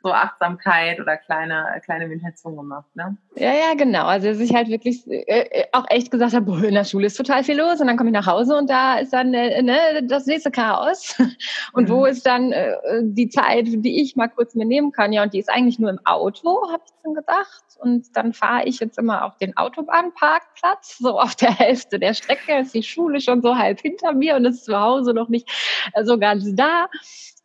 Achtsamkeit 0.03 0.99
oder 0.99 1.17
kleine, 1.17 1.81
kleine 1.83 2.07
Meditation 2.07 2.55
gemacht, 2.55 2.87
ne? 2.95 3.17
Ja, 3.35 3.51
ja, 3.51 3.73
genau. 3.75 4.05
Also 4.05 4.27
dass 4.27 4.39
ich 4.39 4.53
halt 4.53 4.69
wirklich 4.69 5.05
äh, 5.07 5.21
äh 5.27 5.65
auch 5.71 5.85
echt 5.89 6.11
gesagt 6.11 6.33
habe, 6.33 6.45
boah, 6.45 6.63
in 6.63 6.75
der 6.75 6.83
Schule 6.83 7.07
ist 7.07 7.15
total 7.15 7.43
viel 7.43 7.57
los 7.57 7.81
und 7.81 7.87
dann 7.87 7.97
komme 7.97 8.09
ich 8.09 8.13
nach 8.13 8.27
Hause 8.27 8.55
und 8.55 8.69
da 8.69 8.99
ist 8.99 9.11
dann 9.11 9.33
äh, 9.33 9.61
ne, 9.61 9.77
das 10.03 10.25
nächste 10.25 10.51
Chaos. 10.51 11.15
Und 11.73 11.89
mhm. 11.89 11.93
wo 11.93 12.05
ist 12.05 12.25
dann 12.25 12.51
äh, 12.51 12.75
die 13.01 13.29
Zeit, 13.29 13.65
die 13.67 14.01
ich 14.01 14.15
mal 14.15 14.27
kurz 14.27 14.55
mir 14.55 14.65
nehmen 14.65 14.91
kann? 14.91 15.13
Ja, 15.13 15.23
und 15.23 15.33
die 15.33 15.39
ist 15.39 15.49
eigentlich 15.49 15.79
nur 15.79 15.89
im 15.89 15.99
Auto, 16.05 16.71
habe 16.71 16.81
ich 16.85 16.93
dann 17.03 17.13
gedacht. 17.13 17.63
Und 17.79 18.15
dann 18.15 18.33
fahre 18.33 18.65
ich 18.65 18.79
jetzt 18.79 18.97
immer 18.97 19.25
auf 19.25 19.37
den 19.37 19.55
Autobahnparkplatz, 19.57 20.97
so 20.97 21.19
auf 21.19 21.35
der 21.35 21.51
Hälfte 21.51 21.99
der 21.99 22.13
Strecke 22.13 22.59
ist 22.59 22.73
die 22.73 22.83
Schule 22.83 23.21
schon 23.21 23.41
so 23.41 23.57
halb 23.57 23.81
hinter 23.81 24.13
mir 24.13 24.35
und 24.35 24.45
ist 24.45 24.65
zu 24.65 24.79
Hause 24.79 25.13
noch 25.13 25.29
nicht 25.29 25.49
äh, 25.93 26.03
so 26.03 26.17
ganz 26.17 26.45
da 26.55 26.87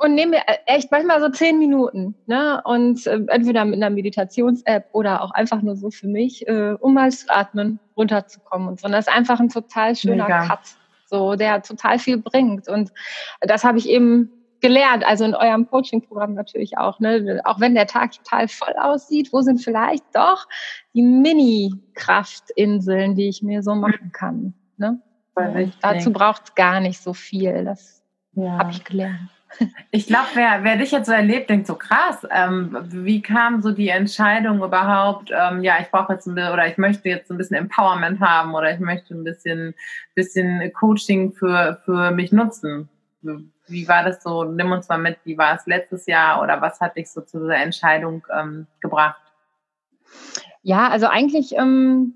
und 0.02 0.14
nehme 0.14 0.32
mir 0.32 0.42
äh, 0.46 0.58
echt 0.66 0.90
manchmal 0.90 1.20
so 1.20 1.28
zehn 1.28 1.58
Minuten, 1.58 2.14
ne? 2.26 2.60
Und 2.64 3.06
äh, 3.06 3.20
entweder 3.28 3.64
mit 3.64 3.76
einer 3.76 3.90
Meditations-App 3.90 4.88
oder 4.92 5.22
auch 5.22 5.30
einfach 5.30 5.62
nur 5.62 5.76
so 5.76 5.90
für 5.90 6.08
mich, 6.08 6.46
äh, 6.48 6.74
um 6.80 6.94
mal 6.94 7.10
zu 7.10 7.30
atmen, 7.30 7.78
runterzukommen 7.96 8.68
und 8.68 8.80
so. 8.80 8.86
Und 8.86 8.92
das 8.92 9.06
ist 9.06 9.14
einfach 9.14 9.38
ein 9.38 9.48
total 9.48 9.94
schöner 9.94 10.24
Mega. 10.24 10.46
Cut, 10.46 10.60
so 11.06 11.36
der 11.36 11.62
total 11.62 11.98
viel 11.98 12.18
bringt. 12.18 12.68
Und 12.68 12.92
das 13.40 13.64
habe 13.64 13.78
ich 13.78 13.88
eben 13.88 14.30
gelernt, 14.62 15.04
also 15.04 15.24
in 15.24 15.34
eurem 15.34 15.68
Coaching-Programm 15.68 16.32
natürlich 16.34 16.78
auch, 16.78 17.00
ne? 17.00 17.42
Auch 17.44 17.60
wenn 17.60 17.74
der 17.74 17.86
Tag 17.86 18.12
total 18.12 18.48
voll 18.48 18.72
aussieht, 18.80 19.30
wo 19.32 19.42
sind 19.42 19.58
vielleicht 19.58 20.04
doch 20.14 20.46
die 20.94 21.02
Mini-Kraftinseln, 21.02 23.14
die 23.16 23.28
ich 23.28 23.42
mir 23.42 23.62
so 23.62 23.74
machen 23.74 24.10
kann. 24.12 24.54
Ne? 24.78 25.02
Dazu 25.80 26.12
braucht 26.12 26.44
es 26.44 26.54
gar 26.54 26.78
nicht 26.80 27.00
so 27.00 27.12
viel. 27.12 27.64
Das 27.64 28.04
ja. 28.32 28.58
habe 28.58 28.70
ich 28.70 28.84
gelernt. 28.84 29.28
Ich 29.90 30.06
glaube, 30.06 30.28
wer, 30.32 30.64
wer 30.64 30.78
dich 30.78 30.92
jetzt 30.92 31.04
so 31.04 31.12
erlebt, 31.12 31.50
denkt 31.50 31.66
so 31.66 31.74
krass. 31.74 32.26
Ähm, 32.30 32.74
wie 32.88 33.20
kam 33.20 33.60
so 33.60 33.70
die 33.70 33.90
Entscheidung 33.90 34.62
überhaupt? 34.62 35.30
Ähm, 35.30 35.62
ja, 35.62 35.74
ich 35.78 35.90
brauche 35.90 36.14
jetzt 36.14 36.26
ein 36.26 36.34
bisschen 36.34 36.54
oder 36.54 36.66
ich 36.68 36.78
möchte 36.78 37.10
jetzt 37.10 37.30
ein 37.30 37.36
bisschen 37.36 37.56
Empowerment 37.56 38.18
haben 38.20 38.54
oder 38.54 38.72
ich 38.72 38.80
möchte 38.80 39.14
ein 39.14 39.24
bisschen, 39.24 39.74
bisschen 40.14 40.72
Coaching 40.72 41.34
für, 41.34 41.82
für 41.84 42.12
mich 42.12 42.32
nutzen. 42.32 42.88
Wie 43.66 43.88
war 43.88 44.04
das 44.04 44.22
so? 44.22 44.44
Nimm 44.44 44.72
uns 44.72 44.88
mal 44.88 44.98
mit. 44.98 45.18
Wie 45.24 45.38
war 45.38 45.54
es 45.54 45.66
letztes 45.66 46.06
Jahr 46.06 46.42
oder 46.42 46.60
was 46.60 46.80
hat 46.80 46.96
dich 46.96 47.10
so 47.10 47.20
zu 47.20 47.40
dieser 47.40 47.56
Entscheidung 47.56 48.26
ähm, 48.32 48.66
gebracht? 48.80 49.20
Ja, 50.62 50.88
also 50.88 51.06
eigentlich 51.06 51.54
ähm, 51.56 52.14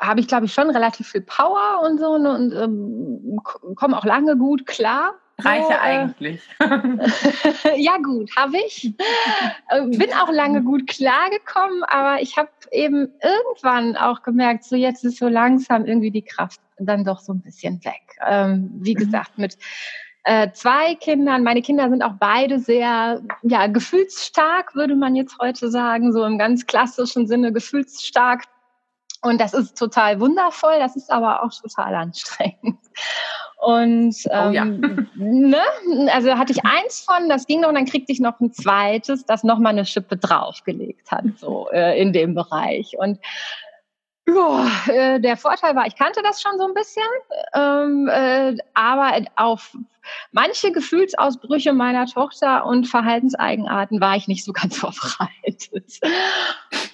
habe 0.00 0.20
ich, 0.20 0.28
glaube 0.28 0.46
ich, 0.46 0.54
schon 0.54 0.70
relativ 0.70 1.08
viel 1.08 1.20
Power 1.20 1.82
und 1.84 1.98
so 1.98 2.18
ne, 2.18 2.34
und 2.34 2.52
ähm, 2.52 3.40
komme 3.76 3.96
auch 3.96 4.04
lange 4.04 4.36
gut 4.36 4.66
klar 4.66 5.14
Reiche 5.38 5.72
äh, 5.72 5.76
eigentlich. 5.76 6.40
ja 7.76 7.98
gut, 7.98 8.34
habe 8.36 8.56
ich. 8.66 8.94
Äh, 9.68 9.82
bin 9.82 10.12
auch 10.14 10.30
lange 10.30 10.62
gut 10.62 10.86
klargekommen, 10.86 11.82
aber 11.84 12.22
ich 12.22 12.38
habe 12.38 12.48
eben 12.72 13.12
irgendwann 13.22 13.96
auch 13.96 14.22
gemerkt, 14.22 14.64
so 14.64 14.76
jetzt 14.76 15.04
ist 15.04 15.18
so 15.18 15.28
langsam 15.28 15.84
irgendwie 15.84 16.10
die 16.10 16.22
Kraft 16.22 16.60
dann 16.78 17.04
doch 17.04 17.20
so 17.20 17.32
ein 17.32 17.42
bisschen 17.42 17.84
weg. 17.84 18.02
Ähm, 18.26 18.70
wie 18.80 18.94
mhm. 18.94 18.98
gesagt, 18.98 19.38
mit 19.38 19.58
äh, 20.24 20.50
zwei 20.52 20.96
Kindern. 20.96 21.44
Meine 21.44 21.62
Kinder 21.62 21.88
sind 21.88 22.02
auch 22.02 22.14
beide 22.18 22.58
sehr, 22.58 23.22
ja, 23.42 23.66
gefühlsstark, 23.68 24.74
würde 24.74 24.96
man 24.96 25.14
jetzt 25.14 25.38
heute 25.40 25.70
sagen, 25.70 26.12
so 26.12 26.24
im 26.24 26.38
ganz 26.38 26.66
klassischen 26.66 27.26
Sinne 27.28 27.52
gefühlsstark. 27.52 28.42
Und 29.26 29.40
das 29.40 29.54
ist 29.54 29.76
total 29.76 30.20
wundervoll, 30.20 30.78
das 30.78 30.94
ist 30.94 31.10
aber 31.10 31.42
auch 31.42 31.50
total 31.52 31.94
anstrengend. 31.96 32.78
Und 33.58 34.14
ähm, 34.30 34.48
oh 34.48 34.50
ja. 34.50 34.62
Ähm, 34.62 35.08
ne? 35.16 35.60
also 36.12 36.30
hatte 36.38 36.52
ich 36.52 36.64
eins 36.64 37.00
von, 37.00 37.28
das 37.28 37.46
ging 37.46 37.60
noch 37.60 37.70
und 37.70 37.74
dann 37.74 37.86
kriegte 37.86 38.12
ich 38.12 38.20
noch 38.20 38.38
ein 38.38 38.52
zweites, 38.52 39.26
das 39.26 39.42
nochmal 39.42 39.72
eine 39.72 39.84
Schippe 39.84 40.16
draufgelegt 40.16 41.10
hat, 41.10 41.24
so 41.38 41.68
äh, 41.72 42.00
in 42.00 42.12
dem 42.12 42.34
Bereich. 42.34 42.96
Und 42.98 43.18
ja, 44.28 44.66
äh, 44.88 45.20
der 45.20 45.36
Vorteil 45.36 45.76
war, 45.76 45.86
ich 45.86 45.96
kannte 45.96 46.20
das 46.22 46.42
schon 46.42 46.58
so 46.58 46.66
ein 46.66 46.74
bisschen, 46.74 47.02
ähm, 47.54 48.08
äh, 48.08 48.56
aber 48.74 49.24
auf 49.36 49.76
manche 50.32 50.72
Gefühlsausbrüche 50.72 51.72
meiner 51.72 52.06
Tochter 52.06 52.66
und 52.66 52.86
Verhaltenseigenarten 52.86 54.00
war 54.00 54.16
ich 54.16 54.28
nicht 54.28 54.44
so 54.44 54.52
ganz 54.52 54.76
vorbereitet. 54.78 56.00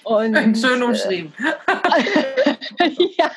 Und, 0.03 0.57
Schön 0.57 0.83
umschrieben. 0.83 1.33
Äh, 2.77 2.89
ja, 3.17 3.31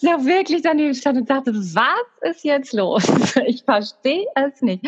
ja 0.00 0.24
wirklich 0.24 0.62
daneben 0.62 0.94
stand 0.94 1.18
und 1.18 1.30
dachte, 1.30 1.54
was 1.54 2.32
ist 2.32 2.44
jetzt 2.44 2.72
los? 2.72 3.04
Ich 3.46 3.64
verstehe 3.64 4.26
es 4.34 4.60
nicht. 4.62 4.84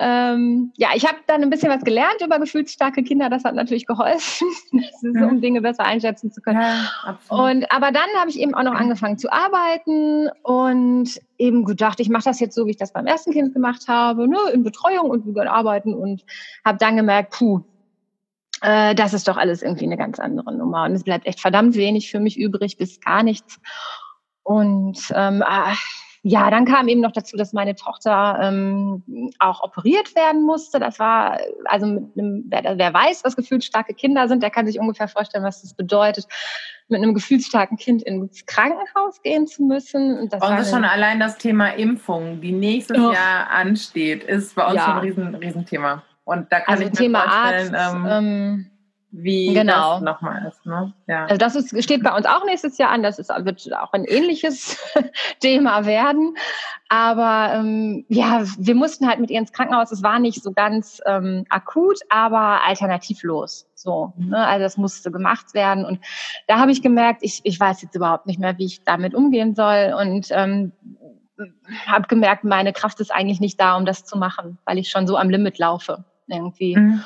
Ähm, 0.00 0.72
ja, 0.76 0.90
ich 0.94 1.06
habe 1.06 1.18
dann 1.26 1.42
ein 1.42 1.50
bisschen 1.50 1.70
was 1.70 1.82
gelernt 1.82 2.20
über 2.24 2.38
gefühlsstarke 2.38 3.02
Kinder. 3.02 3.28
Das 3.28 3.42
hat 3.42 3.54
natürlich 3.54 3.84
geholfen, 3.84 4.48
ist, 4.72 5.02
um 5.02 5.10
mhm. 5.10 5.40
Dinge 5.40 5.60
besser 5.60 5.84
einschätzen 5.84 6.30
zu 6.30 6.40
können. 6.40 6.60
Ja, 6.60 7.18
und 7.28 7.70
aber 7.72 7.90
dann 7.90 8.08
habe 8.18 8.30
ich 8.30 8.38
eben 8.38 8.54
auch 8.54 8.62
noch 8.62 8.74
angefangen 8.74 9.18
zu 9.18 9.32
arbeiten 9.32 10.30
und 10.42 11.20
eben 11.36 11.64
gedacht, 11.64 11.98
ich 11.98 12.08
mache 12.08 12.24
das 12.24 12.38
jetzt 12.38 12.54
so, 12.54 12.66
wie 12.66 12.70
ich 12.70 12.76
das 12.76 12.92
beim 12.92 13.06
ersten 13.06 13.32
Kind 13.32 13.54
gemacht 13.54 13.88
habe, 13.88 14.28
ne, 14.28 14.38
in 14.52 14.62
Betreuung 14.62 15.10
und 15.10 15.38
arbeiten 15.38 15.94
und 15.94 16.24
habe 16.64 16.78
dann 16.78 16.96
gemerkt, 16.96 17.32
puh, 17.32 17.62
äh, 18.60 18.94
das 18.94 19.14
ist 19.14 19.26
doch 19.26 19.36
alles 19.36 19.62
irgendwie 19.62 19.86
eine 19.86 19.96
ganz 19.96 20.20
andere 20.20 20.54
Nummer. 20.54 20.84
Und 20.84 20.92
es 20.92 21.04
bleibt 21.04 21.26
echt 21.26 21.40
verdammt 21.40 21.74
wenig 21.74 22.10
für 22.10 22.20
mich 22.20 22.38
übrig, 22.38 22.76
bis 22.76 23.00
gar 23.00 23.22
nichts. 23.22 23.60
Und 24.42 24.98
ähm, 25.14 25.42
äh, 25.42 25.74
ja, 26.22 26.50
dann 26.50 26.64
kam 26.64 26.88
eben 26.88 27.00
noch 27.00 27.12
dazu, 27.12 27.36
dass 27.36 27.52
meine 27.52 27.74
Tochter 27.74 28.38
ähm, 28.42 29.32
auch 29.38 29.62
operiert 29.62 30.14
werden 30.16 30.42
musste. 30.42 30.80
Das 30.80 30.98
war, 30.98 31.38
also 31.64 31.86
mit 31.86 32.04
einem, 32.16 32.44
wer, 32.48 32.76
wer 32.76 32.94
weiß, 32.94 33.24
was 33.24 33.36
gefühlsstarke 33.36 33.94
Kinder 33.94 34.28
sind, 34.28 34.42
der 34.42 34.50
kann 34.50 34.66
sich 34.66 34.80
ungefähr 34.80 35.08
vorstellen, 35.08 35.44
was 35.44 35.62
das 35.62 35.74
bedeutet, 35.74 36.26
mit 36.88 37.02
einem 37.02 37.14
gefühlsstarken 37.14 37.76
Kind 37.76 38.02
ins 38.02 38.46
Krankenhaus 38.46 39.22
gehen 39.22 39.46
zu 39.46 39.62
müssen. 39.62 40.18
Und 40.18 40.32
das 40.32 40.40
bei 40.40 40.48
uns 40.50 40.62
ist 40.62 40.70
schon 40.70 40.84
allein 40.84 41.20
das 41.20 41.38
Thema 41.38 41.68
Impfung, 41.68 42.40
die 42.40 42.52
nächstes 42.52 42.98
oh. 42.98 43.12
Jahr 43.12 43.50
ansteht, 43.50 44.24
ist 44.24 44.54
bei 44.54 44.66
uns 44.66 44.74
ja. 44.74 44.84
schon 44.84 44.94
ein 44.94 45.00
Riesen, 45.00 45.34
Riesenthema. 45.34 46.02
Und 46.24 46.52
da 46.52 46.60
kann 46.60 46.74
also 46.74 46.84
ich 46.84 46.90
mir 46.90 46.96
Thema 46.96 47.22
vorstellen, 47.22 47.74
Arzt, 47.74 47.94
ähm, 47.94 48.06
ähm, 48.10 48.70
wie 49.10 49.54
genau. 49.54 49.94
das 49.94 50.02
nochmal 50.02 50.46
ist. 50.46 50.66
Ne? 50.66 50.92
Ja. 51.06 51.24
Also 51.24 51.38
das 51.38 51.56
ist, 51.56 51.82
steht 51.82 52.02
bei 52.02 52.14
uns 52.14 52.26
auch 52.26 52.44
nächstes 52.44 52.76
Jahr 52.76 52.90
an. 52.90 53.02
Das 53.02 53.18
ist, 53.18 53.30
wird 53.30 53.72
auch 53.74 53.92
ein 53.92 54.04
ähnliches 54.04 54.78
Thema 55.40 55.86
werden. 55.86 56.36
Aber 56.90 57.54
ähm, 57.54 58.04
ja, 58.08 58.42
wir 58.58 58.74
mussten 58.74 59.08
halt 59.08 59.18
mit 59.18 59.30
ihr 59.30 59.38
ins 59.38 59.52
Krankenhaus. 59.52 59.92
Es 59.92 60.02
war 60.02 60.18
nicht 60.18 60.42
so 60.42 60.52
ganz 60.52 61.00
ähm, 61.06 61.46
akut, 61.48 62.00
aber 62.10 62.64
alternativlos. 62.64 63.66
So, 63.74 64.12
mhm. 64.16 64.30
ne? 64.30 64.46
also 64.46 64.62
das 64.62 64.76
musste 64.76 65.10
gemacht 65.10 65.54
werden. 65.54 65.86
Und 65.86 66.00
da 66.46 66.58
habe 66.58 66.70
ich 66.70 66.82
gemerkt, 66.82 67.20
ich, 67.22 67.40
ich 67.44 67.58
weiß 67.58 67.80
jetzt 67.82 67.94
überhaupt 67.94 68.26
nicht 68.26 68.38
mehr, 68.38 68.58
wie 68.58 68.66
ich 68.66 68.84
damit 68.84 69.14
umgehen 69.14 69.54
soll. 69.54 69.94
Und 69.98 70.28
ähm, 70.32 70.72
habe 71.86 72.08
gemerkt, 72.08 72.44
meine 72.44 72.72
Kraft 72.72 73.00
ist 73.00 73.12
eigentlich 73.12 73.40
nicht 73.40 73.58
da, 73.60 73.76
um 73.76 73.86
das 73.86 74.04
zu 74.04 74.18
machen, 74.18 74.58
weil 74.64 74.76
ich 74.76 74.90
schon 74.90 75.06
so 75.06 75.16
am 75.16 75.30
Limit 75.30 75.58
laufe 75.58 76.04
irgendwie. 76.26 76.76
Mhm. 76.76 77.02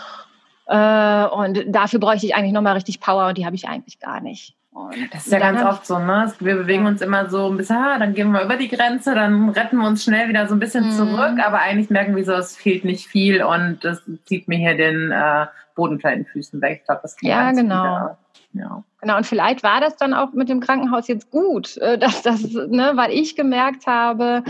Äh, 0.67 1.25
und 1.27 1.65
dafür 1.69 2.01
bräuchte 2.01 2.27
ich 2.27 2.35
eigentlich 2.35 2.53
nochmal 2.53 2.75
richtig 2.75 3.01
Power 3.01 3.29
und 3.29 3.39
die 3.39 3.47
habe 3.47 3.57
ich 3.57 3.69
eigentlich 3.69 4.01
gar 4.01 4.21
nicht. 4.21 4.55
Und 4.73 5.13
das 5.13 5.27
ist 5.27 5.33
ja 5.33 5.39
ganz 5.39 5.63
oft 5.63 5.87
so, 5.87 5.99
ne? 5.99 6.33
Wir 6.41 6.57
bewegen 6.57 6.87
uns 6.87 7.03
immer 7.03 7.29
so 7.29 7.51
ein 7.51 7.59
bisschen, 7.59 7.77
ah, 7.77 7.99
dann 7.99 8.15
gehen 8.15 8.33
wir 8.33 8.43
über 8.43 8.57
die 8.57 8.69
Grenze, 8.69 9.15
dann 9.15 9.51
retten 9.51 9.77
wir 9.77 9.87
uns 9.87 10.03
schnell 10.03 10.29
wieder 10.31 10.47
so 10.47 10.55
ein 10.55 10.61
bisschen 10.61 10.87
mhm. 10.87 10.93
zurück, 10.93 11.39
aber 11.45 11.59
eigentlich 11.59 11.91
merken 11.91 12.17
wir 12.17 12.25
so, 12.25 12.33
es 12.33 12.57
fehlt 12.57 12.85
nicht 12.85 13.07
viel 13.07 13.43
und 13.43 13.81
das 13.83 14.03
zieht 14.25 14.49
mir 14.49 14.57
hier 14.57 14.75
den 14.75 15.11
äh, 15.11 15.47
Boden 15.75 15.97
unter 15.97 16.11
den 16.11 16.25
Füßen 16.25 16.63
weg. 16.63 16.79
Ich 16.81 16.87
glaube, 16.87 17.01
das 17.03 17.17
kann 17.17 17.29
Ja, 17.29 17.53
genau. 17.53 18.17
Ja. 18.55 18.83
Genau, 19.01 19.17
und 19.17 19.27
vielleicht 19.27 19.63
war 19.63 19.81
das 19.81 19.97
dann 19.97 20.15
auch 20.15 20.33
mit 20.33 20.49
dem 20.49 20.61
Krankenhaus 20.61 21.09
jetzt 21.09 21.31
gut, 21.31 21.77
äh, 21.79 21.99
dass 21.99 22.23
das, 22.23 22.43
ne, 22.43 22.93
weil 22.95 23.11
ich 23.11 23.37
gemerkt 23.37 23.87
habe, 23.87 24.43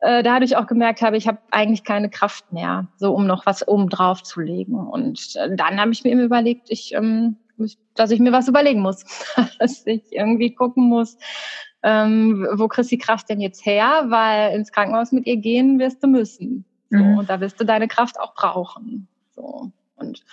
äh, 0.00 0.22
dadurch 0.22 0.56
auch 0.56 0.66
gemerkt 0.66 1.02
habe, 1.02 1.16
ich 1.16 1.26
habe 1.26 1.38
eigentlich 1.50 1.84
keine 1.84 2.10
Kraft 2.10 2.52
mehr, 2.52 2.86
so 2.96 3.14
um 3.14 3.26
noch 3.26 3.46
was 3.46 3.66
oben 3.66 3.88
drauf 3.88 4.22
zu 4.22 4.40
legen. 4.40 4.74
Und 4.74 5.36
äh, 5.36 5.54
dann 5.56 5.80
habe 5.80 5.92
ich 5.92 6.04
mir 6.04 6.10
eben 6.10 6.20
überlegt, 6.20 6.70
ich, 6.70 6.92
ähm, 6.94 7.36
dass 7.94 8.10
ich 8.10 8.20
mir 8.20 8.32
was 8.32 8.48
überlegen 8.48 8.80
muss, 8.80 9.04
dass 9.58 9.86
ich 9.86 10.02
irgendwie 10.10 10.54
gucken 10.54 10.84
muss, 10.88 11.16
ähm, 11.82 12.46
wo 12.54 12.68
kriegst 12.68 12.90
du 12.90 12.96
die 12.96 13.02
Kraft 13.02 13.28
denn 13.28 13.40
jetzt 13.40 13.64
her? 13.64 14.06
Weil 14.08 14.54
ins 14.54 14.72
Krankenhaus 14.72 15.12
mit 15.12 15.26
ihr 15.26 15.36
gehen 15.36 15.78
wirst 15.78 16.02
du 16.02 16.08
müssen. 16.08 16.64
So, 16.90 16.98
mhm. 16.98 17.18
Und 17.18 17.30
da 17.30 17.40
wirst 17.40 17.60
du 17.60 17.64
deine 17.64 17.88
Kraft 17.88 18.18
auch 18.20 18.34
brauchen. 18.34 19.08
So. 19.34 19.70
Und 19.96 20.24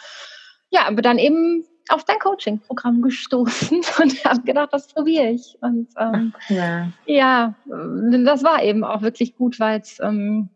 ja, 0.72 0.88
aber 0.88 1.02
dann 1.02 1.20
eben 1.20 1.64
auf 1.90 2.04
dein 2.06 2.20
Coaching-Programm 2.20 3.02
gestoßen 3.02 3.78
und 4.02 4.26
habe 4.26 4.42
gedacht, 4.42 4.70
das 4.72 4.88
probiere 4.88 5.30
ich. 5.30 5.58
Und 5.62 5.90
ähm, 6.00 6.34
ja. 6.50 6.90
ja. 7.06 7.56
das 7.66 8.44
war 8.44 8.64
eben 8.64 8.84
auch 8.84 9.02
wirklich 9.02 9.36
gut, 9.36 9.60
weil 9.60 9.80
es 9.82 10.00
ähm, 10.00 10.50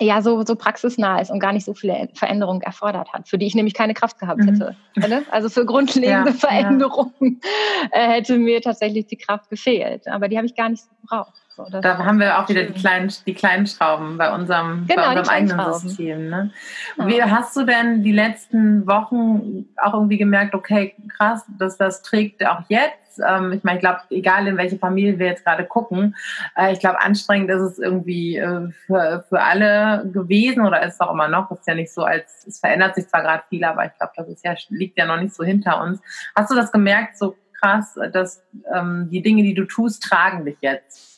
ja 0.00 0.22
so, 0.22 0.44
so 0.44 0.56
praxisnah 0.56 1.20
ist 1.20 1.30
und 1.30 1.40
gar 1.40 1.52
nicht 1.52 1.64
so 1.64 1.74
viele 1.74 2.08
Veränderungen 2.14 2.62
erfordert 2.62 3.12
hat, 3.12 3.28
für 3.28 3.38
die 3.38 3.46
ich 3.46 3.54
nämlich 3.54 3.74
keine 3.74 3.94
Kraft 3.94 4.18
gehabt 4.18 4.40
hätte. 4.44 4.76
Mhm. 4.96 5.24
Also 5.30 5.48
für 5.48 5.66
grundlegende 5.66 6.30
ja, 6.30 6.36
Veränderungen 6.36 7.40
ja. 7.42 7.88
Äh, 7.90 8.08
hätte 8.14 8.38
mir 8.38 8.62
tatsächlich 8.62 9.06
die 9.06 9.18
Kraft 9.18 9.50
gefehlt. 9.50 10.08
Aber 10.08 10.28
die 10.28 10.36
habe 10.36 10.46
ich 10.46 10.54
gar 10.54 10.70
nicht 10.70 10.82
so 10.82 10.90
gebraucht. 11.02 11.34
So, 11.70 11.80
da 11.80 11.98
haben 11.98 12.18
wir 12.18 12.38
auch 12.38 12.48
wieder 12.48 12.64
die 12.64 12.72
kleinen, 12.72 13.12
die 13.26 13.34
kleinen 13.34 13.66
Schrauben 13.66 14.16
bei 14.16 14.32
unserem, 14.32 14.86
genau, 14.86 15.02
bei 15.02 15.18
unserem 15.18 15.28
eigenen 15.28 15.72
System. 15.74 16.28
Ne? 16.28 16.50
Ja. 16.96 17.06
Wie 17.06 17.22
hast 17.22 17.56
du 17.56 17.64
denn 17.64 18.02
die 18.02 18.12
letzten 18.12 18.86
Wochen 18.86 19.66
auch 19.76 19.94
irgendwie 19.94 20.18
gemerkt, 20.18 20.54
okay, 20.54 20.94
krass, 21.16 21.44
dass 21.58 21.76
das 21.76 22.02
trägt 22.02 22.46
auch 22.46 22.62
jetzt? 22.68 23.20
Ähm, 23.26 23.52
ich 23.52 23.64
meine, 23.64 23.78
ich 23.78 23.80
glaube, 23.82 24.00
egal 24.10 24.46
in 24.46 24.56
welche 24.56 24.78
Familie 24.78 25.18
wir 25.18 25.26
jetzt 25.26 25.44
gerade 25.44 25.64
gucken, 25.64 26.16
äh, 26.56 26.72
ich 26.72 26.80
glaube, 26.80 27.00
anstrengend 27.00 27.50
ist 27.50 27.60
es 27.60 27.78
irgendwie 27.78 28.36
äh, 28.36 28.70
für, 28.86 29.24
für 29.28 29.40
alle 29.40 30.08
gewesen 30.12 30.64
oder 30.64 30.82
ist 30.82 30.94
es 30.94 31.00
auch 31.00 31.12
immer 31.12 31.28
noch. 31.28 31.50
Es 31.50 31.60
ist 31.60 31.68
ja 31.68 31.74
nicht 31.74 31.92
so, 31.92 32.04
als 32.04 32.46
es 32.46 32.60
verändert 32.60 32.94
sich 32.94 33.08
zwar 33.08 33.22
gerade 33.22 33.42
viel, 33.48 33.64
aber 33.64 33.84
ich 33.84 33.92
glaube, 33.98 34.12
das 34.16 34.28
ist 34.28 34.44
ja, 34.44 34.54
liegt 34.68 34.98
ja 34.98 35.06
noch 35.06 35.20
nicht 35.20 35.34
so 35.34 35.44
hinter 35.44 35.82
uns. 35.82 36.00
Hast 36.34 36.50
du 36.50 36.54
das 36.54 36.72
gemerkt, 36.72 37.18
so 37.18 37.36
krass, 37.60 37.98
dass 38.12 38.42
ähm, 38.74 39.08
die 39.10 39.22
Dinge, 39.22 39.42
die 39.42 39.54
du 39.54 39.64
tust, 39.64 40.02
tragen 40.02 40.44
dich 40.44 40.56
jetzt? 40.60 41.09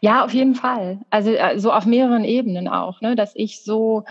Ja, 0.00 0.24
auf 0.24 0.32
jeden 0.32 0.54
Fall. 0.54 1.00
Also 1.10 1.30
äh, 1.32 1.58
so 1.58 1.72
auf 1.72 1.86
mehreren 1.86 2.24
Ebenen 2.24 2.68
auch, 2.68 3.00
ne? 3.00 3.16
dass 3.16 3.32
ich 3.34 3.62
so 3.62 4.04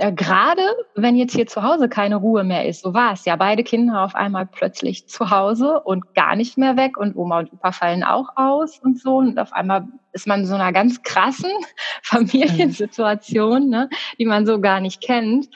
äh, 0.00 0.12
gerade 0.12 0.62
wenn 0.94 1.14
jetzt 1.14 1.34
hier 1.34 1.46
zu 1.46 1.62
Hause 1.62 1.90
keine 1.90 2.16
Ruhe 2.16 2.42
mehr 2.42 2.66
ist, 2.66 2.80
so 2.82 2.94
war 2.94 3.12
es 3.12 3.26
ja, 3.26 3.36
beide 3.36 3.62
Kinder 3.62 4.02
auf 4.02 4.14
einmal 4.14 4.46
plötzlich 4.46 5.06
zu 5.08 5.30
Hause 5.30 5.78
und 5.80 6.14
gar 6.14 6.36
nicht 6.36 6.56
mehr 6.56 6.78
weg 6.78 6.96
und 6.96 7.16
Oma 7.16 7.40
und 7.40 7.52
Opa 7.52 7.72
fallen 7.72 8.02
auch 8.02 8.30
aus 8.34 8.78
und 8.78 8.98
so 8.98 9.18
und 9.18 9.38
auf 9.38 9.52
einmal 9.52 9.86
ist 10.12 10.26
man 10.26 10.40
in 10.40 10.46
so 10.46 10.54
einer 10.54 10.72
ganz 10.72 11.02
krassen 11.02 11.50
Familiensituation, 12.02 13.68
ne, 13.68 13.90
die 14.18 14.24
man 14.24 14.46
so 14.46 14.58
gar 14.58 14.80
nicht 14.80 15.02
kennt. 15.02 15.50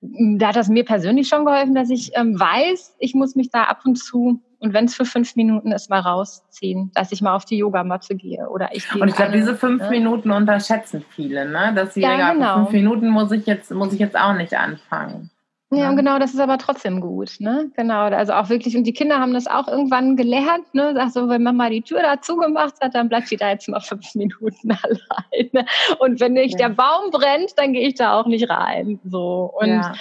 Da 0.00 0.48
hat 0.48 0.56
das 0.56 0.68
mir 0.68 0.84
persönlich 0.84 1.26
schon 1.26 1.44
geholfen, 1.44 1.74
dass 1.74 1.90
ich 1.90 2.12
ähm, 2.14 2.38
weiß, 2.38 2.94
ich 3.00 3.14
muss 3.14 3.34
mich 3.34 3.50
da 3.50 3.64
ab 3.64 3.80
und 3.84 3.96
zu 3.96 4.40
und 4.64 4.72
wenn 4.72 4.86
es 4.86 4.94
für 4.94 5.04
fünf 5.04 5.36
Minuten 5.36 5.72
ist, 5.72 5.90
mal 5.90 6.00
rausziehen, 6.00 6.90
dass 6.94 7.12
ich 7.12 7.20
mal 7.20 7.36
auf 7.36 7.44
die 7.44 7.58
Yogamatte 7.58 8.14
gehe 8.14 8.48
oder 8.48 8.70
ich 8.72 8.88
gehe. 8.88 9.02
Und 9.02 9.08
ich 9.08 9.14
glaube, 9.14 9.32
diese 9.32 9.54
fünf 9.54 9.82
ne? 9.82 9.90
Minuten 9.90 10.30
unterschätzen 10.30 11.04
viele, 11.10 11.46
ne? 11.46 11.72
Dass 11.74 11.92
sie 11.92 12.00
ja, 12.00 12.32
genau. 12.32 12.56
fünf 12.56 12.70
Minuten 12.70 13.08
muss 13.10 13.30
ich 13.30 13.44
jetzt 13.44 13.70
muss 13.70 13.92
ich 13.92 14.00
jetzt 14.00 14.18
auch 14.18 14.32
nicht 14.32 14.54
anfangen. 14.54 15.30
Ja, 15.70 15.90
und 15.90 15.96
genau, 15.96 16.18
das 16.18 16.32
ist 16.32 16.40
aber 16.40 16.56
trotzdem 16.56 17.00
gut, 17.00 17.40
ne? 17.40 17.70
Genau, 17.76 18.04
also 18.04 18.32
auch 18.32 18.48
wirklich, 18.48 18.74
und 18.76 18.84
die 18.84 18.92
Kinder 18.92 19.18
haben 19.18 19.34
das 19.34 19.46
auch 19.46 19.68
irgendwann 19.68 20.16
gelernt, 20.16 20.72
ne? 20.72 20.92
Sag 20.94 21.10
so, 21.10 21.28
wenn 21.28 21.42
Mama 21.42 21.68
die 21.68 21.82
Tür 21.82 22.00
da 22.00 22.22
zugemacht 22.22 22.74
hat, 22.80 22.94
dann 22.94 23.10
bleibt 23.10 23.28
sie 23.28 23.36
da 23.36 23.50
jetzt 23.50 23.68
mal 23.68 23.80
fünf 23.80 24.14
Minuten 24.14 24.70
alleine. 24.82 25.66
Und 25.98 26.20
wenn 26.20 26.32
nicht 26.34 26.58
ja. 26.58 26.68
der 26.68 26.74
Baum 26.74 27.10
brennt, 27.10 27.52
dann 27.58 27.74
gehe 27.74 27.86
ich 27.86 27.96
da 27.96 28.18
auch 28.18 28.26
nicht 28.26 28.48
rein. 28.48 28.98
So. 29.04 29.52
Und 29.58 29.68
ja. 29.68 29.92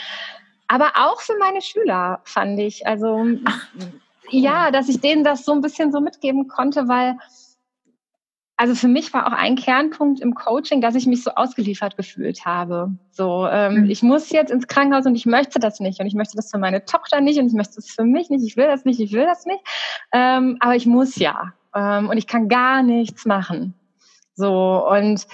aber 0.70 0.92
auch 0.96 1.20
für 1.20 1.38
meine 1.38 1.62
Schüler 1.62 2.22
fand 2.24 2.60
ich, 2.60 2.88
also 2.88 3.26
Ach 3.44 3.68
ja, 4.30 4.72
dass 4.72 4.90
ich 4.90 5.00
denen 5.00 5.24
das 5.24 5.46
so 5.46 5.52
ein 5.52 5.62
bisschen 5.62 5.92
so 5.92 6.00
mitgeben 6.02 6.48
konnte, 6.48 6.88
weil 6.88 7.18
also 8.56 8.76
für 8.76 8.88
mich 8.88 9.14
war 9.14 9.28
auch 9.28 9.32
ein 9.32 9.56
Kernpunkt 9.56 10.22
im 10.22 10.36
Coaching, 10.36 10.80
dass 10.80 10.96
ich 10.96 11.08
mich 11.08 11.24
so 11.24 11.32
ausgeliefert 11.32 11.98
gefühlt 11.98 12.46
habe. 12.46 12.92
So, 13.12 13.48
ähm, 13.48 13.84
mhm. 13.84 13.90
ich 13.90 14.04
muss 14.04 14.30
jetzt 14.30 14.52
ins 14.52 14.68
Krankenhaus 14.68 15.06
und 15.06 15.16
ich 15.16 15.26
möchte 15.26 15.60
das 15.60 15.80
nicht 15.80 16.00
und 16.00 16.06
ich 16.06 16.14
möchte 16.14 16.36
das 16.36 16.52
für 16.52 16.60
meine 16.60 16.86
Tochter 16.86 17.20
nicht 17.20 17.40
und 17.40 17.48
ich 17.48 17.54
möchte 17.54 17.76
das 17.76 17.90
für 17.90 18.04
mich 18.04 18.30
nicht. 18.30 18.46
Ich 18.46 18.56
will 18.56 18.68
das 18.68 18.86
nicht, 18.86 19.00
ich 19.00 19.12
will 19.12 19.26
das 19.26 19.46
nicht. 19.46 19.60
Ähm, 20.14 20.58
aber 20.60 20.76
ich 20.76 20.86
muss 20.86 21.16
ja 21.16 21.54
ähm, 21.76 22.10
und 22.10 22.18
ich 22.18 22.28
kann 22.28 22.48
gar 22.48 22.84
nichts 22.84 23.26
machen. 23.26 23.74
So 24.36 24.88
und 24.88 25.28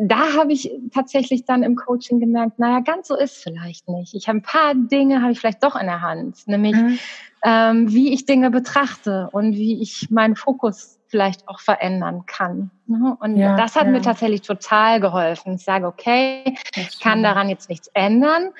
da 0.00 0.34
habe 0.36 0.52
ich 0.52 0.70
tatsächlich 0.92 1.44
dann 1.44 1.62
im 1.62 1.76
Coaching 1.76 2.20
gemerkt, 2.20 2.58
naja, 2.58 2.80
ganz 2.80 3.08
so 3.08 3.16
ist 3.16 3.42
vielleicht 3.42 3.88
nicht. 3.88 4.14
Ich 4.14 4.28
habe 4.28 4.38
ein 4.38 4.42
paar 4.42 4.74
Dinge, 4.74 5.22
habe 5.22 5.32
ich 5.32 5.40
vielleicht 5.40 5.62
doch 5.62 5.76
in 5.76 5.86
der 5.86 6.00
Hand, 6.00 6.46
nämlich 6.46 6.74
mhm. 6.74 6.98
ähm, 7.44 7.92
wie 7.92 8.12
ich 8.12 8.26
Dinge 8.26 8.50
betrachte 8.50 9.28
und 9.32 9.54
wie 9.54 9.80
ich 9.80 10.10
meinen 10.10 10.36
Fokus 10.36 10.98
vielleicht 11.08 11.48
auch 11.48 11.60
verändern 11.60 12.24
kann. 12.26 12.70
Ne? 12.86 13.16
Und 13.20 13.36
ja, 13.36 13.56
das 13.56 13.76
hat 13.76 13.84
ja. 13.84 13.90
mir 13.90 14.02
tatsächlich 14.02 14.42
total 14.42 15.00
geholfen. 15.00 15.54
Ich 15.54 15.64
sage, 15.64 15.86
okay, 15.86 16.56
ich 16.74 17.00
kann 17.00 17.22
daran 17.22 17.48
jetzt 17.48 17.68
nichts 17.68 17.88
ändern, 17.94 18.50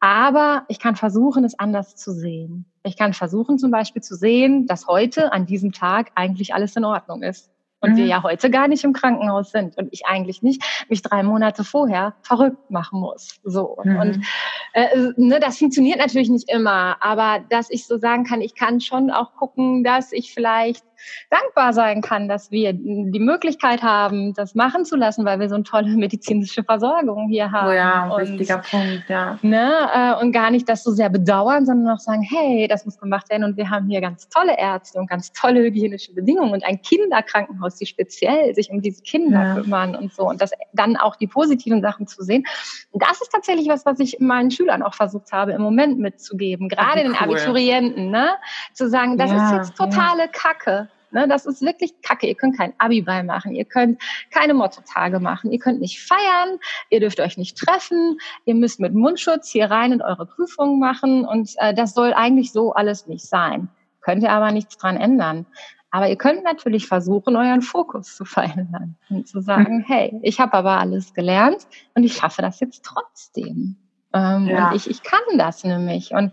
aber 0.00 0.64
ich 0.68 0.78
kann 0.78 0.96
versuchen, 0.96 1.44
es 1.44 1.58
anders 1.58 1.96
zu 1.96 2.12
sehen. 2.12 2.66
Ich 2.82 2.96
kann 2.96 3.14
versuchen 3.14 3.58
zum 3.58 3.70
Beispiel 3.70 4.02
zu 4.02 4.16
sehen, 4.16 4.66
dass 4.66 4.88
heute 4.88 5.32
an 5.32 5.46
diesem 5.46 5.72
Tag 5.72 6.10
eigentlich 6.16 6.54
alles 6.54 6.76
in 6.76 6.84
Ordnung 6.84 7.22
ist 7.22 7.51
und 7.82 7.92
mhm. 7.92 7.96
wir 7.96 8.06
ja 8.06 8.22
heute 8.22 8.50
gar 8.50 8.68
nicht 8.68 8.84
im 8.84 8.92
Krankenhaus 8.92 9.50
sind 9.50 9.76
und 9.76 9.88
ich 9.92 10.06
eigentlich 10.06 10.42
nicht 10.42 10.62
mich 10.88 11.02
drei 11.02 11.22
Monate 11.22 11.64
vorher 11.64 12.14
verrückt 12.22 12.70
machen 12.70 13.00
muss. 13.00 13.40
So 13.44 13.76
mhm. 13.84 13.96
und 13.96 14.24
äh, 14.72 15.12
ne, 15.16 15.40
das 15.40 15.58
funktioniert 15.58 15.98
natürlich 15.98 16.30
nicht 16.30 16.50
immer, 16.50 16.96
aber 17.00 17.44
dass 17.50 17.70
ich 17.70 17.86
so 17.86 17.98
sagen 17.98 18.24
kann, 18.24 18.40
ich 18.40 18.54
kann 18.54 18.80
schon 18.80 19.10
auch 19.10 19.34
gucken, 19.34 19.84
dass 19.84 20.12
ich 20.12 20.32
vielleicht 20.32 20.84
dankbar 21.30 21.72
sein 21.72 22.00
kann, 22.00 22.28
dass 22.28 22.50
wir 22.50 22.72
die 22.72 23.20
Möglichkeit 23.20 23.82
haben, 23.82 24.34
das 24.34 24.54
machen 24.54 24.84
zu 24.84 24.96
lassen, 24.96 25.24
weil 25.24 25.40
wir 25.40 25.48
so 25.48 25.54
eine 25.54 25.64
tolle 25.64 25.88
medizinische 25.96 26.64
Versorgung 26.64 27.28
hier 27.28 27.50
haben. 27.50 27.68
Oh 27.68 27.72
ja, 27.72 28.08
und, 28.08 28.20
wichtiger 28.20 28.58
Punkt, 28.58 29.04
ja. 29.08 29.38
Ne, 29.42 29.72
äh, 29.94 30.22
und 30.22 30.32
gar 30.32 30.50
nicht 30.50 30.68
das 30.68 30.82
so 30.82 30.90
sehr 30.90 31.08
bedauern, 31.08 31.66
sondern 31.66 31.94
auch 31.94 32.00
sagen, 32.00 32.22
hey, 32.22 32.68
das 32.68 32.84
muss 32.84 32.98
gemacht 32.98 33.30
werden 33.30 33.44
und 33.44 33.56
wir 33.56 33.70
haben 33.70 33.88
hier 33.88 34.00
ganz 34.00 34.28
tolle 34.28 34.58
Ärzte 34.58 34.98
und 34.98 35.08
ganz 35.08 35.32
tolle 35.32 35.60
hygienische 35.60 36.12
Bedingungen 36.14 36.52
und 36.52 36.64
ein 36.64 36.80
Kinderkrankenhaus, 36.82 37.76
die 37.76 37.86
speziell 37.86 38.54
sich 38.54 38.70
um 38.70 38.80
diese 38.80 39.02
Kinder 39.02 39.42
ja. 39.42 39.54
kümmern 39.54 39.94
und 39.94 40.12
so 40.12 40.28
und 40.28 40.40
das 40.40 40.52
dann 40.72 40.96
auch 40.96 41.16
die 41.16 41.26
positiven 41.26 41.82
Sachen 41.82 42.06
zu 42.06 42.22
sehen. 42.22 42.44
Und 42.90 43.02
das 43.02 43.20
ist 43.20 43.30
tatsächlich 43.32 43.68
was, 43.68 43.86
was 43.86 43.98
ich 44.00 44.18
meinen 44.20 44.50
Schülern 44.50 44.82
auch 44.82 44.94
versucht 44.94 45.32
habe, 45.32 45.52
im 45.52 45.62
Moment 45.62 45.98
mitzugeben, 45.98 46.68
gerade 46.68 47.02
den 47.02 47.12
cool. 47.12 47.18
Abiturienten, 47.18 48.10
ne, 48.10 48.30
zu 48.72 48.88
sagen, 48.88 49.18
das 49.18 49.30
ja, 49.30 49.46
ist 49.46 49.52
jetzt 49.52 49.76
totale 49.76 50.22
ja. 50.22 50.28
Kacke. 50.28 50.88
Ne, 51.12 51.28
das 51.28 51.44
ist 51.44 51.60
wirklich 51.60 52.00
kacke. 52.00 52.26
Ihr 52.26 52.34
könnt 52.34 52.56
kein 52.56 52.72
Abi-Ball 52.78 53.22
machen, 53.22 53.54
ihr 53.54 53.66
könnt 53.66 54.00
keine 54.30 54.54
Motto-Tage 54.54 55.20
machen, 55.20 55.52
ihr 55.52 55.58
könnt 55.58 55.80
nicht 55.80 56.00
feiern, 56.00 56.58
ihr 56.88 57.00
dürft 57.00 57.20
euch 57.20 57.36
nicht 57.36 57.58
treffen, 57.58 58.18
ihr 58.46 58.54
müsst 58.54 58.80
mit 58.80 58.94
Mundschutz 58.94 59.50
hier 59.50 59.70
rein 59.70 59.92
und 59.92 60.00
eure 60.00 60.24
Prüfungen 60.24 60.80
machen 60.80 61.26
und 61.26 61.50
äh, 61.58 61.74
das 61.74 61.92
soll 61.92 62.14
eigentlich 62.14 62.50
so 62.52 62.72
alles 62.72 63.06
nicht 63.06 63.26
sein. 63.26 63.68
Könnt 64.00 64.22
ihr 64.22 64.32
aber 64.32 64.52
nichts 64.52 64.78
dran 64.78 64.96
ändern. 64.96 65.46
Aber 65.90 66.08
ihr 66.08 66.16
könnt 66.16 66.42
natürlich 66.42 66.86
versuchen, 66.86 67.36
euren 67.36 67.60
Fokus 67.60 68.16
zu 68.16 68.24
verändern 68.26 68.96
und 69.10 69.28
zu 69.28 69.42
sagen, 69.42 69.78
mhm. 69.78 69.84
hey, 69.86 70.18
ich 70.22 70.40
habe 70.40 70.54
aber 70.54 70.78
alles 70.78 71.12
gelernt 71.12 71.66
und 71.94 72.04
ich 72.04 72.14
schaffe 72.14 72.40
das 72.40 72.58
jetzt 72.60 72.84
trotzdem. 72.84 73.76
Ähm, 74.14 74.46
ja. 74.46 74.70
Und 74.70 74.76
ich, 74.76 74.88
ich 74.88 75.02
kann 75.02 75.20
das 75.38 75.64
nämlich. 75.64 76.12
Und 76.12 76.32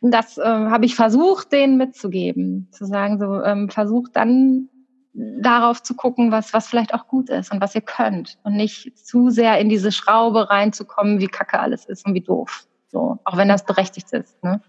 das 0.00 0.38
äh, 0.38 0.42
habe 0.44 0.86
ich 0.86 0.94
versucht, 0.94 1.52
denen 1.52 1.76
mitzugeben. 1.76 2.68
Zu 2.72 2.86
sagen, 2.86 3.18
so 3.18 3.42
ähm, 3.42 3.70
versucht 3.70 4.16
dann 4.16 4.68
darauf 5.14 5.82
zu 5.82 5.94
gucken, 5.94 6.30
was, 6.30 6.52
was 6.52 6.68
vielleicht 6.68 6.94
auch 6.94 7.08
gut 7.08 7.28
ist 7.28 7.52
und 7.52 7.60
was 7.60 7.74
ihr 7.74 7.80
könnt. 7.80 8.38
Und 8.44 8.54
nicht 8.54 8.96
zu 8.96 9.30
sehr 9.30 9.58
in 9.58 9.68
diese 9.68 9.92
Schraube 9.92 10.48
reinzukommen, 10.48 11.18
wie 11.20 11.26
kacke 11.26 11.58
alles 11.58 11.84
ist 11.86 12.06
und 12.06 12.14
wie 12.14 12.20
doof. 12.20 12.66
So, 12.88 13.18
auch 13.24 13.36
wenn 13.36 13.48
das 13.48 13.64
berechtigt 13.64 14.12
ist. 14.12 14.42
Ne? 14.42 14.60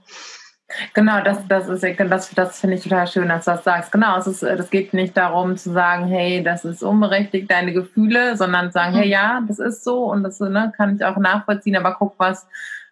Genau, 0.93 1.21
das, 1.21 1.47
das 1.47 1.67
ist 1.67 1.83
das, 1.83 2.29
das 2.35 2.59
finde 2.59 2.75
ich 2.75 2.83
total 2.83 3.07
schön, 3.07 3.29
dass 3.29 3.45
du 3.45 3.51
das 3.51 3.63
sagst. 3.63 3.91
Genau, 3.91 4.17
es 4.17 4.27
ist, 4.27 4.43
das 4.43 4.69
geht 4.69 4.93
nicht 4.93 5.17
darum 5.17 5.57
zu 5.57 5.71
sagen, 5.71 6.07
hey, 6.07 6.43
das 6.43 6.63
ist 6.63 6.83
unberechtigt, 6.83 7.49
deine 7.49 7.73
Gefühle, 7.73 8.37
sondern 8.37 8.67
zu 8.67 8.73
sagen, 8.73 8.93
mhm. 8.93 8.99
hey, 8.99 9.09
ja, 9.09 9.41
das 9.47 9.59
ist 9.59 9.83
so 9.83 10.05
und 10.05 10.23
das 10.23 10.39
ne, 10.39 10.71
kann 10.77 10.95
ich 10.95 11.03
auch 11.03 11.17
nachvollziehen, 11.17 11.75
aber 11.75 11.95
guck, 11.95 12.13
was, 12.17 12.47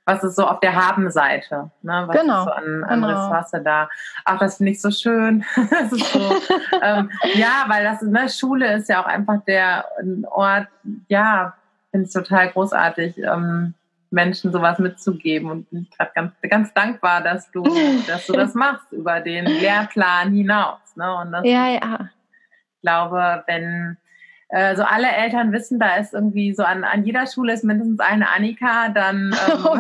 was 0.06 0.24
ist 0.24 0.36
so 0.36 0.48
auf 0.48 0.60
der 0.60 0.74
Haben-Seite, 0.74 1.70
ne? 1.84 2.04
was 2.08 2.20
genau. 2.20 2.40
ist 2.40 2.46
so 2.46 2.52
an, 2.52 2.84
an 2.86 3.02
genau. 3.02 3.08
Ressource 3.08 3.64
da. 3.64 3.90
Ach, 4.26 4.40
das 4.40 4.58
finde 4.58 4.72
ich 4.72 4.82
so 4.82 4.90
schön. 4.90 5.44
so, 5.90 5.98
ähm, 6.82 7.12
ja, 7.36 7.66
weil 7.68 7.84
das, 7.84 8.02
ne, 8.02 8.28
Schule 8.30 8.74
ist 8.74 8.90
ja 8.90 9.02
auch 9.04 9.08
einfach 9.08 9.44
der 9.46 9.86
Ort, 10.32 10.68
ja, 11.10 11.54
finde 11.92 12.08
ich 12.08 12.14
total 12.14 12.50
großartig. 12.50 13.18
Ähm, 13.20 13.74
Menschen 14.10 14.52
sowas 14.52 14.80
mitzugeben 14.80 15.52
und 15.52 15.70
bin 15.70 15.88
gerade 15.96 16.12
ganz, 16.14 16.34
ganz 16.50 16.74
dankbar, 16.74 17.22
dass 17.22 17.52
du, 17.52 17.64
dass 18.08 18.28
du 18.28 18.34
das 18.34 18.54
machst 18.54 18.92
über 18.92 19.20
den 19.20 19.46
Lehrplan 19.46 20.34
hinaus. 20.34 20.96
Ne? 20.96 21.16
Und 21.16 21.32
das, 21.32 21.46
ja, 21.46 21.70
ja. 21.70 22.10
Ich 22.76 22.82
glaube, 22.82 23.44
wenn 23.48 23.98
äh, 24.50 24.76
so 24.76 24.84
alle 24.84 25.10
Eltern 25.10 25.52
wissen, 25.52 25.78
da 25.80 25.98
ist 25.98 26.14
irgendwie 26.14 26.54
so 26.54 26.64
an, 26.64 26.84
an 26.84 27.04
jeder 27.04 27.28
Schule 27.28 27.54
ist 27.54 27.66
mindestens 27.66 28.00
eine 28.00 28.30
Annika, 28.30 28.90
dann, 28.90 29.36
ähm, 29.50 29.66
oh, 29.66 29.78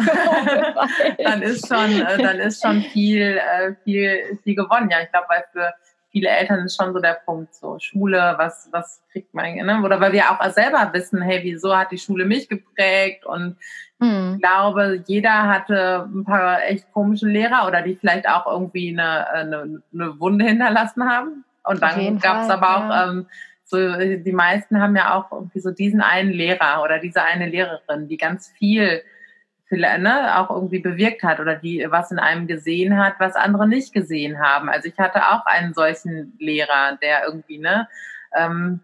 dann 1.23 1.41
ist 1.41 1.67
schon, 1.67 2.01
äh, 2.01 2.17
dann 2.17 2.39
ist 2.39 2.61
schon 2.61 2.81
viel, 2.81 3.37
äh, 3.37 3.75
viel, 3.83 4.39
viel 4.43 4.55
gewonnen. 4.55 4.89
Ja, 4.89 4.97
ich 5.01 5.11
glaube, 5.11 5.27
weil 5.29 5.45
für 5.53 5.73
viele 6.17 6.29
Eltern 6.29 6.65
ist 6.65 6.75
schon 6.75 6.93
so 6.93 6.99
der 6.99 7.19
Punkt, 7.25 7.53
so 7.53 7.77
Schule, 7.79 8.35
was, 8.37 8.69
was 8.71 9.03
kriegt 9.11 9.33
man, 9.33 9.53
ne? 9.55 9.81
Oder 9.83 10.01
weil 10.01 10.13
wir 10.13 10.31
auch 10.31 10.43
selber 10.49 10.89
wissen, 10.93 11.21
hey, 11.21 11.41
wieso 11.43 11.75
hat 11.75 11.91
die 11.91 11.97
Schule 11.97 12.25
mich 12.25 12.49
geprägt 12.49 13.25
und 13.25 13.57
hm. 13.99 14.33
Ich 14.35 14.41
glaube, 14.41 15.03
jeder 15.07 15.47
hatte 15.47 16.07
ein 16.13 16.23
paar 16.23 16.63
echt 16.63 16.91
komische 16.93 17.27
Lehrer 17.27 17.65
oder 17.67 17.81
die 17.81 17.95
vielleicht 17.95 18.29
auch 18.29 18.45
irgendwie 18.45 18.89
eine, 18.89 19.27
eine, 19.29 19.81
eine 19.91 20.19
Wunde 20.19 20.45
hinterlassen 20.45 21.09
haben. 21.09 21.43
Und 21.63 21.81
dann 21.81 22.19
gab 22.19 22.43
es 22.43 22.49
aber 22.49 22.77
auch 22.77 22.89
ja. 22.89 23.09
ähm, 23.09 23.25
so, 23.65 23.77
die 23.77 24.31
meisten 24.31 24.79
haben 24.79 24.95
ja 24.95 25.15
auch 25.15 25.31
irgendwie 25.31 25.59
so 25.59 25.71
diesen 25.71 26.01
einen 26.01 26.31
Lehrer 26.31 26.83
oder 26.83 26.99
diese 26.99 27.23
eine 27.23 27.49
Lehrerin, 27.49 28.07
die 28.07 28.17
ganz 28.17 28.49
viel 28.57 29.01
ne, 29.69 30.39
auch 30.39 30.49
irgendwie 30.49 30.79
bewirkt 30.79 31.23
hat 31.23 31.39
oder 31.39 31.55
die 31.55 31.85
was 31.89 32.11
in 32.11 32.19
einem 32.19 32.47
gesehen 32.47 32.97
hat, 32.97 33.15
was 33.19 33.35
andere 33.35 33.67
nicht 33.67 33.93
gesehen 33.93 34.39
haben. 34.39 34.69
Also 34.69 34.87
ich 34.87 34.97
hatte 34.97 35.27
auch 35.31 35.45
einen 35.45 35.73
solchen 35.73 36.35
Lehrer, 36.39 36.97
der 37.01 37.25
irgendwie, 37.25 37.59
ne, 37.59 37.87
ähm, 38.35 38.81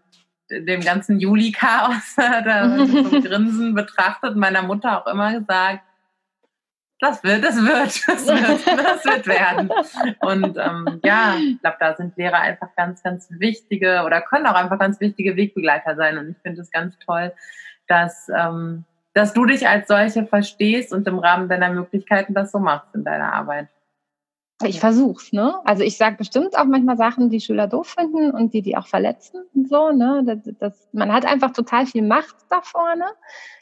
dem 0.50 0.80
ganzen 0.82 1.18
Juli-Chaos 1.18 2.14
da 2.16 2.76
zum 2.76 3.22
Grinsen 3.22 3.74
betrachtet, 3.74 4.36
meiner 4.36 4.62
Mutter 4.62 5.00
auch 5.00 5.10
immer 5.10 5.38
gesagt, 5.38 5.80
das 7.00 7.22
wird, 7.24 7.44
das 7.44 7.56
wird, 7.56 8.08
das 8.08 8.26
wird, 8.26 8.66
das 8.66 9.04
wird 9.04 9.26
werden. 9.26 9.70
Und 10.20 10.56
ähm, 10.56 11.00
ja, 11.04 11.36
ich 11.36 11.60
glaube, 11.60 11.76
da 11.80 11.96
sind 11.96 12.16
Lehrer 12.16 12.40
einfach 12.40 12.68
ganz, 12.76 13.02
ganz 13.02 13.28
wichtige 13.30 14.02
oder 14.04 14.22
können 14.22 14.46
auch 14.46 14.54
einfach 14.54 14.78
ganz 14.78 15.00
wichtige 15.00 15.36
Wegbegleiter 15.36 15.96
sein. 15.96 16.18
Und 16.18 16.30
ich 16.30 16.36
finde 16.42 16.62
es 16.62 16.70
ganz 16.70 16.96
toll, 16.98 17.32
dass, 17.88 18.28
ähm, 18.28 18.84
dass 19.14 19.32
du 19.32 19.46
dich 19.46 19.66
als 19.66 19.88
solche 19.88 20.26
verstehst 20.26 20.92
und 20.92 21.06
im 21.06 21.18
Rahmen 21.18 21.48
deiner 21.48 21.70
Möglichkeiten 21.70 22.34
das 22.34 22.52
so 22.52 22.58
machst 22.58 22.94
in 22.94 23.04
deiner 23.04 23.32
Arbeit. 23.32 23.68
Ich 24.62 24.78
versuch's, 24.78 25.32
ne? 25.32 25.54
Also 25.64 25.82
ich 25.82 25.96
sage 25.96 26.16
bestimmt 26.16 26.56
auch 26.56 26.64
manchmal 26.64 26.96
Sachen, 26.96 27.28
die 27.28 27.40
Schüler 27.40 27.66
doof 27.66 27.88
finden 27.98 28.30
und 28.30 28.54
die 28.54 28.62
die 28.62 28.76
auch 28.76 28.86
verletzen 28.86 29.42
und 29.54 29.68
so, 29.68 29.90
ne? 29.90 30.22
Das, 30.24 30.54
das, 30.58 30.88
man 30.92 31.12
hat 31.12 31.26
einfach 31.26 31.52
total 31.52 31.86
viel 31.86 32.02
Macht 32.02 32.36
da 32.50 32.60
vorne. 32.62 33.06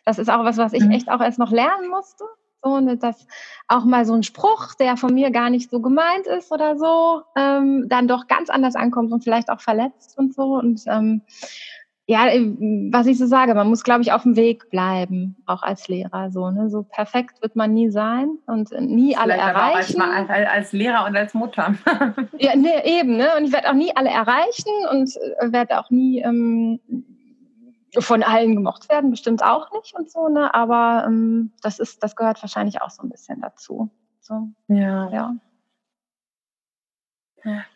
Das 0.04 0.18
ist 0.18 0.28
auch 0.28 0.44
was, 0.44 0.58
was 0.58 0.72
ich 0.72 0.84
mhm. 0.84 0.90
echt 0.90 1.10
auch 1.10 1.20
erst 1.20 1.38
noch 1.38 1.50
lernen 1.50 1.88
musste. 1.88 2.24
So, 2.64 2.78
ne, 2.78 2.96
dass 2.96 3.26
auch 3.66 3.84
mal 3.84 4.04
so 4.04 4.14
ein 4.14 4.22
Spruch, 4.22 4.74
der 4.74 4.96
von 4.96 5.12
mir 5.12 5.32
gar 5.32 5.50
nicht 5.50 5.68
so 5.68 5.80
gemeint 5.80 6.28
ist 6.28 6.52
oder 6.52 6.78
so, 6.78 7.22
ähm, 7.36 7.88
dann 7.88 8.06
doch 8.06 8.28
ganz 8.28 8.50
anders 8.50 8.76
ankommt 8.76 9.10
und 9.12 9.24
vielleicht 9.24 9.50
auch 9.50 9.60
verletzt 9.60 10.16
und 10.16 10.32
so. 10.32 10.54
Und 10.54 10.82
ähm, 10.86 11.22
ja, 12.06 12.26
äh, 12.28 12.40
was 12.90 13.06
ich 13.06 13.16
so 13.16 13.26
sage, 13.26 13.54
man 13.54 13.68
muss, 13.68 13.84
glaube 13.84 14.02
ich, 14.02 14.12
auf 14.12 14.22
dem 14.22 14.34
Weg 14.34 14.70
bleiben, 14.70 15.36
auch 15.46 15.62
als 15.62 15.88
Lehrer. 15.88 16.30
So, 16.30 16.50
ne? 16.50 16.68
so 16.68 16.82
perfekt 16.82 17.40
wird 17.42 17.54
man 17.54 17.72
nie 17.72 17.90
sein 17.90 18.38
und 18.46 18.72
nie 18.80 19.16
alle 19.16 19.34
erreichen. 19.34 20.00
Als, 20.00 20.28
als, 20.28 20.72
Lehrer 20.72 21.06
und 21.06 21.16
als 21.16 21.32
Mutter. 21.34 21.74
ja, 22.38 22.56
ne, 22.56 22.84
eben, 22.84 23.16
ne? 23.16 23.28
Und 23.36 23.44
ich 23.44 23.52
werde 23.52 23.70
auch 23.70 23.74
nie 23.74 23.94
alle 23.94 24.10
erreichen 24.10 24.72
und 24.90 25.16
äh, 25.38 25.52
werde 25.52 25.78
auch 25.78 25.90
nie 25.90 26.20
ähm, 26.20 26.80
von 27.98 28.22
allen 28.22 28.56
gemocht 28.56 28.88
werden, 28.88 29.10
bestimmt 29.10 29.44
auch 29.44 29.70
nicht 29.72 29.94
und 29.96 30.10
so, 30.10 30.28
ne? 30.28 30.52
Aber 30.54 31.04
ähm, 31.06 31.52
das 31.62 31.78
ist, 31.78 32.02
das 32.02 32.16
gehört 32.16 32.42
wahrscheinlich 32.42 32.82
auch 32.82 32.90
so 32.90 33.02
ein 33.02 33.10
bisschen 33.10 33.40
dazu. 33.40 33.90
So, 34.20 34.48
ja. 34.68 35.08
ja. 35.10 35.34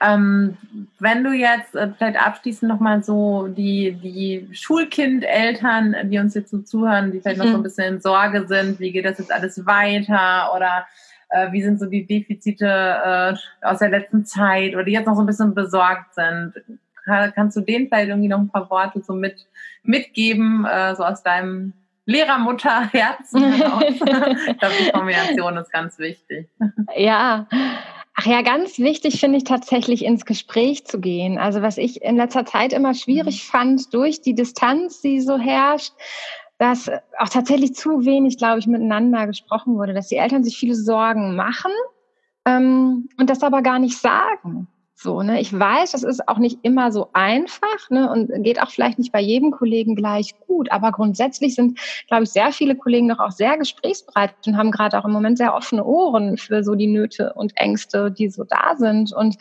Ähm, 0.01 0.57
wenn 1.01 1.25
du 1.25 1.33
jetzt 1.33 1.75
äh, 1.75 1.89
vielleicht 1.97 2.21
abschließend 2.21 2.71
nochmal 2.71 3.03
so 3.03 3.49
die, 3.49 3.93
die 3.93 4.49
Schulkindeltern, 4.53 5.97
die 6.11 6.19
uns 6.19 6.35
jetzt 6.35 6.51
so 6.51 6.59
zuhören, 6.59 7.13
die 7.13 7.21
vielleicht 7.21 7.39
mhm. 7.39 7.45
noch 7.45 7.53
so 7.53 7.59
ein 7.59 7.63
bisschen 7.63 7.95
in 7.95 8.01
Sorge 8.01 8.47
sind, 8.47 8.79
wie 8.79 8.93
geht 8.93 9.05
das 9.05 9.19
jetzt 9.19 9.33
alles 9.33 9.67
weiter 9.67 10.55
oder 10.55 10.87
äh, 11.31 11.51
wie 11.53 11.63
sind 11.63 11.81
so 11.81 11.87
die 11.87 12.07
Defizite 12.07 12.67
äh, 12.67 13.35
aus 13.63 13.79
der 13.81 13.91
letzten 13.91 14.25
Zeit 14.25 14.75
oder 14.75 14.85
die 14.85 14.93
jetzt 14.93 15.07
noch 15.07 15.17
so 15.17 15.23
ein 15.23 15.27
bisschen 15.27 15.55
besorgt 15.55 16.15
sind, 16.15 16.53
kannst 17.07 17.57
du 17.57 17.61
denen 17.61 17.89
vielleicht 17.89 18.09
irgendwie 18.09 18.29
noch 18.29 18.39
ein 18.39 18.49
paar 18.49 18.69
Worte 18.71 19.01
so 19.01 19.15
mit, 19.15 19.47
mitgeben, 19.83 20.65
äh, 20.65 20.95
so 20.97 21.05
aus 21.05 21.23
deinem 21.23 21.73
Lehrermutterherzen 22.05 23.53
heraus? 23.53 23.85
ich 23.91 24.59
glaube, 24.59 24.75
die 24.81 24.91
Kombination 24.91 25.57
ist 25.57 25.73
ganz 25.73 25.99
wichtig. 25.99 26.49
Ja. 26.97 27.47
Ach 28.19 28.25
ja, 28.25 28.41
ganz 28.41 28.79
wichtig 28.79 29.21
finde 29.21 29.37
ich 29.37 29.45
tatsächlich 29.45 30.03
ins 30.03 30.25
Gespräch 30.25 30.87
zu 30.87 31.01
gehen. 31.01 31.37
Also 31.37 31.61
was 31.61 31.77
ich 31.77 32.01
in 32.03 32.17
letzter 32.17 32.47
Zeit 32.47 32.73
immer 32.73 32.95
schwierig 32.95 33.45
mhm. 33.45 33.51
fand 33.51 33.95
durch 33.95 34.23
die 34.23 34.35
Distanz, 34.35 35.03
die 35.03 35.21
so 35.21 35.39
herrscht, 35.39 35.93
dass 36.57 36.91
auch 37.19 37.29
tatsächlich 37.29 37.75
zu 37.75 38.07
wenig, 38.07 38.39
glaube 38.39 38.59
ich, 38.59 38.67
miteinander 38.67 39.27
gesprochen 39.27 39.77
wurde, 39.77 39.93
dass 39.93 40.09
die 40.09 40.17
Eltern 40.17 40.43
sich 40.43 40.57
viele 40.57 40.75
Sorgen 40.75 41.37
machen 41.37 41.71
ähm, 42.47 43.11
und 43.19 43.29
das 43.29 43.43
aber 43.43 43.61
gar 43.61 43.79
nicht 43.79 43.99
sagen. 43.99 44.67
So, 44.99 45.23
ne? 45.23 45.43
Ich 45.43 45.53
weiß, 45.53 45.93
das 45.93 46.05
ist 46.05 46.27
auch 46.27 46.39
nicht 46.39 46.61
immer 46.63 46.91
so 46.91 47.11
einfach 47.13 47.91
ne? 47.91 48.11
und 48.11 48.43
geht 48.43 48.63
auch 48.63 48.71
vielleicht 48.71 48.99
nicht 48.99 49.13
bei 49.13 49.21
jedem 49.21 49.51
Kollegen 49.51 49.95
gleich 49.95 50.35
gut. 50.47 50.73
Aber 50.73 50.91
grundsätzlich 50.91 51.55
sind, 51.55 51.79
glaube 52.09 52.25
ich, 52.25 52.31
sehr 52.31 52.51
viele 52.51 52.75
Kollegen 52.77 53.07
noch 53.07 53.19
auch 53.19 53.31
sehr 53.31 53.59
gesprächsbereit 53.59 54.35
und 54.47 54.57
haben 54.57 54.71
gerade 54.71 54.99
auch 54.99 55.05
im 55.05 55.13
Moment 55.13 55.37
sehr 55.37 55.55
offene 55.55 55.85
Ohren 55.85 56.39
für 56.39 56.65
so 56.65 56.75
die 56.75 56.87
Nöte 56.87 57.35
und 57.35 57.53
Ängste, 57.57 58.11
die 58.11 58.31
so 58.31 58.45
da 58.45 58.75
sind. 58.77 59.13
Und 59.13 59.37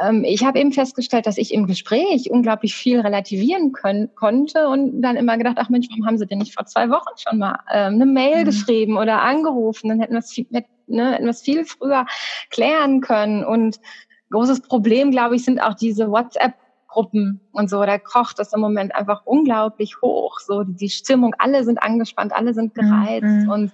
ähm, 0.00 0.24
ich 0.24 0.42
habe 0.42 0.58
eben 0.58 0.72
festgestellt, 0.72 1.26
dass 1.26 1.36
ich 1.36 1.52
im 1.52 1.66
Gespräch 1.66 2.30
unglaublich 2.30 2.74
viel 2.74 3.00
relativieren 3.00 3.72
können, 3.72 4.14
konnte 4.14 4.68
und 4.68 5.02
dann 5.02 5.16
immer 5.16 5.36
gedacht, 5.36 5.56
ach 5.58 5.68
Mensch, 5.68 5.88
warum 5.90 6.06
haben 6.06 6.16
Sie 6.16 6.26
denn 6.26 6.38
nicht 6.38 6.54
vor 6.54 6.64
zwei 6.64 6.88
Wochen 6.88 7.14
schon 7.18 7.38
mal 7.38 7.58
ähm, 7.70 7.94
eine 7.96 8.06
Mail 8.06 8.40
mhm. 8.40 8.44
geschrieben 8.46 8.96
oder 8.96 9.20
angerufen? 9.20 9.90
Dann 9.90 10.00
hätten 10.00 10.14
wir 10.14 10.20
es 10.20 10.32
viel, 10.32 10.46
ne, 10.50 11.12
hätten 11.12 11.24
wir 11.24 11.30
es 11.30 11.42
viel 11.42 11.66
früher 11.66 12.06
klären 12.48 13.02
können 13.02 13.44
und 13.44 13.80
großes 14.30 14.60
Problem, 14.60 15.10
glaube 15.10 15.36
ich, 15.36 15.44
sind 15.44 15.60
auch 15.60 15.74
diese 15.74 16.10
WhatsApp 16.10 16.54
Gruppen 16.88 17.40
und 17.52 17.68
so, 17.68 17.84
da 17.84 17.98
kocht 17.98 18.40
es 18.40 18.52
im 18.54 18.60
Moment 18.60 18.94
einfach 18.94 19.24
unglaublich 19.26 20.00
hoch. 20.00 20.40
So 20.40 20.64
die 20.64 20.88
Stimmung, 20.88 21.34
alle 21.38 21.62
sind 21.62 21.82
angespannt, 21.82 22.32
alle 22.32 22.54
sind 22.54 22.74
gereizt 22.74 23.24
mhm. 23.24 23.50
und 23.50 23.72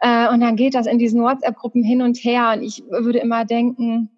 äh, 0.00 0.28
und 0.28 0.40
dann 0.40 0.56
geht 0.56 0.74
das 0.74 0.86
in 0.86 0.98
diesen 0.98 1.22
WhatsApp-Gruppen 1.22 1.82
hin 1.82 2.02
und 2.02 2.18
her. 2.18 2.52
Und 2.54 2.62
ich 2.62 2.84
würde 2.90 3.18
immer 3.18 3.44
denken, 3.46 4.10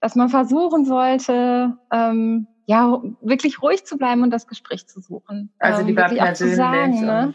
dass 0.00 0.16
man 0.16 0.30
versuchen 0.30 0.86
sollte, 0.86 1.76
ähm, 1.92 2.46
ja 2.66 3.02
wirklich 3.20 3.62
ruhig 3.62 3.84
zu 3.84 3.98
bleiben 3.98 4.22
und 4.22 4.30
das 4.30 4.46
Gespräch 4.46 4.86
zu 4.86 5.00
suchen. 5.00 5.50
Also 5.58 5.82
die 5.82 5.90
ähm, 5.90 5.96
wirklich 5.96 6.22
auch 6.22 6.32
zu 6.32 6.54
sagen, 6.54 7.04
ne? 7.04 7.34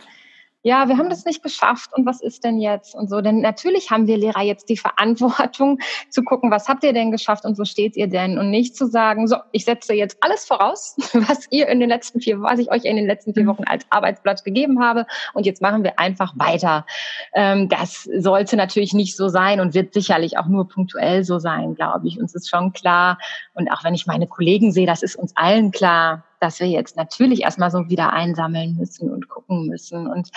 Ja, 0.65 0.87
wir 0.87 0.97
haben 0.97 1.11
das 1.11 1.25
nicht 1.25 1.43
geschafft 1.43 1.91
und 1.93 2.07
was 2.07 2.21
ist 2.21 2.43
denn 2.43 2.57
jetzt 2.57 2.95
und 2.95 3.07
so. 3.07 3.21
Denn 3.21 3.39
natürlich 3.39 3.91
haben 3.91 4.07
wir 4.07 4.17
Lehrer 4.17 4.41
jetzt 4.41 4.67
die 4.67 4.77
Verantwortung 4.77 5.77
zu 6.09 6.23
gucken, 6.23 6.49
was 6.49 6.67
habt 6.67 6.83
ihr 6.83 6.91
denn 6.91 7.11
geschafft 7.11 7.45
und 7.45 7.59
wo 7.59 7.65
steht 7.65 7.95
ihr 7.95 8.07
denn 8.07 8.39
und 8.39 8.49
nicht 8.49 8.75
zu 8.75 8.87
sagen, 8.87 9.27
so, 9.27 9.35
ich 9.51 9.63
setze 9.63 9.93
jetzt 9.93 10.17
alles 10.21 10.43
voraus, 10.43 10.95
was 11.13 11.45
ihr 11.51 11.67
in 11.67 11.79
den 11.79 11.87
letzten 11.87 12.19
vier, 12.19 12.41
was 12.41 12.57
ich 12.57 12.71
euch 12.71 12.83
in 12.83 12.95
den 12.95 13.05
letzten 13.05 13.35
vier 13.35 13.43
mhm. 13.43 13.49
Wochen 13.49 13.63
als 13.65 13.85
Arbeitsblatt 13.91 14.43
gegeben 14.43 14.83
habe 14.83 15.05
und 15.35 15.45
jetzt 15.45 15.61
machen 15.61 15.83
wir 15.83 15.99
einfach 15.99 16.33
weiter. 16.35 16.87
Ähm, 17.35 17.69
das 17.69 18.09
sollte 18.17 18.57
natürlich 18.57 18.93
nicht 18.93 19.15
so 19.15 19.27
sein 19.27 19.59
und 19.59 19.75
wird 19.75 19.93
sicherlich 19.93 20.39
auch 20.39 20.47
nur 20.47 20.67
punktuell 20.67 21.23
so 21.23 21.37
sein, 21.37 21.75
glaube 21.75 22.07
ich. 22.07 22.19
Uns 22.19 22.33
ist 22.33 22.49
schon 22.49 22.73
klar 22.73 23.19
und 23.53 23.69
auch 23.71 23.83
wenn 23.83 23.93
ich 23.93 24.07
meine 24.07 24.25
Kollegen 24.25 24.71
sehe, 24.71 24.87
das 24.87 25.03
ist 25.03 25.15
uns 25.15 25.37
allen 25.37 25.69
klar, 25.69 26.24
dass 26.39 26.59
wir 26.59 26.67
jetzt 26.67 26.97
natürlich 26.97 27.41
erstmal 27.41 27.71
so 27.71 27.89
wieder 27.89 28.13
einsammeln 28.13 28.75
müssen 28.75 29.11
und 29.11 29.29
gucken 29.29 29.67
müssen. 29.67 30.07
Und 30.07 30.29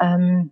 ähm, 0.00 0.50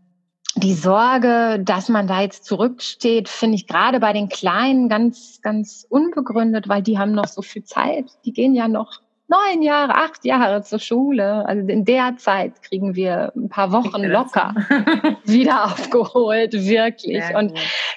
die 0.57 0.75
Sorge, 0.75 1.61
dass 1.63 1.89
man 1.89 2.07
da 2.07 2.23
jetzt 2.23 2.45
zurücksteht, 2.45 3.29
finde 3.29 3.57
ich 3.57 3.67
gerade 3.67 4.01
bei 4.01 4.13
den 4.13 4.29
Kleinen 4.29 4.89
ganz, 4.89 5.41
ganz 5.43 5.87
unbegründet, 5.89 6.69
weil 6.69 6.83
die 6.83 6.99
haben 6.99 7.13
noch 7.13 7.29
so 7.29 7.43
viel 7.43 7.65
Zeit. 7.65 8.07
Die 8.25 8.33
gehen 8.33 8.55
ja 8.55 8.69
noch 8.69 9.01
neun 9.29 9.63
Jahre, 9.63 9.95
acht 9.95 10.25
Jahre 10.25 10.63
zur 10.63 10.79
Schule. 10.79 11.47
Also 11.47 11.67
in 11.69 11.85
der 11.85 12.17
Zeit 12.17 12.63
kriegen 12.63 12.97
wir 12.97 13.33
ein 13.37 13.49
paar 13.49 13.73
Wochen 13.73 14.03
locker 14.03 14.55
wieder 15.25 15.67
aufgeholt, 15.67 16.55
wirklich. 16.55 17.23
Und 17.37 17.53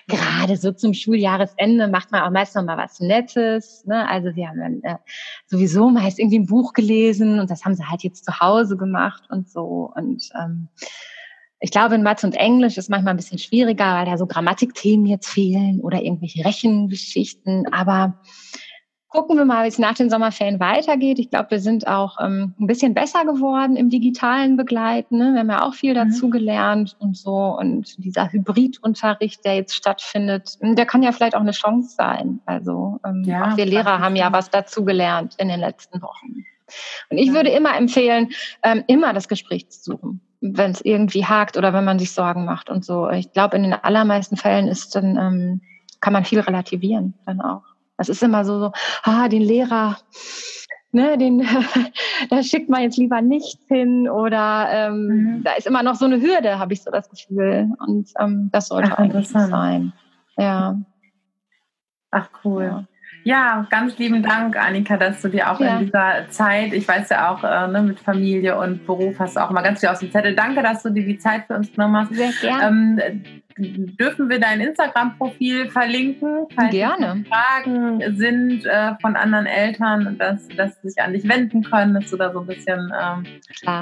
gerade 0.08 0.58
so 0.58 0.72
zum 0.74 0.94
Schuljahresende 0.94 1.88
macht 1.88 2.12
man 2.12 2.22
auch 2.24 2.32
meist 2.32 2.56
noch 2.56 2.64
mal 2.64 2.78
was 2.78 3.00
Nettes. 3.00 3.86
Ne? 3.86 4.08
Also 4.08 4.36
wir 4.36 4.50
haben 4.50 4.60
dann 4.60 4.82
äh, 4.84 4.98
sowieso 5.46 5.90
meist 5.90 6.20
irgendwie 6.20 6.40
ein 6.40 6.48
Buch 6.48 6.74
gelesen 6.74 7.40
und 7.40 7.50
das 7.50 7.64
haben 7.64 7.76
sie 7.76 7.86
halt 7.86 8.04
jetzt 8.04 8.26
zu 8.26 8.40
Hause 8.40 8.76
gemacht 8.76 9.24
und 9.30 9.50
so. 9.50 9.92
Und 9.96 10.30
ähm, 10.38 10.68
ich 11.62 11.72
glaube, 11.72 11.96
in 11.96 12.04
Mathe 12.04 12.26
und 12.26 12.36
Englisch 12.36 12.78
ist 12.78 12.90
manchmal 12.90 13.14
ein 13.14 13.18
bisschen 13.18 13.38
schwieriger, 13.38 13.94
weil 13.94 14.06
da 14.06 14.18
so 14.18 14.26
Grammatikthemen 14.26 15.06
jetzt 15.06 15.30
fehlen 15.30 15.80
oder 15.80 16.02
irgendwelche 16.02 16.44
Rechengeschichten. 16.44 17.72
Aber 17.72 18.20
gucken 19.12 19.38
wir 19.38 19.44
mal, 19.44 19.66
wie 19.66 19.68
es 19.68 19.78
nach 19.78 19.94
den 19.94 20.10
Sommerferien 20.10 20.60
weitergeht. 20.60 21.20
Ich 21.20 21.30
glaube, 21.30 21.52
wir 21.52 21.60
sind 21.60 21.86
auch 21.86 22.18
ähm, 22.22 22.54
ein 22.60 22.66
bisschen 22.66 22.94
besser 22.94 23.26
geworden 23.26 23.76
im 23.76 23.90
digitalen 23.90 24.56
Begleiten. 24.56 25.18
Ne? 25.18 25.34
Wir 25.34 25.42
haben 25.42 25.50
ja 25.50 25.64
auch 25.64 25.74
viel 25.74 25.92
mhm. 25.92 26.10
dazu 26.10 26.30
gelernt 26.30 26.96
und 26.98 27.18
so. 27.18 27.58
Und 27.60 28.04
dieser 28.04 28.32
Hybridunterricht, 28.32 29.44
der 29.44 29.56
jetzt 29.56 29.76
stattfindet, 29.76 30.58
hm, 30.62 30.78
der 30.78 30.86
kann 30.86 31.04
ja 31.04 31.12
vielleicht 31.12 31.36
auch 31.36 31.42
eine 31.42 31.52
Chance 31.52 31.94
sein. 31.96 32.40
Also 32.46 33.00
ähm, 33.06 33.24
ja, 33.26 33.52
auch 33.52 33.58
wir 33.58 33.66
Lehrer 33.66 34.00
haben 34.00 34.16
ja 34.16 34.32
was 34.32 34.50
dazu 34.50 34.86
gelernt 34.86 35.36
in 35.38 35.50
den 35.50 35.60
letzten 35.60 36.02
Wochen. 36.02 36.46
Und 37.10 37.18
ich 37.18 37.28
ja. 37.28 37.34
würde 37.34 37.50
immer 37.50 37.76
empfehlen, 37.76 38.30
ähm, 38.64 38.86
immer 38.88 39.12
das 39.12 39.28
Gespräch 39.28 39.70
zu 39.70 39.92
suchen, 39.92 40.22
wenn 40.40 40.72
es 40.72 40.80
irgendwie 40.80 41.26
hakt 41.26 41.58
oder 41.58 41.74
wenn 41.74 41.84
man 41.84 42.00
sich 42.00 42.14
Sorgen 42.14 42.46
macht 42.46 42.70
und 42.70 42.86
so. 42.86 43.10
Ich 43.10 43.34
glaube, 43.34 43.58
in 43.58 43.64
den 43.64 43.74
allermeisten 43.74 44.38
Fällen 44.38 44.70
ist 44.70 44.96
dann 44.96 45.18
ähm, 45.18 45.62
kann 46.00 46.14
man 46.14 46.24
viel 46.24 46.40
relativieren 46.40 47.14
dann 47.26 47.42
auch. 47.42 47.71
Das 48.02 48.10
ist 48.10 48.24
immer 48.24 48.44
so, 48.46 48.60
so 48.60 48.72
ah, 49.04 49.28
den 49.28 49.44
Lehrer, 49.44 49.96
ne, 50.92 51.20
den, 51.20 51.48
da 52.32 52.42
schickt 52.42 52.68
man 52.68 52.82
jetzt 52.82 52.98
lieber 52.98 53.22
nichts 53.22 53.64
hin 53.68 54.10
oder 54.10 54.68
ähm, 54.72 55.08
mhm. 55.08 55.44
da 55.44 55.52
ist 55.52 55.68
immer 55.68 55.84
noch 55.84 55.94
so 55.94 56.06
eine 56.06 56.20
Hürde, 56.20 56.58
habe 56.58 56.74
ich 56.74 56.82
so 56.82 56.90
das 56.90 57.08
Gefühl. 57.12 57.70
Und 57.86 58.10
ähm, 58.20 58.50
das 58.52 58.70
sollte 58.70 58.94
Ach, 58.94 58.98
eigentlich 58.98 59.30
sein. 59.30 59.94
Ja. 60.36 60.80
Ach 62.10 62.28
cool. 62.44 62.64
Ja. 62.64 62.86
Ja, 63.24 63.68
ganz 63.70 64.00
lieben 64.00 64.24
Dank, 64.24 64.58
Annika, 64.58 64.98
dass 64.98 65.22
du 65.22 65.30
dir 65.30 65.52
auch 65.52 65.60
ja. 65.60 65.78
in 65.78 65.86
dieser 65.86 66.28
Zeit, 66.30 66.74
ich 66.74 66.88
weiß 66.88 67.10
ja 67.10 67.32
auch, 67.32 67.44
äh, 67.44 67.68
ne, 67.68 67.84
mit 67.84 68.00
Familie 68.00 68.58
und 68.58 68.88
Beruf 68.88 69.20
hast 69.20 69.36
du 69.36 69.44
auch 69.44 69.52
immer 69.52 69.62
ganz 69.62 69.80
viel 69.80 69.90
aus 69.90 70.00
dem 70.00 70.12
Zettel. 70.12 70.36
Danke, 70.36 70.64
dass 70.64 70.82
du 70.82 70.90
dir 70.90 71.06
die 71.06 71.20
Zeit 71.20 71.46
für 71.46 71.56
uns 71.56 71.72
genommen 71.72 71.98
hast. 71.98 72.16
Sehr 72.16 72.32
gerne. 72.42 73.06
Ähm, 73.06 73.22
dürfen 73.62 74.30
wir 74.30 74.40
dein 74.40 74.62
Instagram-Profil 74.62 75.70
verlinken? 75.70 76.48
Falls 76.56 76.72
Gerne. 76.72 77.24
Fragen 77.28 78.18
sind 78.18 78.66
äh, 78.66 78.94
von 79.02 79.16
anderen 79.16 79.46
Eltern, 79.46 80.18
dass, 80.18 80.48
dass 80.50 80.82
sie 80.82 80.90
sich 80.90 81.02
an 81.02 81.14
dich 81.14 81.28
wenden 81.28 81.64
können, 81.64 81.94
dass 81.94 82.10
du 82.10 82.18
da 82.18 82.32
so 82.32 82.42
ein 82.42 82.48
bisschen 82.48 82.92
ähm, 83.02 83.26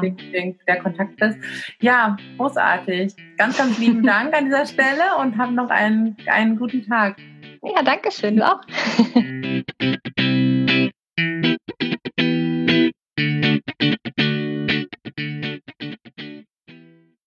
den, 0.02 0.18
den, 0.32 0.60
der 0.68 0.80
Kontakt 0.80 1.18
bist. 1.18 1.38
Ja, 1.82 2.18
großartig. 2.38 3.16
Ganz, 3.38 3.58
ganz 3.58 3.78
lieben 3.80 4.04
Dank 4.04 4.34
an 4.36 4.46
dieser 4.46 4.66
Stelle 4.66 5.16
und 5.20 5.38
hab 5.38 5.52
noch 5.52 5.70
einen, 5.70 6.16
einen 6.28 6.58
guten 6.58 6.86
Tag. 6.88 7.18
Ja, 7.64 7.84
danke 7.84 8.12
schön, 8.12 8.38
du 8.38 8.46
auch. 8.46 8.62